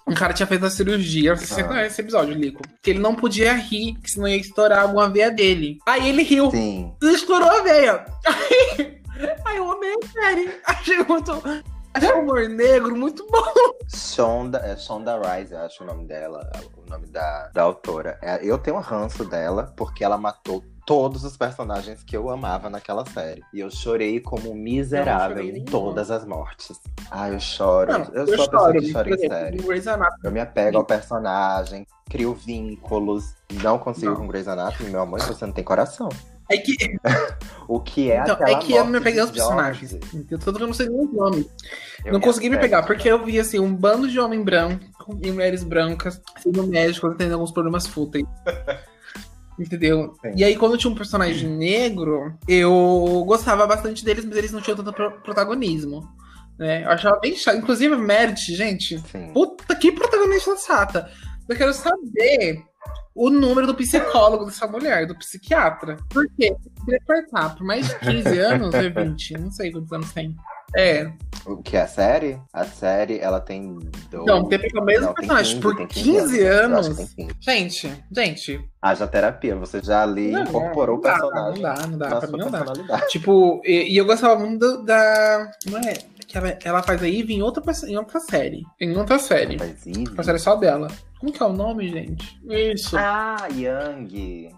um 0.06 0.14
cara 0.14 0.32
tinha 0.32 0.46
feito 0.46 0.64
a 0.64 0.70
cirurgia, 0.70 1.30
não 1.30 1.36
sei 1.36 1.46
se 1.48 1.54
você 1.54 1.62
Ah. 1.62 1.64
conhece 1.64 1.86
esse 1.94 2.00
episódio, 2.00 2.34
Lico, 2.34 2.62
que 2.80 2.90
ele 2.90 3.00
não 3.00 3.12
podia 3.16 3.54
rir, 3.54 3.96
que 4.00 4.08
senão 4.08 4.28
ia 4.28 4.36
estourar 4.36 4.82
alguma 4.84 5.10
veia 5.10 5.32
dele. 5.32 5.78
Aí 5.84 6.08
ele 6.08 6.22
riu, 6.22 6.48
Sim. 6.52 6.92
estourou 7.02 7.50
a 7.50 7.60
veia. 7.62 8.04
Aí, 9.18 9.34
aí 9.46 9.56
eu 9.56 9.72
amei 9.72 9.90
a 10.00 10.06
série, 10.06 10.48
achei 10.64 10.98
muito... 11.08 11.42
O 12.06 12.20
humor 12.20 12.48
negro 12.48 12.96
muito 12.96 13.26
bom. 13.30 13.44
Shonda, 13.88 14.58
é 14.58 14.76
Shonda 14.76 15.18
Rhimes, 15.18 15.50
eu 15.50 15.58
acho 15.60 15.82
o 15.82 15.86
nome 15.86 16.04
dela, 16.04 16.50
o 16.76 16.90
nome 16.90 17.06
da, 17.06 17.48
da 17.48 17.62
autora. 17.62 18.18
É, 18.22 18.44
eu 18.44 18.58
tenho 18.58 18.76
um 18.76 18.80
ranço 18.80 19.24
dela 19.24 19.72
porque 19.76 20.04
ela 20.04 20.18
matou 20.18 20.62
todos 20.88 21.22
os 21.22 21.36
personagens 21.36 22.02
que 22.02 22.16
eu 22.16 22.30
amava 22.30 22.70
naquela 22.70 23.04
série. 23.04 23.42
E 23.52 23.60
eu 23.60 23.70
chorei 23.70 24.20
como 24.20 24.54
miserável 24.54 25.36
chorei 25.36 25.58
em 25.58 25.64
todas 25.64 26.10
as 26.10 26.24
mortes. 26.24 26.80
Ah, 27.10 27.28
eu 27.28 27.38
choro. 27.38 27.92
Não, 27.92 28.04
eu, 28.14 28.26
sou 28.26 28.44
a 28.44 28.48
pessoa 28.48 28.72
que 28.72 28.92
chora 28.92 29.10
em 29.10 29.18
série. 29.18 29.58
Eu 30.24 30.30
me 30.30 30.40
apego 30.40 30.78
ao 30.78 30.84
personagem, 30.84 31.86
crio 32.08 32.34
vínculos. 32.34 33.34
Não 33.62 33.78
consigo 33.78 34.12
Não. 34.12 34.16
com 34.16 34.28
Grey's 34.28 34.48
Anatomy, 34.48 34.90
meu 34.90 35.02
amor, 35.02 35.20
você 35.20 35.44
não 35.44 35.52
tem 35.52 35.64
coração. 35.64 36.08
É 36.50 36.56
que, 36.56 36.74
O 37.68 37.78
que 37.80 38.10
é 38.10 38.22
então, 38.22 38.38
é 38.46 38.54
que 38.56 38.72
eu 38.72 38.82
não 38.82 38.92
me 38.92 39.00
peguei 39.00 39.20
aos 39.20 39.30
personagens. 39.30 39.92
Que 40.26 40.34
eu 40.34 40.66
não 40.66 40.72
sei 40.72 40.88
nem 40.88 41.04
os 41.04 41.12
nomes. 41.12 41.46
Eu 42.02 42.14
não 42.14 42.20
consegui 42.20 42.48
me 42.48 42.58
pegar, 42.58 42.82
porque 42.82 43.06
eu 43.06 43.22
vi 43.22 43.38
assim, 43.38 43.58
um 43.58 43.74
bando 43.74 44.08
de 44.08 44.18
homem 44.18 44.42
branco 44.42 44.86
e 45.22 45.30
mulheres 45.30 45.62
brancas 45.62 46.18
sendo 46.38 46.66
médicos 46.66 47.14
tendo 47.18 47.34
alguns 47.34 47.52
problemas 47.52 47.86
fúteis. 47.86 48.24
Entendeu? 49.60 50.14
Sim. 50.22 50.32
E 50.36 50.44
aí, 50.44 50.56
quando 50.56 50.78
tinha 50.78 50.90
um 50.90 50.96
personagem 50.96 51.50
negro, 51.50 52.32
eu 52.46 53.24
gostava 53.26 53.66
bastante 53.66 54.02
deles, 54.04 54.24
mas 54.24 54.36
eles 54.36 54.52
não 54.52 54.62
tinham 54.62 54.76
tanto 54.76 54.92
pro- 54.92 55.20
protagonismo. 55.20 56.08
Né? 56.58 56.84
Eu 56.84 56.90
achava 56.90 57.18
bem 57.20 57.36
chato. 57.36 57.58
Inclusive, 57.58 57.94
a 57.94 57.98
Meredith, 57.98 58.54
gente, 58.54 58.98
Sim. 59.10 59.32
Puta 59.34 59.74
que 59.74 59.92
protagonista 59.92 60.56
chata. 60.56 61.10
Eu 61.48 61.56
quero 61.56 61.74
saber 61.74 62.62
o 63.26 63.30
número 63.30 63.66
do 63.66 63.74
psicólogo 63.74 64.44
dessa 64.46 64.66
mulher, 64.66 65.06
do 65.06 65.14
psiquiatra. 65.16 65.96
Por 66.08 66.26
quê? 66.38 66.54
Cortar 67.06 67.54
por 67.56 67.66
mais 67.66 67.88
de 67.88 67.98
15 67.98 68.38
anos, 68.38 68.74
ou 68.74 68.80
20, 69.04 69.32
não 69.34 69.50
sei 69.50 69.72
quantos 69.72 69.92
anos 69.92 70.12
tem. 70.12 70.34
É. 70.76 71.10
O 71.46 71.56
que 71.62 71.76
é 71.78 71.82
a 71.82 71.86
série? 71.86 72.38
A 72.52 72.64
série, 72.64 73.18
ela 73.18 73.40
tem. 73.40 73.78
Do... 74.10 74.24
Não, 74.26 74.44
tem 74.44 74.58
o 74.74 74.84
mesmo 74.84 75.06
Não, 75.06 75.14
personagem 75.14 75.52
15, 75.54 75.60
por 75.62 75.76
tem 75.76 75.86
15, 75.86 76.38
Eu 76.40 76.64
anos. 76.64 76.88
15. 76.88 77.28
Gente, 77.40 78.04
gente. 78.12 78.70
Haja 78.82 79.06
terapia, 79.06 79.56
você 79.56 79.80
já 79.82 80.02
ali 80.02 80.30
Não, 80.30 80.42
incorporou 80.42 80.98
o 80.98 81.00
não 81.00 81.02
dá, 81.02 81.12
personagem. 81.18 81.62
Não 81.62 81.74
dá, 81.74 81.86
não 81.86 81.98
dá, 81.98 82.16
pra 82.20 82.28
mim 82.28 82.38
não 82.38 82.50
dá. 82.86 83.00
Tipo, 83.08 83.62
e, 83.64 83.94
e 83.94 83.96
eu 83.96 84.04
gostava 84.04 84.38
muito 84.38 84.58
do- 84.58 84.84
da. 84.84 85.50
Não 85.66 85.78
é? 85.78 85.94
Que 86.26 86.36
ela, 86.36 86.58
ela 86.62 86.82
faz 86.82 87.02
a 87.02 87.08
Eve 87.08 87.32
em 87.32 87.40
outra, 87.40 87.62
em 87.86 87.96
outra 87.96 88.20
série. 88.20 88.62
Em 88.78 88.94
outra 88.94 89.18
série. 89.18 89.56
Mas 89.58 89.86
Eve? 89.86 90.04
Uma 90.12 90.22
série 90.22 90.38
só 90.38 90.54
dela. 90.54 90.88
Como 91.18 91.32
que 91.32 91.42
é 91.42 91.46
o 91.46 91.52
nome, 91.52 91.88
gente? 91.88 92.40
Isso. 92.48 92.96
Ah, 92.96 93.48
Yang. 93.52 94.50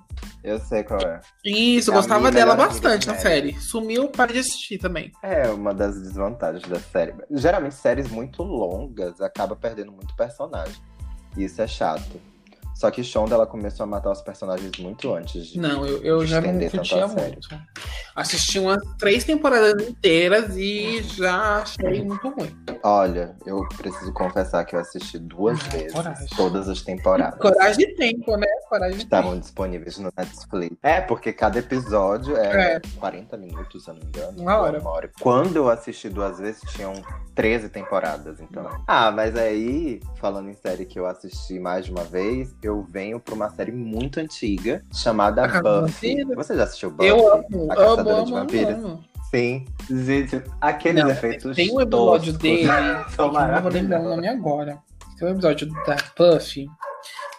Eu 0.43 0.59
sei 0.59 0.83
qual 0.85 1.01
é. 1.01 1.21
Isso, 1.45 1.91
eu 1.91 1.95
gostava 1.95 2.31
dela 2.31 2.55
bastante 2.55 3.07
na 3.07 3.15
série. 3.15 3.59
Sumiu, 3.61 4.09
para 4.09 4.33
de 4.33 4.39
assistir 4.41 4.79
também. 4.79 5.13
É 5.23 5.49
uma 5.49 5.75
das 5.75 6.01
desvantagens 6.01 6.67
da 6.67 6.79
série. 6.79 7.15
Geralmente, 7.31 7.75
séries 7.75 8.11
muito 8.11 8.43
longas 8.43 9.21
acaba 9.21 9.55
perdendo 9.55 9.93
muito 9.93 10.15
personagem. 10.15 10.77
E 11.37 11.45
isso 11.45 11.61
é 11.61 11.67
chato. 11.67 12.21
Só 12.81 12.91
que 12.91 13.05
Shonda, 13.05 13.35
ela 13.35 13.47
começou 13.47 13.85
a 13.85 13.87
matar 13.87 14.11
os 14.11 14.23
personagens 14.23 14.71
muito 14.79 15.13
antes 15.15 15.49
de 15.49 15.59
Não, 15.61 15.87
eu, 15.87 16.03
eu 16.03 16.27
já 16.27 16.41
não 16.41 16.59
curtia 16.71 17.07
muito. 17.07 17.49
Assisti 18.17 18.59
umas 18.59 18.81
três 18.99 19.23
temporadas 19.23 19.87
inteiras 19.87 20.57
e 20.57 21.03
já 21.03 21.59
achei 21.59 22.03
muito 22.03 22.27
ruim. 22.31 22.57
Olha, 22.83 23.37
eu 23.45 23.69
preciso 23.77 24.11
confessar 24.15 24.65
que 24.65 24.75
eu 24.75 24.81
assisti 24.81 25.19
duas 25.19 25.63
vezes 25.65 25.93
coragem. 25.93 26.27
todas 26.35 26.71
as 26.71 26.81
temporadas. 26.81 27.39
Coragem 27.39 27.87
de 27.87 27.95
tempo, 27.97 28.35
né? 28.39 28.47
Coragem 28.71 28.97
de 28.97 29.05
tempo. 29.05 29.15
Estavam 29.17 29.39
disponíveis 29.39 29.99
no 29.99 30.11
Netflix. 30.17 30.77
É, 30.83 31.03
porque 31.03 31.35
cada 31.35 31.59
episódio 31.59 32.35
é, 32.35 32.77
É. 32.77 32.81
40 32.99 33.37
minutos, 33.37 33.85
se 33.85 33.91
eu 33.91 33.95
não 33.95 34.01
me 34.01 34.09
engano. 34.09 34.41
Uma 34.41 34.57
hora. 34.57 35.11
Quando 35.21 35.57
eu 35.57 35.69
assisti 35.69 36.09
duas 36.09 36.39
vezes, 36.39 36.63
tinham 36.73 36.95
13 37.35 37.69
temporadas, 37.69 38.41
então. 38.41 38.67
Ah, 38.87 39.11
mas 39.11 39.37
aí, 39.37 40.01
falando 40.17 40.49
em 40.49 40.55
série 40.55 40.87
que 40.87 40.99
eu 40.99 41.07
assisti 41.07 41.59
mais 41.59 41.85
de 41.85 41.91
uma 41.91 42.05
vez, 42.05 42.55
eu 42.63 42.70
venho 42.83 43.19
pra 43.21 43.35
uma 43.35 43.51
série 43.51 43.73
muito 43.73 44.21
antiga 44.21 44.83
chamada 44.93 45.45
A 45.45 45.63
Buffy. 45.63 46.25
Você 46.35 46.57
já 46.57 46.65
assistiu 46.65 46.91
Buffy? 46.91 47.09
Eu 47.09 47.33
amo, 47.33 47.71
A 47.71 47.75
amo, 47.75 47.77
Caçadora 47.77 48.17
amo, 48.17 48.25
de 48.27 48.33
amo, 48.33 48.41
Vampiros? 48.41 48.85
amo. 48.85 49.05
Sim. 49.31 49.65
Gente, 49.89 50.43
aqueles 50.61 51.05
Não, 51.05 51.11
efeitos 51.11 51.55
Tem 51.57 51.73
um 51.73 51.81
episódio 51.81 52.33
dele, 52.33 52.69
que 53.15 53.21
eu 53.21 53.33
não 53.33 53.63
vou 53.63 53.73
lembrar 53.73 54.01
o 54.01 54.09
nome 54.09 54.29
agora. 54.29 54.79
Tem 55.19 55.29
um 55.29 55.33
episódio 55.33 55.69
da 55.87 55.97
Puffy. 56.17 56.67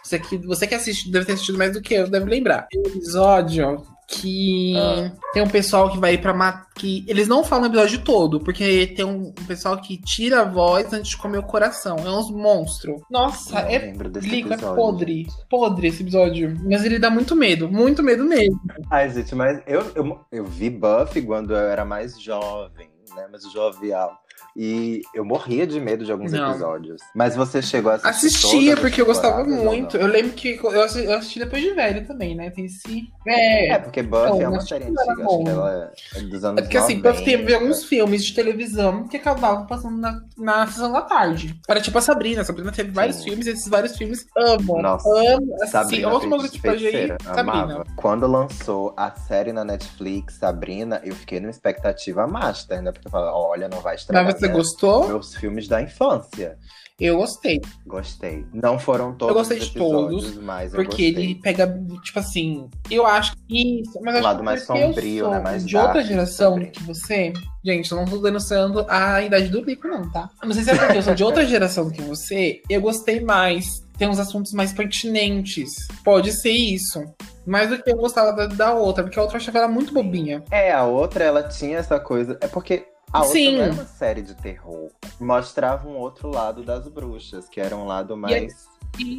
Você 0.02 0.18
que, 0.18 0.38
você 0.38 0.66
que 0.66 0.74
assiste, 0.74 1.10
deve 1.10 1.26
ter 1.26 1.32
assistido 1.32 1.58
mais 1.58 1.72
do 1.72 1.80
que 1.82 1.94
eu, 1.94 2.08
deve 2.08 2.28
lembrar. 2.28 2.66
Tem 2.70 2.80
um 2.80 2.86
episódio 2.86 3.86
que 4.12 4.74
Ah. 4.76 5.10
tem 5.32 5.42
um 5.42 5.48
pessoal 5.48 5.90
que 5.90 5.98
vai 5.98 6.18
pra 6.18 6.34
matar. 6.34 6.66
Que 6.74 7.04
eles 7.06 7.28
não 7.28 7.44
falam 7.44 7.64
o 7.64 7.68
episódio 7.68 8.00
todo, 8.02 8.40
porque 8.40 8.86
tem 8.88 9.04
um, 9.04 9.28
um 9.28 9.44
pessoal 9.46 9.76
que 9.80 10.00
tira 10.00 10.40
a 10.40 10.44
voz 10.44 10.92
antes 10.92 11.10
de 11.10 11.16
comer 11.16 11.38
o 11.38 11.42
coração. 11.42 11.96
É 11.98 12.10
uns 12.10 12.30
monstros. 12.30 13.00
Nossa, 13.10 13.60
é 13.60 13.92
Lico, 14.20 14.52
é 14.52 14.56
podre. 14.56 15.26
Podre 15.50 15.88
esse 15.88 16.02
episódio. 16.02 16.56
Mas 16.64 16.84
ele 16.84 16.98
dá 16.98 17.10
muito 17.10 17.36
medo. 17.36 17.68
Muito 17.70 18.02
medo 18.02 18.24
mesmo. 18.24 18.58
Ai, 18.90 19.10
gente, 19.10 19.34
mas 19.34 19.62
eu, 19.66 19.82
eu, 19.94 20.20
eu 20.30 20.44
vi 20.44 20.70
Buffy 20.70 21.22
quando 21.22 21.52
eu 21.52 21.58
era 21.68 21.84
mais 21.84 22.18
jovem, 22.20 22.88
né? 23.14 23.26
Mais 23.30 23.42
jovial. 23.52 24.21
E 24.56 25.00
eu 25.14 25.24
morria 25.24 25.66
de 25.66 25.80
medo 25.80 26.04
de 26.04 26.12
alguns 26.12 26.32
Não. 26.32 26.50
episódios. 26.50 27.00
Mas 27.14 27.34
você 27.34 27.62
chegou 27.62 27.90
a 27.92 27.94
assistir 27.96 28.26
Assistia, 28.26 28.76
porque 28.76 29.00
eu 29.00 29.06
gostava 29.06 29.42
muito. 29.44 29.96
não? 29.96 30.04
Eu 30.06 30.12
lembro 30.12 30.32
que 30.32 30.58
eu 30.62 30.82
assisti, 30.82 31.06
eu 31.08 31.16
assisti 31.18 31.38
depois 31.38 31.62
de 31.62 31.70
velho 31.72 32.06
também, 32.06 32.34
né? 32.34 32.50
Tem 32.50 32.66
esse. 32.66 33.04
É. 33.26 33.68
É, 33.70 33.78
porque 33.78 34.02
Buffy 34.02 34.30
Não, 34.30 34.42
é 34.42 34.48
uma 34.48 34.60
série 34.60 34.84
antiga, 34.84 35.02
acho 35.12 35.44
que 35.44 35.48
ela 35.48 35.92
é 36.16 36.20
dos 36.22 36.44
anos 36.44 36.58
É 36.58 36.62
porque 36.62 36.76
assim, 36.76 36.96
90. 36.96 37.24
teve 37.24 37.54
alguns 37.54 37.84
filmes 37.84 38.24
de 38.24 38.34
televisão 38.34 39.06
que 39.08 39.16
acabavam 39.16 39.66
passando 39.66 39.96
na, 39.98 40.22
na 40.36 40.66
sessão 40.66 40.92
da 40.92 41.02
tarde. 41.02 41.58
Era 41.68 41.80
tipo 41.80 41.96
a 41.96 42.00
Sabrina. 42.02 42.42
A 42.42 42.44
Sabrina 42.44 42.72
teve 42.72 42.90
vários 42.90 43.16
Sim. 43.16 43.24
filmes, 43.24 43.46
e 43.46 43.50
esses 43.50 43.68
vários 43.68 43.96
filmes 43.96 44.26
amo. 44.36 44.80
Nossa, 44.82 45.08
amo. 45.08 45.54
Assim, 45.62 45.70
Sabrina 45.72 46.08
outro 46.12 46.28
momento 46.28 46.52
de 46.52 46.68
aí, 46.68 47.08
Sabrina. 47.08 47.16
amava. 47.26 47.84
Quando 47.96 48.26
lançou 48.26 48.92
a 48.96 49.10
série 49.12 49.52
na 49.52 49.64
Netflix, 49.64 50.34
Sabrina, 50.34 51.00
eu 51.04 51.14
fiquei 51.14 51.40
numa 51.40 51.50
expectativa 51.50 52.26
master, 52.26 52.82
né? 52.82 52.92
Porque 52.92 53.06
eu 53.08 53.10
falei, 53.10 53.30
olha, 53.32 53.68
não 53.68 53.80
vai 53.80 53.94
estragar 53.94 54.41
você 54.46 54.52
gostou? 54.52 55.08
meus 55.08 55.34
filmes 55.34 55.68
da 55.68 55.80
infância. 55.80 56.58
Eu 57.02 57.16
gostei. 57.16 57.60
Gostei. 57.84 58.46
Não 58.52 58.78
foram 58.78 59.12
todos 59.12 59.34
Eu 59.34 59.40
gostei 59.40 59.58
os 59.58 59.68
de 59.68 59.74
todos, 59.74 60.36
mas 60.36 60.72
Porque 60.72 61.02
ele 61.02 61.34
pega, 61.34 61.66
tipo 62.00 62.18
assim, 62.18 62.70
eu 62.88 63.04
acho 63.04 63.32
que 63.48 63.80
isso. 63.80 63.98
Mas 64.00 64.14
Um 64.14 64.18
acho 64.18 64.24
lado 64.24 64.38
que 64.38 64.44
mais 64.44 64.64
sombrio, 64.64 65.30
né? 65.30 65.40
Mais 65.40 65.66
de 65.66 65.76
outra 65.76 66.04
geração 66.04 66.52
sombrio. 66.52 66.70
que 66.70 66.82
você. 66.84 67.32
Gente, 67.64 67.90
eu 67.90 67.98
não 67.98 68.04
tô 68.04 68.18
denunciando 68.18 68.86
a 68.88 69.20
idade 69.20 69.48
do 69.48 69.62
Lico, 69.62 69.88
não, 69.88 70.08
tá? 70.10 70.30
Não 70.44 70.52
sei 70.52 70.62
se 70.62 70.70
é 70.70 70.76
porque 70.76 70.98
eu 70.98 71.02
sou 71.02 71.14
de 71.14 71.24
outra 71.24 71.44
geração 71.44 71.90
que 71.90 72.02
você, 72.02 72.60
eu 72.68 72.80
gostei 72.80 73.20
mais. 73.20 73.64
Tem 73.98 74.08
uns 74.08 74.20
assuntos 74.20 74.52
mais 74.52 74.72
pertinentes. 74.72 75.72
Pode 76.04 76.32
ser 76.32 76.50
isso. 76.50 77.02
Mais 77.44 77.68
do 77.68 77.82
que 77.82 77.90
eu 77.90 77.96
gostava 77.96 78.32
da, 78.32 78.46
da 78.46 78.74
outra, 78.74 79.02
porque 79.02 79.18
a 79.18 79.22
outra 79.22 79.36
eu 79.36 79.40
achava 79.40 79.58
ela 79.58 79.68
muito 79.68 79.92
bobinha. 79.92 80.42
É, 80.50 80.72
a 80.72 80.84
outra, 80.84 81.24
ela 81.24 81.42
tinha 81.42 81.78
essa 81.78 81.98
coisa. 81.98 82.38
É 82.40 82.46
porque 82.46 82.84
a 83.12 83.20
outra 83.20 83.32
Sim. 83.32 83.56
não 83.56 83.64
era 83.64 83.72
uma 83.72 83.84
série 83.84 84.22
de 84.22 84.34
terror. 84.34 84.90
Mostrava 85.20 85.88
um 85.88 85.96
outro 85.96 86.30
lado 86.30 86.62
das 86.62 86.88
bruxas, 86.88 87.48
que 87.48 87.60
era 87.60 87.76
um 87.76 87.84
lado 87.84 88.16
mais 88.16 88.71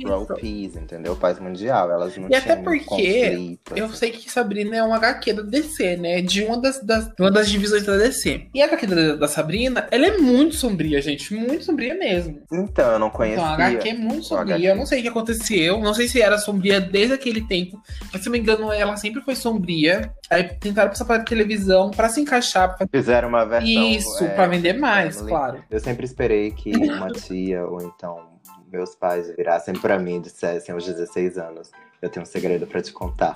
World 0.05 0.25
Isso. 0.33 0.35
Peace, 0.41 0.79
entendeu? 0.83 1.15
Paz 1.15 1.39
mundial. 1.39 1.91
Elas 1.91 2.15
não 2.17 2.29
E 2.29 2.35
até 2.35 2.55
porque 2.55 2.79
conflito, 2.85 3.75
Eu 3.75 3.85
assim. 3.85 3.95
sei 3.95 4.11
que 4.11 4.29
Sabrina 4.31 4.75
é 4.77 4.83
um 4.83 4.93
HQ 4.93 5.33
da 5.33 5.41
DC, 5.41 5.97
né? 5.97 6.21
De 6.21 6.43
uma 6.43 6.57
das, 6.61 6.79
das- 6.83 7.09
uma 7.19 7.31
das 7.31 7.49
divisões 7.49 7.83
da 7.85 7.97
DC. 7.97 8.47
E 8.53 8.61
a 8.61 8.65
HQ 8.65 8.87
da, 8.87 9.15
da 9.15 9.27
Sabrina, 9.27 9.87
ela 9.91 10.05
é 10.07 10.17
muito 10.17 10.55
sombria, 10.55 11.01
gente. 11.01 11.33
Muito 11.33 11.63
sombria 11.65 11.95
mesmo. 11.95 12.41
Então, 12.51 12.91
eu 12.93 12.99
não 12.99 13.09
conhecia. 13.09 13.41
Então, 13.41 13.51
a 13.51 13.67
HQ 13.67 13.89
é 13.89 13.93
muito 13.93 14.25
sombria. 14.25 14.55
HQ. 14.55 14.67
Eu 14.67 14.75
não 14.75 14.85
sei 14.85 14.99
o 14.99 15.01
que 15.03 15.07
aconteceu. 15.09 15.79
Não 15.79 15.93
sei 15.93 16.07
se 16.07 16.21
era 16.21 16.37
sombria 16.37 16.79
desde 16.79 17.13
aquele 17.13 17.41
tempo. 17.47 17.81
Mas 18.11 18.21
se 18.21 18.27
não 18.27 18.33
me 18.33 18.39
engano, 18.39 18.71
ela 18.71 18.95
sempre 18.97 19.21
foi 19.21 19.35
sombria. 19.35 20.11
Aí 20.29 20.43
tentaram 20.43 20.89
passar 20.89 21.05
pra 21.05 21.19
televisão 21.19 21.91
pra 21.91 22.09
se 22.09 22.21
encaixar. 22.21 22.77
Pra... 22.77 22.87
Fizeram 22.91 23.29
uma 23.29 23.45
versão. 23.45 23.67
Isso, 23.69 24.23
é, 24.23 24.29
pra 24.29 24.47
vender 24.47 24.73
mais, 24.73 25.15
family. 25.15 25.29
claro. 25.31 25.63
Eu 25.69 25.79
sempre 25.79 26.05
esperei 26.05 26.51
que 26.51 26.71
uma 26.75 27.09
tia 27.11 27.65
ou 27.65 27.81
então 27.81 28.32
meus 28.73 28.95
pais 28.95 29.33
virassem 29.37 29.73
pra 29.75 29.97
mim 29.99 30.17
e 30.17 30.21
dissessem 30.21 30.73
aos 30.73 30.83
16 30.83 31.37
anos: 31.37 31.71
Eu 32.01 32.09
tenho 32.09 32.23
um 32.23 32.25
segredo 32.27 32.65
pra 32.67 32.81
te 32.81 32.91
contar. 32.91 33.33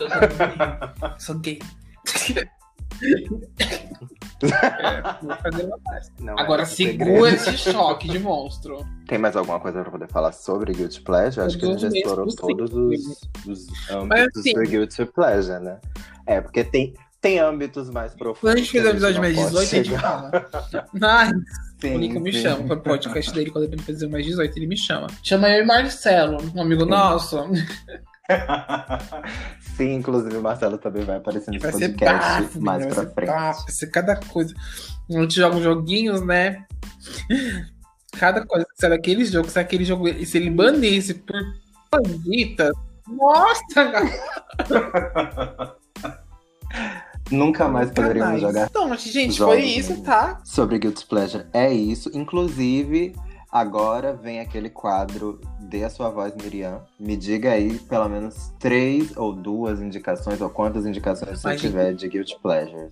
Sou 1.20 1.36
gay. 1.38 1.60
É. 2.34 2.48
Não 6.20 6.38
é 6.38 6.42
Agora 6.42 6.64
um 6.64 6.66
segura 6.66 7.30
segredo. 7.32 7.36
esse 7.56 7.58
choque 7.72 8.08
de 8.08 8.20
monstro. 8.20 8.86
Tem 9.08 9.18
mais 9.18 9.36
alguma 9.36 9.60
coisa 9.60 9.82
pra 9.82 9.92
poder 9.92 10.08
falar 10.08 10.32
sobre 10.32 10.74
Guilty 10.74 11.02
Pleasure? 11.02 11.46
Acho 11.46 11.58
que 11.58 11.66
a 11.66 11.70
gente 11.70 11.82
já 11.82 11.88
explorou 11.90 12.28
todos 12.36 12.72
os, 12.74 13.22
os 13.48 13.90
âmbitos 13.92 14.38
assim- 14.42 14.54
do 14.54 14.62
Guilty 14.62 15.06
Pleasure, 15.06 15.60
né? 15.60 15.80
É, 16.26 16.40
porque 16.42 16.64
tem, 16.64 16.94
tem 17.22 17.40
âmbitos 17.40 17.90
mais 17.90 18.14
profundos. 18.14 18.42
Quando 18.42 18.54
a 18.54 18.58
gente 18.58 18.72
fizer 18.72 18.88
o 18.88 18.92
episódio 18.92 19.20
mais 19.20 19.36
pode 19.36 19.48
18, 19.48 19.68
a 19.68 19.76
gente 19.78 19.86
chegar. 19.90 20.02
fala. 20.02 20.32
Ai, 21.02 21.32
Sim, 21.80 21.96
o 21.96 21.98
Nico 22.00 22.20
me 22.20 22.34
sim. 22.34 22.42
chama 22.42 22.64
pro 22.64 22.82
podcast 22.82 23.34
dele, 23.34 23.52
quando 23.52 23.66
ele 23.66 23.82
fazer 23.82 24.08
mais 24.08 24.26
18, 24.26 24.58
ele 24.58 24.68
me 24.68 24.78
chama. 24.78 25.08
Chama 25.22 25.50
eu 25.50 25.64
e 25.64 25.66
Marcelo, 25.66 26.38
um 26.56 26.62
amigo 26.62 26.86
nosso. 26.86 27.38
Sim, 29.78 29.94
inclusive 29.94 30.36
o 30.36 30.42
Marcelo 30.42 30.78
também 30.78 31.06
vai 31.06 31.18
aparecer 31.18 31.52
nesse 31.52 31.64
vai 31.64 31.72
ser 31.72 31.90
podcast 31.90 32.42
bafo, 32.42 32.62
mais 32.62 32.80
menina, 32.86 32.96
pra 32.96 33.04
vai 33.04 33.06
ser 33.06 33.14
frente. 33.14 33.28
bafo, 33.28 33.62
vai 33.64 33.72
ser 33.72 33.88
cada 33.88 34.16
coisa. 34.16 34.54
A 35.10 35.14
gente 35.22 35.36
joga 35.36 35.56
uns 35.56 35.64
joguinhos, 35.64 36.22
né? 36.22 36.66
Cada 38.18 38.46
coisa. 38.46 38.66
Se 38.76 38.86
era 38.86 38.96
aquele 38.96 39.24
jogo, 39.24 39.50
se 39.50 39.58
era 39.58 39.66
aquele 39.66 39.86
jogo. 39.86 40.08
E 40.08 40.26
se 40.26 40.38
ele 40.38 40.50
banisse 40.50 41.14
por 41.14 41.38
pandita. 41.90 42.72
Nossa, 43.08 43.64
cara. 43.74 44.10
Nunca 47.32 47.68
mais 47.68 47.90
poderíamos 47.90 48.42
Canais. 48.42 48.42
jogar 48.42 48.68
Então, 48.70 48.98
gente, 48.98 49.34
jogos, 49.34 49.56
foi 49.56 49.64
isso, 49.66 50.02
tá? 50.02 50.40
sobre 50.44 50.80
Guilty 50.80 51.06
Pleasure. 51.06 51.46
É 51.54 51.72
isso. 51.72 52.10
Inclusive, 52.14 53.14
agora 53.52 54.14
vem 54.14 54.40
aquele 54.40 54.70
quadro 54.70 55.40
Dê 55.68 55.84
a 55.84 55.90
sua 55.90 56.10
voz, 56.10 56.34
Miriam. 56.42 56.82
Me 56.98 57.18
diga 57.18 57.52
aí 57.52 57.78
pelo 57.78 58.08
menos 58.08 58.54
três 58.58 59.18
ou 59.18 59.34
duas 59.34 59.82
indicações, 59.82 60.40
ou 60.40 60.50
quantas 60.50 60.86
indicações 60.86 61.42
você 61.42 61.48
Mas, 61.50 61.60
tiver 61.60 61.94
de 61.94 62.08
Guilty 62.08 62.40
Pleasure. 62.42 62.88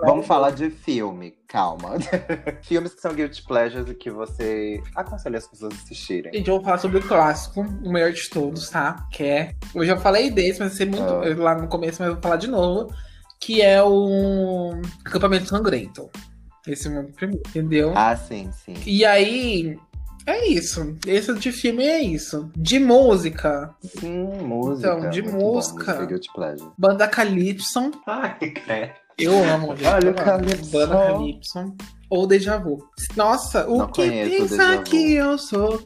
Vamos 0.00 0.26
falar 0.26 0.50
de 0.50 0.70
filme, 0.70 1.36
calma. 1.46 1.90
Filmes 2.62 2.94
que 2.94 3.00
são 3.00 3.14
Guilty 3.14 3.44
Pleasures 3.44 3.88
e 3.88 3.94
que 3.94 4.10
você 4.10 4.82
aconselha 4.96 5.38
as 5.38 5.46
pessoas 5.46 5.72
a 5.72 5.76
assistirem. 5.76 6.32
Gente, 6.32 6.48
eu 6.48 6.56
vou 6.56 6.64
falar 6.64 6.78
sobre 6.78 6.98
o 6.98 7.02
clássico, 7.06 7.60
o 7.60 7.92
melhor 7.92 8.10
de 8.10 8.28
todos, 8.28 8.68
tá? 8.68 9.06
Que 9.12 9.22
é. 9.22 9.54
Eu 9.72 9.86
já 9.86 9.96
falei 9.96 10.32
desse, 10.32 10.58
mas 10.58 10.72
ser 10.72 10.86
muito. 10.86 11.04
Ah. 11.04 11.22
Lá 11.36 11.54
no 11.54 11.68
começo, 11.68 12.02
mas 12.02 12.08
eu 12.08 12.14
vou 12.14 12.22
falar 12.22 12.36
de 12.36 12.48
novo. 12.48 12.92
Que 13.44 13.60
é 13.60 13.82
o 13.82 14.80
Acampamento 15.04 15.46
Sangrento. 15.46 16.08
Esse 16.66 16.88
é 16.88 16.90
o 16.90 16.94
meu 16.94 17.04
primeiro, 17.04 17.42
entendeu? 17.46 17.92
Ah, 17.94 18.16
sim, 18.16 18.50
sim. 18.52 18.74
E 18.86 19.04
aí. 19.04 19.78
É 20.26 20.46
isso. 20.48 20.96
Esse 21.06 21.34
de 21.34 21.52
filme 21.52 21.84
é 21.84 22.00
isso. 22.00 22.50
De 22.56 22.78
música. 22.78 23.74
Sim, 24.00 24.24
música. 24.40 24.96
Então, 24.96 25.10
de 25.10 25.20
bom, 25.20 25.32
música. 25.32 26.06
Pleasure. 26.34 26.70
Banda 26.78 27.06
Calypso. 27.06 27.90
Ai, 28.06 28.34
credo. 28.38 28.94
Eu 29.18 29.44
amo. 29.44 29.68
Olha 29.72 30.10
o. 30.10 30.14
Calypso. 30.14 30.70
Banda 30.70 30.96
Calypso. 31.06 31.76
Ou 32.08 32.26
Deja 32.26 32.56
Vu. 32.56 32.82
Nossa, 33.14 33.68
o 33.68 33.76
Não 33.76 33.88
que 33.88 34.00
o 34.00 34.10
pensa 34.10 34.56
Deja 34.56 34.76
Vu. 34.76 34.82
que 34.84 35.12
eu 35.12 35.36
sou? 35.36 35.82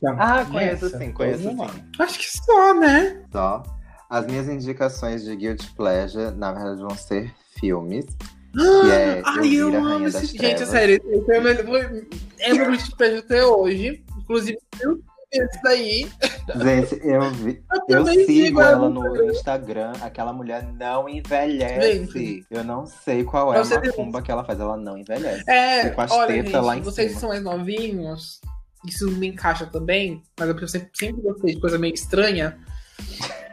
Não. 0.00 0.16
Ah, 0.16 0.46
conheço 0.48 0.88
sim, 0.96 1.10
conheço 1.10 1.42
sim. 1.42 1.56
Acho 1.98 2.18
que 2.20 2.26
só, 2.44 2.74
né? 2.74 3.24
Só. 3.32 3.64
As 4.10 4.26
minhas 4.26 4.48
indicações 4.48 5.24
de 5.24 5.34
Guilty 5.36 5.72
Pleasure, 5.74 6.32
na 6.32 6.52
verdade, 6.52 6.80
vão 6.80 6.96
ser 6.96 7.32
filmes. 7.58 8.06
Que 8.52 8.90
é 8.90 9.22
Ai, 9.24 9.54
eu 9.54 9.68
amo 9.74 10.08
esse. 10.08 10.26
Gente, 10.26 10.38
Trevas. 10.38 10.68
sério, 10.68 11.00
esse 11.08 11.30
é 11.32 11.36
é 11.36 12.54
meu 12.54 12.70
guilty 12.70 12.96
pleasure 12.96 13.18
até 13.20 13.46
hoje. 13.46 14.04
Inclusive, 14.18 14.58
eu 14.80 15.00
esse 15.32 15.62
daí. 15.62 16.10
Gente, 16.56 17.00
eu 17.06 17.30
vi. 17.30 17.62
Eu 17.88 18.04
também 18.04 18.26
sigo 18.26 18.60
ela 18.60 18.88
no 18.88 19.30
Instagram. 19.30 19.92
Aquela 20.00 20.32
mulher 20.32 20.64
não 20.74 21.08
envelhece. 21.08 21.98
Gente. 21.98 22.46
Eu 22.50 22.64
não 22.64 22.84
sei 22.86 23.22
qual 23.22 23.54
é 23.54 23.60
a 23.60 23.64
macumba 23.64 24.20
que 24.22 24.30
ela 24.30 24.44
faz. 24.44 24.58
Ela 24.58 24.76
não 24.76 24.98
envelhece. 24.98 25.48
É, 25.48 25.86
E 25.86 25.90
com 25.90 26.02
olha, 26.10 26.34
gente, 26.34 26.56
lá 26.56 26.76
em 26.76 26.82
vocês 26.82 27.10
cima. 27.10 27.20
são 27.20 27.28
mais 27.28 27.42
novinhos, 27.42 28.40
isso 28.84 29.08
me 29.10 29.28
encaixa 29.28 29.66
também, 29.66 30.22
mas 30.38 30.48
eu 30.48 30.68
sempre, 30.68 30.90
sempre 30.94 31.22
gostei 31.22 31.54
de 31.54 31.60
coisa 31.60 31.78
meio 31.78 31.94
estranha. 31.94 32.58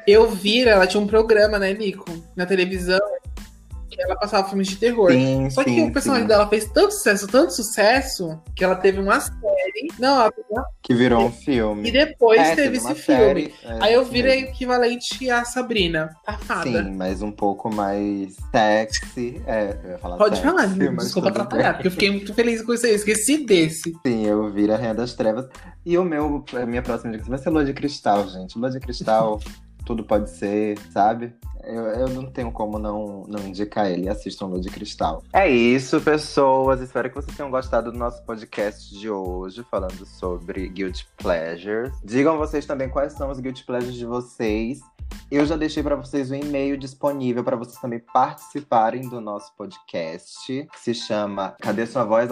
Eu 0.08 0.30
vi, 0.32 0.64
ela 0.64 0.88
tinha 0.88 1.02
um 1.04 1.08
programa, 1.08 1.60
né, 1.60 1.74
Nico, 1.74 2.06
na 2.36 2.46
televisão, 2.46 3.00
que 3.90 4.02
ela 4.02 4.16
passava 4.16 4.48
filmes 4.48 4.68
de 4.70 4.78
terror. 4.78 5.12
Sim, 5.12 5.50
Só 5.50 5.64
que 5.64 5.70
sim, 5.72 5.90
o 5.90 5.92
personagem 5.92 6.24
sim. 6.24 6.28
dela 6.30 6.48
fez 6.48 6.66
tanto 6.72 6.94
sucesso, 6.94 7.28
tanto 7.28 7.52
sucesso, 7.54 8.40
que 8.56 8.64
ela 8.64 8.76
teve 8.76 9.00
uma 9.02 9.20
série. 9.20 9.88
Não, 10.00 10.22
ela 10.22 10.32
uma- 10.50 10.66
Que 10.82 10.94
virou 10.94 11.26
um 11.26 11.32
filme. 11.32 11.90
e 11.90 11.92
depois 11.92 12.40
É, 12.40 12.56
teve 12.56 12.78
esse 12.78 12.96
filme. 12.96 13.02
série, 13.22 13.54
é, 13.64 13.78
Aí 13.82 13.94
eu 13.96 14.06
virei 14.06 14.42
mesmo. 14.42 14.50
equivalente 14.56 15.30
a 15.30 15.44
Sabrina, 15.44 16.10
a 16.26 16.34
fada. 16.38 16.64
Sim, 16.84 16.92
mas 16.96 17.22
um 17.22 17.32
pouco 17.32 17.74
mais 17.74 18.36
sexy. 18.52 19.42
É, 19.46 19.78
eu 19.84 19.90
ia 19.92 19.98
falar 19.98 20.16
Pode 20.18 20.38
sexy, 20.38 20.50
falar, 20.50 20.68
mas 20.94 21.04
desculpa 21.06 21.30
atrapalhar, 21.30 21.74
porque 21.74 21.88
eu 21.88 21.92
fiquei 21.92 22.12
muito 22.12 22.34
feliz 22.34 22.62
com 22.62 22.74
isso 22.74 22.86
aí, 22.86 22.92
eu 22.94 22.96
esqueci 22.98 23.46
desse. 23.46 23.94
Sim, 24.06 24.26
eu 24.26 24.50
viro 24.54 24.74
a 24.74 24.78
Rainha 24.78 24.94
das 24.96 25.14
Trevas. 25.14 25.48
E 25.86 25.98
o 25.98 26.04
meu, 26.04 26.46
a 26.54 26.66
minha 26.66 26.82
próxima 26.82 27.12
dica 27.12 27.26
vai 27.28 27.38
ser 27.40 27.50
Lua 27.50 27.66
de 27.66 27.74
Cristal, 27.74 28.28
gente. 28.30 28.58
Lua 28.60 28.70
de 28.70 28.80
Cristal, 28.80 29.40
tudo 29.88 30.04
pode 30.04 30.30
ser, 30.30 30.78
sabe? 30.92 31.34
Eu, 31.64 31.84
eu 31.86 32.10
não 32.10 32.26
tenho 32.26 32.52
como 32.52 32.78
não, 32.78 33.24
não 33.26 33.48
indicar 33.48 33.90
ele. 33.90 34.10
Assistam 34.10 34.48
Lua 34.48 34.60
de 34.60 34.70
Cristal. 34.70 35.24
É 35.32 35.50
isso, 35.50 36.02
pessoas. 36.02 36.82
Espero 36.82 37.10
que 37.10 37.16
vocês 37.16 37.36
tenham 37.36 37.50
gostado 37.50 37.90
do 37.92 37.98
nosso 37.98 38.22
podcast 38.24 38.94
de 38.98 39.10
hoje, 39.10 39.66
falando 39.72 40.06
sobre 40.06 40.68
Guilty 40.68 41.08
Pleasures. 41.18 41.94
Digam 42.04 42.38
vocês 42.38 42.66
também 42.66 42.90
quais 42.90 43.14
são 43.14 43.32
os 43.32 43.40
Guilty 43.40 43.66
Pleasures 43.66 43.96
de 43.96 44.06
vocês. 44.06 44.82
Eu 45.30 45.46
já 45.46 45.58
deixei 45.58 45.84
para 45.84 45.96
vocês 45.96 46.32
um 46.32 46.36
e-mail 46.36 46.78
disponível 46.78 47.44
para 47.44 47.56
vocês 47.56 47.80
também 47.80 48.00
participarem 48.00 49.10
do 49.10 49.20
nosso 49.20 49.54
podcast, 49.56 50.68
que 50.72 50.80
se 50.80 50.94
chama 50.94 51.56
cadê 51.60 51.86
sua 51.86 52.04
voz. 52.04 52.30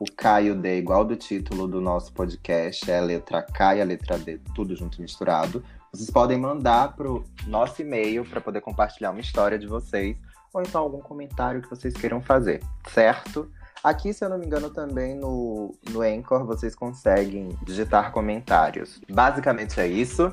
O 0.00 0.04
K 0.16 0.42
e 0.42 0.50
o 0.50 0.54
D 0.54 0.68
é 0.68 0.76
igual 0.76 1.04
do 1.04 1.16
título 1.16 1.66
do 1.66 1.80
nosso 1.80 2.12
podcast, 2.12 2.90
é 2.90 2.98
a 2.98 3.02
letra 3.02 3.42
K 3.42 3.76
e 3.76 3.80
a 3.80 3.84
letra 3.84 4.18
D, 4.18 4.38
tudo 4.54 4.76
junto 4.76 5.00
misturado. 5.00 5.64
Vocês 5.94 6.10
podem 6.10 6.36
mandar 6.36 6.96
pro 6.96 7.24
nosso 7.46 7.80
e-mail 7.80 8.24
para 8.24 8.40
poder 8.40 8.60
compartilhar 8.60 9.12
uma 9.12 9.20
história 9.20 9.56
de 9.56 9.66
vocês 9.66 10.16
ou 10.52 10.60
então 10.60 10.80
algum 10.80 11.00
comentário 11.00 11.62
que 11.62 11.70
vocês 11.70 11.94
queiram 11.94 12.20
fazer, 12.20 12.60
certo? 12.88 13.48
Aqui, 13.82 14.12
se 14.12 14.24
eu 14.24 14.28
não 14.28 14.38
me 14.38 14.46
engano, 14.46 14.70
também 14.70 15.14
no, 15.14 15.72
no 15.90 16.00
Anchor 16.00 16.44
vocês 16.44 16.74
conseguem 16.74 17.50
digitar 17.62 18.10
comentários. 18.10 19.00
Basicamente 19.08 19.78
é 19.78 19.86
isso. 19.86 20.32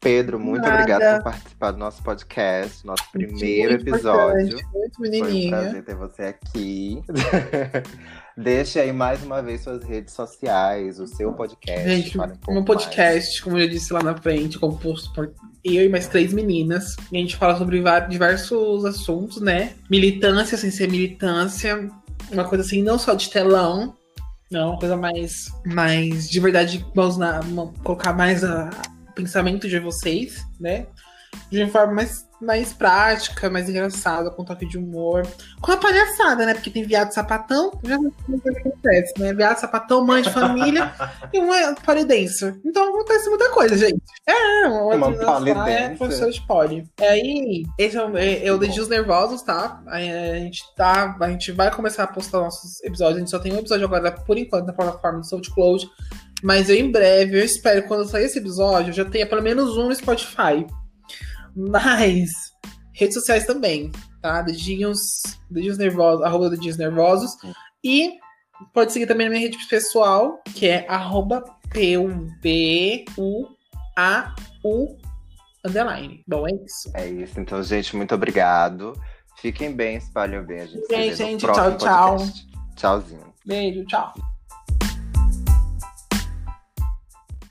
Pedro, 0.00 0.38
muito 0.38 0.62
Nada. 0.62 0.74
obrigado 0.74 1.16
por 1.16 1.24
participar 1.24 1.72
do 1.72 1.78
nosso 1.78 2.02
podcast, 2.02 2.86
nosso 2.86 3.02
primeiro 3.10 3.72
Muito 3.72 3.88
episódio. 3.88 4.58
Muito 4.72 4.96
Foi 4.96 5.08
um 5.08 5.10
menininha. 5.10 5.50
prazer 5.50 5.84
ter 5.84 5.94
você 5.96 6.22
aqui. 6.22 7.02
Deixe 8.40 8.78
aí 8.78 8.92
mais 8.92 9.20
uma 9.24 9.42
vez 9.42 9.62
suas 9.62 9.82
redes 9.82 10.14
sociais, 10.14 11.00
o 11.00 11.08
seu 11.08 11.32
podcast. 11.32 11.88
Gente, 11.88 12.16
um 12.48 12.54
meu 12.54 12.64
podcast, 12.64 13.42
como 13.42 13.58
eu 13.58 13.68
disse 13.68 13.92
lá 13.92 14.00
na 14.00 14.16
frente, 14.16 14.60
composto 14.60 15.12
por 15.12 15.32
eu 15.64 15.84
e 15.84 15.88
mais 15.88 16.06
três 16.06 16.32
meninas. 16.32 16.94
E 17.10 17.16
a 17.16 17.20
gente 17.20 17.36
fala 17.36 17.58
sobre 17.58 17.80
va- 17.80 17.98
diversos 17.98 18.84
assuntos, 18.84 19.40
né? 19.40 19.74
Militância 19.90 20.56
sem 20.56 20.70
ser 20.70 20.88
militância. 20.88 21.90
Uma 22.30 22.44
coisa 22.44 22.62
assim, 22.62 22.80
não 22.80 22.96
só 22.96 23.14
de 23.14 23.28
telão. 23.28 23.96
Não, 24.48 24.70
uma 24.70 24.78
coisa 24.78 24.96
mais, 24.96 25.46
mais 25.66 26.30
de 26.30 26.38
verdade, 26.38 26.86
vamos 26.94 27.16
na, 27.16 27.40
colocar 27.82 28.12
mais 28.12 28.44
o 28.44 28.70
pensamento 29.16 29.68
de 29.68 29.80
vocês, 29.80 30.46
né? 30.60 30.86
De 31.50 31.60
uma 31.60 31.70
forma 31.72 31.92
mais, 31.92 32.24
mais 32.40 32.72
prática, 32.72 33.50
mais 33.50 33.68
engraçada, 33.68 34.30
com 34.30 34.44
toque 34.44 34.66
de 34.66 34.78
humor. 34.78 35.26
Com 35.60 35.72
a 35.72 35.76
palhaçada, 35.76 36.46
né? 36.46 36.54
Porque 36.54 36.70
tem 36.70 36.84
viado 36.84 37.10
sapatão, 37.12 37.72
já 37.84 37.96
não 37.98 38.12
sei 38.26 38.34
o 38.34 38.40
que 38.40 38.58
acontece, 38.68 39.12
né? 39.18 39.32
Viado 39.34 39.58
sapatão, 39.58 40.04
mãe 40.04 40.22
de 40.22 40.30
família 40.30 40.92
e 41.32 41.38
uma 41.38 41.74
polidencer. 41.74 42.58
Então 42.64 42.88
acontece 42.90 43.28
muita 43.28 43.50
coisa, 43.50 43.76
gente. 43.76 44.00
É, 44.26 44.66
uma, 44.68 44.94
Uma 44.94 45.12
polidencer. 45.12 45.82
É 45.82 45.96
professora 45.96 46.30
de 46.30 46.46
poli. 46.46 46.84
E 47.00 47.04
aí, 47.04 47.62
esse 47.78 47.96
é, 47.96 48.04
o- 48.04 48.16
é, 48.16 48.46
é 48.46 48.52
o 48.52 48.58
Dedinhos 48.58 48.88
Nervosos, 48.88 49.42
tá? 49.42 49.82
Aí, 49.88 50.10
a 50.10 50.34
gente 50.40 50.62
tá. 50.76 51.16
A 51.20 51.28
gente 51.30 51.52
vai 51.52 51.70
começar 51.74 52.04
a 52.04 52.06
postar 52.06 52.38
nossos 52.38 52.82
episódios. 52.84 53.16
A 53.16 53.20
gente 53.20 53.30
só 53.30 53.38
tem 53.38 53.52
um 53.52 53.58
episódio 53.58 53.84
agora, 53.86 54.12
por 54.12 54.38
enquanto, 54.38 54.66
na 54.66 54.72
plataforma 54.72 55.20
do 55.20 55.26
SoundCloud. 55.26 55.88
Mas 56.42 56.70
eu 56.70 56.76
em 56.76 56.90
breve, 56.90 57.36
eu 57.40 57.44
espero 57.44 57.82
que 57.82 57.88
quando 57.88 58.08
sair 58.08 58.24
esse 58.26 58.38
episódio, 58.38 58.92
já 58.92 59.04
tenha 59.04 59.26
pelo 59.26 59.42
menos 59.42 59.76
um 59.76 59.88
no 59.88 59.94
Spotify. 59.94 60.64
Mas 61.58 62.30
redes 62.92 63.14
sociais 63.14 63.44
também, 63.46 63.90
tá? 64.22 64.42
Dedinhos, 64.42 65.22
dedinhos 65.50 65.78
nervosos, 65.78 66.24
arroba 66.24 66.50
dedinhos 66.50 66.76
nervosos. 66.76 67.32
E 67.82 68.12
pode 68.72 68.92
seguir 68.92 69.06
também 69.06 69.26
na 69.26 69.34
minha 69.34 69.42
rede 69.42 69.58
pessoal, 69.68 70.40
que 70.54 70.68
é 70.68 70.86
arroba 70.88 71.42
P-U-B-U-A-U 71.70 73.08
underline. 75.64 76.22
Bom, 76.26 76.46
é 76.46 76.52
isso. 76.52 76.90
É 76.94 77.06
isso. 77.08 77.40
Então, 77.40 77.62
gente, 77.62 77.96
muito 77.96 78.14
obrigado. 78.14 78.92
Fiquem 79.40 79.74
bem, 79.74 79.96
espalhem 79.96 80.42
bem. 80.42 80.60
A 80.60 80.66
gente 80.66 80.88
Bem, 80.88 81.14
gente, 81.14 81.40
tchau, 81.40 81.54
tchau. 81.54 82.16
podcast. 82.16 82.46
Tchauzinho. 82.76 83.34
Beijo, 83.44 83.84
tchau. 83.86 84.12